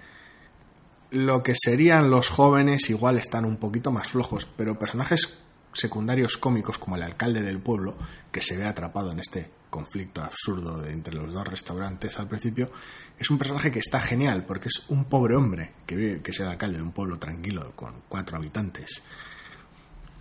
lo 1.12 1.43
que 1.43 1.54
serían 1.56 2.10
los 2.10 2.30
jóvenes 2.30 2.89
igual 2.89 3.17
están 3.17 3.45
un 3.45 3.58
poquito 3.58 3.91
más 3.91 4.08
flojos, 4.08 4.49
pero 4.58 4.80
personajes 4.80 5.38
secundarios 5.75 6.38
cómicos 6.38 6.77
como 6.77 6.95
el 6.95 7.03
alcalde 7.03 7.41
del 7.41 7.59
pueblo, 7.59 7.97
que 8.31 8.41
se 8.41 8.57
ve 8.57 8.65
atrapado 8.65 9.11
en 9.11 9.19
este 9.19 9.51
conflicto 9.69 10.23
absurdo 10.23 10.81
de 10.81 10.93
entre 10.93 11.15
los 11.15 11.33
dos 11.33 11.47
restaurantes 11.47 12.17
al 12.17 12.27
principio, 12.27 12.71
es 13.19 13.29
un 13.29 13.38
personaje 13.38 13.71
que 13.71 13.79
está 13.79 13.99
genial 13.99 14.45
porque 14.45 14.69
es 14.69 14.85
un 14.88 15.05
pobre 15.05 15.35
hombre 15.35 15.73
que 15.85 15.95
vive, 15.95 16.21
que 16.21 16.31
es 16.31 16.39
el 16.39 16.47
alcalde 16.47 16.77
de 16.77 16.83
un 16.83 16.93
pueblo 16.93 17.19
tranquilo 17.19 17.73
con 17.75 18.03
cuatro 18.07 18.38
habitantes, 18.38 19.03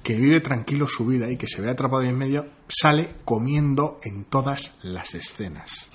que 0.03 0.21
vive 0.21 0.41
tranquilo 0.41 0.87
su 0.89 1.07
vida 1.07 1.31
y 1.31 1.37
que 1.37 1.49
se 1.49 1.63
ve 1.63 1.71
atrapado 1.71 2.03
en 2.03 2.19
medio, 2.19 2.47
sale 2.69 3.15
comiendo 3.25 3.99
en 4.03 4.25
todas 4.25 4.77
las 4.83 5.15
escenas. 5.15 5.89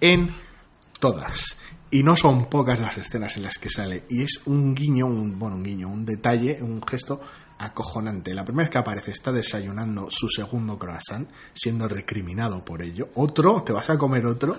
En 0.00 0.34
todas. 0.98 1.58
Y 1.90 2.02
no 2.02 2.16
son 2.16 2.48
pocas 2.48 2.80
las 2.80 2.96
escenas 2.96 3.36
en 3.36 3.42
las 3.42 3.58
que 3.58 3.68
sale. 3.68 4.04
Y 4.08 4.22
es 4.22 4.40
un 4.46 4.74
guiño, 4.74 5.06
un, 5.06 5.38
bueno, 5.38 5.56
un 5.56 5.62
guiño, 5.62 5.88
un 5.88 6.06
detalle, 6.06 6.62
un 6.62 6.82
gesto 6.82 7.20
acojonante. 7.58 8.34
La 8.34 8.44
primera 8.44 8.64
vez 8.64 8.70
que 8.70 8.78
aparece 8.78 9.10
está 9.12 9.32
desayunando 9.32 10.06
su 10.10 10.28
segundo 10.28 10.78
croissant, 10.78 11.28
siendo 11.52 11.88
recriminado 11.88 12.64
por 12.64 12.82
ello. 12.82 13.10
Otro, 13.14 13.62
te 13.62 13.72
vas 13.72 13.90
a 13.90 13.98
comer 13.98 14.26
otro. 14.26 14.56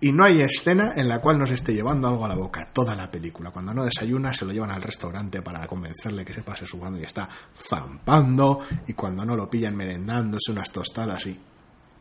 Y 0.00 0.10
no 0.10 0.24
hay 0.24 0.40
escena 0.40 0.94
en 0.96 1.08
la 1.08 1.20
cual 1.20 1.38
no 1.38 1.46
se 1.46 1.54
esté 1.54 1.74
llevando 1.74 2.08
algo 2.08 2.24
a 2.24 2.28
la 2.28 2.34
boca. 2.34 2.68
Toda 2.72 2.96
la 2.96 3.10
película. 3.10 3.52
Cuando 3.52 3.72
no 3.72 3.84
desayuna, 3.84 4.32
se 4.32 4.44
lo 4.44 4.52
llevan 4.52 4.72
al 4.72 4.82
restaurante 4.82 5.42
para 5.42 5.64
convencerle 5.66 6.24
que 6.24 6.32
se 6.32 6.42
pase 6.42 6.66
su 6.66 6.76
mano 6.76 6.98
y 6.98 7.04
está 7.04 7.28
zampando. 7.54 8.60
Y 8.88 8.94
cuando 8.94 9.24
no 9.24 9.36
lo 9.36 9.48
pillan 9.48 9.76
merendándose 9.76 10.50
unas 10.50 10.72
tostadas 10.72 11.26
y. 11.26 11.38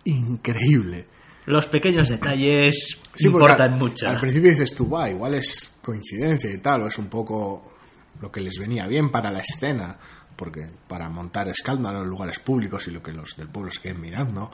Increíble. 0.06 1.06
Los 1.46 1.68
pequeños 1.68 2.10
detalles 2.10 3.02
Sí, 3.14 3.28
importan 3.28 3.78
mucho. 3.78 4.08
Al 4.08 4.20
principio 4.20 4.50
dices 4.50 4.74
tú, 4.74 4.90
va, 4.90 5.10
igual 5.10 5.36
es 5.36 5.76
coincidencia 5.82 6.50
y 6.52 6.60
tal, 6.60 6.84
o 6.84 6.88
es 6.88 6.98
un 6.98 7.08
poco 7.08 7.71
lo 8.20 8.32
que 8.32 8.42
les 8.42 8.58
venía 8.60 8.88
bien 8.88 9.10
para 9.10 9.32
la 9.32 9.40
escena, 9.40 9.98
porque 10.36 10.70
para 10.88 11.10
montar 11.10 11.48
escándalo 11.50 12.02
en 12.02 12.10
lugares 12.10 12.40
públicos 12.40 12.88
y 12.88 12.92
lo 12.92 13.02
que 13.02 13.12
los 13.12 13.36
del 13.38 13.50
pueblo 13.50 13.72
se 13.72 13.82
queden 13.82 14.02
mirando. 14.02 14.52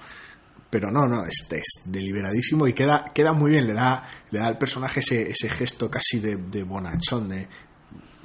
Pero 0.70 0.92
no, 0.92 1.08
no, 1.08 1.24
es, 1.24 1.48
es 1.50 1.82
deliberadísimo 1.86 2.68
y 2.68 2.74
queda, 2.74 3.12
queda 3.14 3.32
muy 3.32 3.52
bien, 3.52 3.66
le 3.66 3.74
da, 3.74 4.08
le 4.32 4.40
da 4.40 4.48
al 4.48 4.58
personaje 4.58 5.00
ese, 5.00 5.30
ese 5.32 5.50
gesto 5.50 5.90
casi 5.90 6.20
de, 6.20 6.64
bonachón, 6.64 7.30
de 7.30 7.48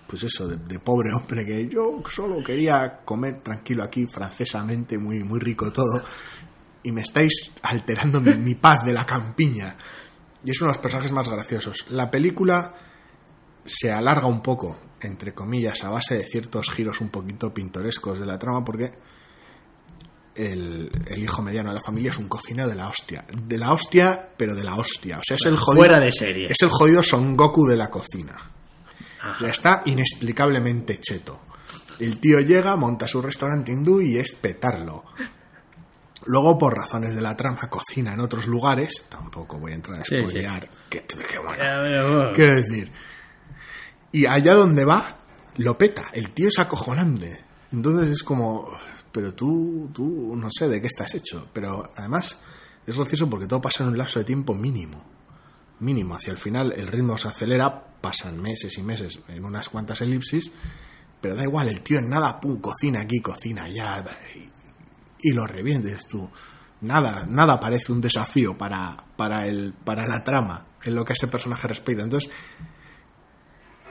pues 0.09 0.25
eso, 0.25 0.49
de, 0.49 0.79
pobre 0.81 1.11
hombre 1.15 1.47
que 1.47 1.69
yo 1.69 2.03
solo 2.11 2.43
quería 2.43 3.01
comer 3.05 3.41
tranquilo 3.43 3.85
aquí, 3.85 4.07
francesamente, 4.07 4.99
muy, 4.99 5.23
muy 5.23 5.39
rico 5.39 5.73
todo, 5.73 6.03
y 6.83 6.91
me 6.91 7.03
estáis 7.03 7.53
alterando 7.63 8.21
mi 8.21 8.57
paz 8.57 8.85
de 8.85 8.93
la 8.93 9.07
campiña. 9.07 9.77
Y 10.45 10.51
es 10.51 10.61
uno 10.61 10.71
de 10.71 10.77
los 10.77 10.83
personajes 10.83 11.13
más 11.13 11.29
graciosos. 11.29 11.87
La 11.91 12.11
película 12.11 12.75
se 13.65 13.93
alarga 13.93 14.27
un 14.27 14.43
poco, 14.43 14.79
entre 15.05 15.33
comillas, 15.35 15.83
a 15.85 15.91
base 15.91 16.17
de 16.19 16.25
ciertos 16.25 16.71
giros 16.71 17.01
un 17.01 17.09
poquito 17.11 17.53
pintorescos 17.53 18.19
de 18.21 18.27
la 18.27 18.39
trama, 18.39 18.65
porque 18.65 18.93
el, 20.35 20.91
el 21.07 21.23
hijo 21.23 21.43
mediano 21.43 21.71
de 21.71 21.75
la 21.77 21.83
familia 21.85 22.11
es 22.11 22.19
un 22.19 22.29
cocinero 22.29 22.69
de 22.69 22.75
la 22.75 22.89
hostia. 22.89 23.25
De 23.31 23.59
la 23.59 23.73
hostia, 23.73 24.31
pero 24.37 24.55
de 24.55 24.65
la 24.65 24.75
hostia. 24.75 25.19
O 25.19 25.23
sea, 25.23 25.37
es 25.37 25.45
el 25.47 25.57
jodido. 25.57 25.85
Fuera 25.85 26.01
de 26.01 26.11
serie. 26.11 26.47
Es 26.51 26.61
el 26.63 26.71
jodido 26.71 27.03
Son 27.03 27.37
Goku 27.37 27.67
de 27.67 27.77
la 27.77 27.91
cocina. 27.91 28.35
Ajá. 29.21 29.37
Ya 29.41 29.49
está 29.51 29.83
inexplicablemente 29.85 30.99
cheto. 31.01 31.41
El 32.01 32.19
tío 32.19 32.41
llega, 32.41 32.75
monta 32.77 33.07
su 33.07 33.21
restaurante 33.21 33.71
hindú 33.73 34.01
y 34.01 34.17
es 34.17 34.33
petarlo. 34.33 35.05
Luego, 36.25 36.57
por 36.57 36.75
razones 36.77 37.15
de 37.15 37.21
la 37.21 37.37
trama, 37.37 37.69
cocina 37.69 38.15
en 38.15 38.21
otros 38.21 38.47
lugares. 38.47 39.07
Tampoco 39.09 39.59
voy 39.59 39.73
a 39.73 39.75
entrar 39.75 40.01
a 40.01 40.05
Sí, 40.05 40.17
sí. 40.19 40.21
spoilear. 40.29 40.69
que- 40.89 41.05
que 41.05 41.39
bueno. 41.39 42.33
Quiero 42.35 42.57
decir. 42.57 42.91
Y 44.13 44.27
allá 44.27 44.55
donde 44.55 44.85
va, 44.85 45.17
lo 45.57 45.77
peta. 45.79 46.11
El 46.13 46.33
tío 46.33 46.49
es 46.49 46.59
acojonante. 46.59 47.45
Entonces 47.73 48.11
es 48.11 48.23
como. 48.23 48.69
Pero 49.11 49.35
tú, 49.35 49.91
tú, 49.93 50.35
no 50.37 50.49
sé 50.51 50.69
de 50.69 50.81
qué 50.81 50.87
estás 50.87 51.15
hecho. 51.15 51.49
Pero 51.53 51.91
además, 51.97 52.39
es 52.87 52.97
gracioso 52.97 53.29
porque 53.29 53.47
todo 53.47 53.61
pasa 53.61 53.83
en 53.83 53.91
un 53.91 53.99
lapso 53.99 54.19
de 54.19 54.25
tiempo 54.25 54.55
mínimo. 54.55 55.03
Mínimo. 55.81 56.15
Hacia 56.15 56.31
el 56.31 56.39
final 56.39 56.73
el 56.77 56.87
ritmo 56.87 57.19
se 57.19 57.29
acelera, 57.29 57.99
pasan 58.01 58.41
meses 58.41 58.77
y 58.79 58.83
meses 58.83 59.19
en 59.29 59.45
unas 59.45 59.69
cuantas 59.69 60.01
elipsis. 60.03 60.53
Pero 61.21 61.37
da 61.37 61.45
igual, 61.45 61.69
el 61.69 61.83
tío 61.83 61.99
en 61.99 62.09
nada, 62.09 62.39
pum, 62.41 62.61
cocina 62.61 63.01
aquí, 63.01 63.21
cocina 63.21 63.65
allá. 63.65 64.05
Y, 64.35 65.29
y 65.31 65.33
lo 65.33 65.47
revientes 65.47 66.07
tú. 66.07 66.29
Nada, 66.83 67.25
nada 67.29 67.61
parece 67.61 67.93
un 67.93 68.01
desafío 68.01 68.59
para, 68.59 68.97
para, 69.17 69.47
el, 69.47 69.73
para 69.73 70.07
la 70.07 70.25
trama 70.25 70.67
en 70.85 70.95
lo 70.97 71.05
que 71.05 71.13
ese 71.13 71.29
personaje 71.29 71.69
respecta. 71.69 72.03
Entonces, 72.03 72.31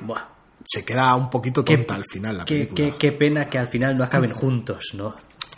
Buah. 0.02 0.22
se 0.64 0.86
queda 0.86 1.16
un 1.16 1.30
poquito 1.30 1.64
Qué- 1.66 1.76
tonta 1.78 1.96
al 1.96 2.06
final 2.06 2.38
la 2.38 2.46
Qué, 2.46 2.54
película. 2.68 2.76
qué- 2.92 2.98
qué 2.98 3.12
pena 3.14 3.46
que 3.46 3.58
al 3.58 3.68
final 3.70 3.98
no 3.98 4.04
acaben 4.04 4.32
juntos, 4.34 4.92
¿no? 4.94 5.16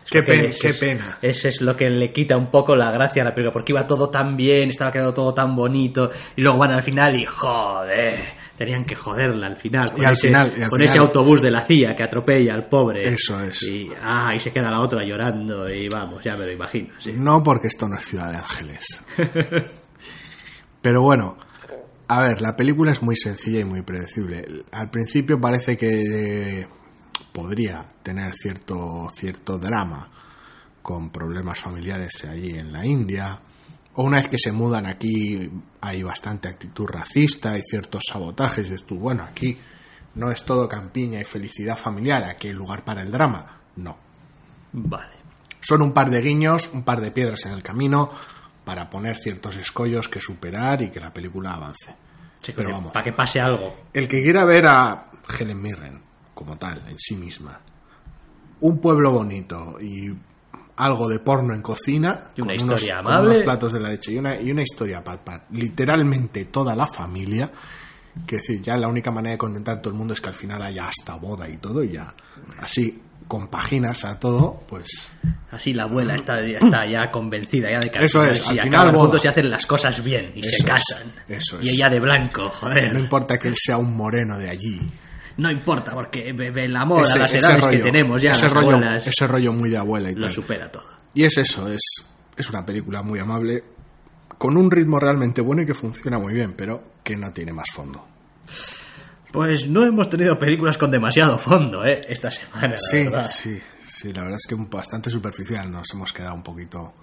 Qué 0.09 0.21
pena, 0.23 0.43
ese 0.43 0.61
qué 0.61 0.69
es- 0.69 0.77
pena. 0.79 1.17
Ese 1.21 1.49
es 1.49 1.61
lo 1.61 1.75
que 1.75 1.89
le 1.89 2.11
quita 2.13 2.37
un 2.37 2.51
poco 2.51 2.75
la 2.75 2.91
gracia 2.91 3.21
a 3.23 3.25
la 3.25 3.31
película, 3.33 3.51
porque 3.51 3.71
iba 3.71 3.85
todo 3.87 4.09
tan 4.09 4.35
bien, 4.37 4.69
estaba 4.69 4.91
quedando 4.91 5.13
todo 5.13 5.33
tan 5.33 5.55
bonito, 5.55 6.09
y 6.35 6.41
luego 6.41 6.57
van 6.59 6.71
al 6.71 6.83
final 6.83 7.15
y 7.15 7.25
joder, 7.25 8.19
tenían 8.57 8.85
que 8.85 8.95
joderla 8.95 9.47
al 9.47 9.57
final. 9.57 9.91
Con, 9.91 10.01
Y 10.03 10.05
al 10.05 10.13
ese, 10.13 10.27
final- 10.27 10.53
y 10.55 10.61
al 10.61 10.69
con 10.69 10.77
final- 10.79 10.89
ese 10.89 10.97
autobús 10.99 11.41
de 11.41 11.51
la 11.51 11.61
CIA 11.65 11.95
que 11.95 12.03
atropella 12.03 12.53
al 12.53 12.67
pobre. 12.67 13.07
Eso 13.07 13.41
es. 13.41 13.63
Y, 13.63 13.89
ah, 14.03 14.33
y 14.35 14.39
se 14.39 14.51
queda 14.53 14.69
la 14.69 14.81
otra 14.81 15.03
llorando, 15.03 15.67
y 15.69 15.89
vamos, 15.89 16.23
ya 16.23 16.35
me 16.37 16.45
lo 16.45 16.51
imagino. 16.51 16.93
sí. 16.99 17.11
No 17.15 17.41
porque 17.41 17.67
esto 17.69 17.87
no 17.89 17.97
es 17.97 18.05
Ciudad 18.05 18.29
de 18.31 18.37
Ángeles. 18.37 19.01
Pero 20.81 21.01
bueno, 21.01 21.37
a 22.07 22.21
ver, 22.21 22.41
la 22.41 22.55
película 22.55 22.91
es 22.91 23.01
muy 23.01 23.15
sencilla 23.15 23.59
y 23.59 23.65
muy 23.65 23.81
predecible. 23.81 24.45
Al 24.71 24.89
principio 24.89 25.39
parece 25.39 25.77
que 25.77 26.67
podría 27.31 27.87
tener 28.03 28.33
cierto, 28.35 29.09
cierto 29.15 29.57
drama 29.57 30.09
con 30.81 31.09
problemas 31.09 31.59
familiares 31.59 32.25
allí 32.25 32.57
en 32.57 32.71
la 32.73 32.85
India. 32.85 33.39
O 33.95 34.03
una 34.03 34.17
vez 34.17 34.27
que 34.27 34.37
se 34.37 34.51
mudan 34.51 34.85
aquí 34.85 35.49
hay 35.81 36.03
bastante 36.03 36.49
actitud 36.49 36.87
racista 36.87 37.57
y 37.57 37.61
ciertos 37.61 38.03
sabotajes. 38.11 38.59
Y 38.67 38.71
dices 38.71 38.85
tú, 38.85 38.99
bueno, 38.99 39.23
aquí 39.23 39.57
no 40.15 40.31
es 40.31 40.43
todo 40.43 40.67
campiña 40.67 41.21
y 41.21 41.25
felicidad 41.25 41.77
familiar, 41.77 42.23
aquí 42.23 42.47
hay 42.47 42.53
lugar 42.53 42.83
para 42.83 43.01
el 43.01 43.11
drama. 43.11 43.61
No, 43.75 43.97
Vale. 44.73 45.15
son 45.61 45.81
un 45.81 45.93
par 45.93 46.09
de 46.09 46.21
guiños, 46.21 46.69
un 46.73 46.83
par 46.83 47.01
de 47.01 47.11
piedras 47.11 47.45
en 47.45 47.53
el 47.53 47.63
camino 47.63 48.11
para 48.63 48.89
poner 48.89 49.17
ciertos 49.17 49.55
escollos 49.57 50.07
que 50.07 50.19
superar 50.21 50.81
y 50.81 50.89
que 50.89 50.99
la 50.99 51.13
película 51.13 51.53
avance. 51.53 51.95
Sí, 52.41 52.53
Pero 52.55 52.71
vamos. 52.71 52.91
Para 52.91 53.03
que 53.05 53.13
pase 53.13 53.39
algo. 53.39 53.75
El 53.93 54.07
que 54.07 54.21
quiera 54.21 54.43
ver 54.45 54.65
a 54.67 55.05
Helen 55.39 55.61
Mirren 55.61 56.01
como 56.33 56.57
tal, 56.57 56.83
en 56.87 56.97
sí 56.97 57.15
misma, 57.15 57.59
un 58.61 58.79
pueblo 58.79 59.11
bonito 59.11 59.77
y 59.79 60.13
algo 60.77 61.07
de 61.07 61.19
porno 61.19 61.53
en 61.53 61.61
cocina, 61.61 62.31
Y 62.35 62.41
una 62.41 62.55
con 62.55 62.63
unos- 62.63 62.81
historia 62.81 63.03
con 63.03 63.11
amable. 63.13 63.29
unos 63.31 63.39
platos 63.43 63.73
de 63.73 63.79
la 63.79 63.89
leche 63.89 64.11
y 64.13 64.17
una, 64.17 64.39
y 64.41 64.51
una 64.51 64.63
historia 64.63 65.03
para 65.03 65.45
literalmente 65.51 66.45
toda 66.45 66.75
la 66.75 66.87
familia, 66.87 67.51
que 68.25 68.37
decir, 68.37 68.61
ya 68.61 68.75
la 68.75 68.87
única 68.87 69.11
manera 69.11 69.33
de 69.33 69.37
contentar 69.37 69.77
a 69.77 69.81
todo 69.81 69.91
el 69.93 69.97
mundo 69.99 70.13
es 70.13 70.21
que 70.21 70.29
al 70.29 70.35
final 70.35 70.61
haya 70.61 70.87
hasta 70.87 71.15
boda 71.15 71.47
y 71.47 71.57
todo, 71.57 71.83
y 71.83 71.91
ya 71.91 72.13
así 72.59 73.01
compaginas 73.27 74.05
a 74.05 74.19
todo, 74.19 74.61
pues 74.67 75.11
Así 75.51 75.73
la 75.73 75.83
abuela 75.83 76.15
está, 76.15 76.41
está 76.41 76.85
ya 76.85 77.11
convencida 77.11 77.69
ya 77.69 77.79
de 77.79 77.91
que 77.91 78.03
Eso 78.05 78.23
es, 78.23 78.47
al 78.49 78.59
final 78.59 78.67
acaban 78.81 78.95
juntos 78.95 79.23
y 79.23 79.27
hacen 79.27 79.49
las 79.51 79.65
cosas 79.65 80.03
bien 80.03 80.31
y 80.35 80.43
se 80.43 80.55
es, 80.57 80.63
casan. 80.63 81.11
eso 81.27 81.59
Y 81.61 81.69
es. 81.69 81.75
ella 81.75 81.89
de 81.89 81.99
blanco, 81.99 82.49
joder. 82.49 82.91
no 82.93 82.99
importa 82.99 83.37
que 83.37 83.47
él 83.49 83.55
sea 83.57 83.77
un 83.77 83.95
moreno 83.95 84.37
de 84.37 84.49
allí. 84.49 84.79
No 85.37 85.49
importa, 85.51 85.93
porque 85.93 86.29
el 86.29 86.75
amor 86.77 87.03
Ese- 87.03 87.19
a 87.19 87.23
las 87.23 87.33
edades 87.33 87.65
que 87.67 87.77
tenemos 87.79 88.21
ya, 88.21 88.31
ese 88.31 88.43
las 88.45 88.53
rollo, 88.53 88.69
abuelas, 88.71 89.07
ese 89.07 89.27
rollo 89.27 89.53
muy 89.53 89.69
de 89.69 89.77
abuela 89.77 90.11
y 90.11 90.15
lo 90.15 90.25
tal. 90.27 90.33
supera 90.35 90.71
todo. 90.71 90.83
Y 91.13 91.23
es 91.23 91.37
eso, 91.37 91.67
es, 91.69 91.81
es 92.35 92.49
una 92.49 92.65
película 92.65 93.01
muy 93.03 93.19
amable, 93.19 93.63
con 94.37 94.57
un 94.57 94.69
ritmo 94.69 94.99
realmente 94.99 95.41
bueno 95.41 95.61
y 95.61 95.65
que 95.65 95.73
funciona 95.73 96.17
muy 96.19 96.33
bien, 96.33 96.53
pero 96.57 96.83
que 97.03 97.15
no 97.15 97.31
tiene 97.31 97.53
más 97.53 97.69
fondo. 97.71 98.05
Pues 99.33 99.67
no 99.67 99.83
hemos 99.83 100.07
tenido 100.09 100.37
películas 100.37 100.77
con 100.77 100.91
demasiado 100.91 101.37
fondo, 101.39 101.83
¿eh? 101.83 101.99
Esta 102.07 102.29
semana, 102.31 102.67
la 102.69 102.77
Sí, 102.77 103.03
verdad. 103.03 103.27
sí, 103.27 103.59
sí, 103.83 104.13
la 104.13 104.21
verdad 104.21 104.37
es 104.39 104.47
que 104.47 104.55
bastante 104.55 105.09
superficial, 105.09 105.69
nos 105.71 105.91
hemos 105.93 106.13
quedado 106.13 106.35
un 106.35 106.43
poquito... 106.43 106.93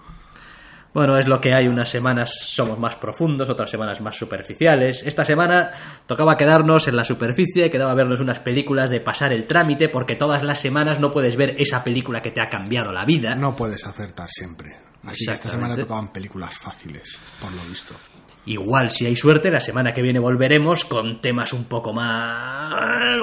Bueno, 0.93 1.17
es 1.17 1.25
lo 1.27 1.39
que 1.39 1.53
hay. 1.55 1.67
Unas 1.69 1.87
semanas 1.89 2.33
somos 2.47 2.77
más 2.77 2.95
profundos, 2.95 3.47
otras 3.49 3.69
semanas 3.69 4.01
más 4.01 4.15
superficiales. 4.17 5.03
Esta 5.05 5.23
semana 5.23 5.71
tocaba 6.05 6.35
quedarnos 6.35 6.85
en 6.87 6.97
la 6.97 7.05
superficie, 7.05 7.69
quedaba 7.71 7.93
vernos 7.93 8.19
unas 8.19 8.39
películas 8.41 8.89
de 8.89 8.99
pasar 8.99 9.31
el 9.31 9.45
trámite, 9.45 9.87
porque 9.87 10.15
todas 10.17 10.43
las 10.43 10.59
semanas 10.59 10.99
no 10.99 11.11
puedes 11.11 11.37
ver 11.37 11.55
esa 11.57 11.81
película 11.83 12.21
que 12.21 12.31
te 12.31 12.41
ha 12.41 12.49
cambiado 12.49 12.91
la 12.91 13.05
vida. 13.05 13.35
No 13.35 13.55
puedes 13.55 13.85
acertar 13.85 14.29
siempre. 14.29 14.75
Así 15.05 15.25
que 15.25 15.33
esta 15.33 15.47
semana 15.49 15.77
tocaban 15.77 16.11
películas 16.11 16.57
fáciles, 16.57 17.17
por 17.41 17.51
lo 17.53 17.61
visto. 17.63 17.93
Igual, 18.45 18.89
si 18.89 19.05
hay 19.05 19.15
suerte, 19.15 19.51
la 19.51 19.59
semana 19.59 19.93
que 19.93 20.01
viene 20.01 20.19
volveremos 20.19 20.85
con 20.85 21.21
temas 21.21 21.53
un 21.53 21.65
poco 21.65 21.93
más... 21.93 22.73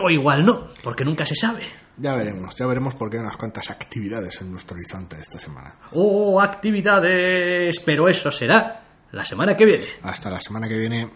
O 0.03 0.11
igual 0.11 0.45
no, 0.45 0.69
porque 0.83 1.05
nunca 1.05 1.27
se 1.27 1.35
sabe. 1.35 1.65
Ya 1.97 2.15
veremos, 2.15 2.55
ya 2.57 2.67
veremos 2.67 2.95
porque 2.95 3.17
hay 3.17 3.25
unas 3.25 3.37
cuantas 3.37 3.71
actividades 3.71 4.41
en 4.41 4.53
nuestro 4.53 4.77
horizonte 4.77 5.17
esta 5.21 5.39
semana. 5.39 5.75
Oh, 5.93 6.41
actividades, 6.41 7.81
pero 7.81 8.09
eso 8.09 8.31
será 8.31 8.85
la 9.11 9.25
semana 9.25 9.57
que 9.57 9.65
viene. 9.65 9.85
Hasta 10.03 10.31
la 10.31 10.41
semana 10.41 10.69
que 10.69 10.79
viene. 10.79 11.11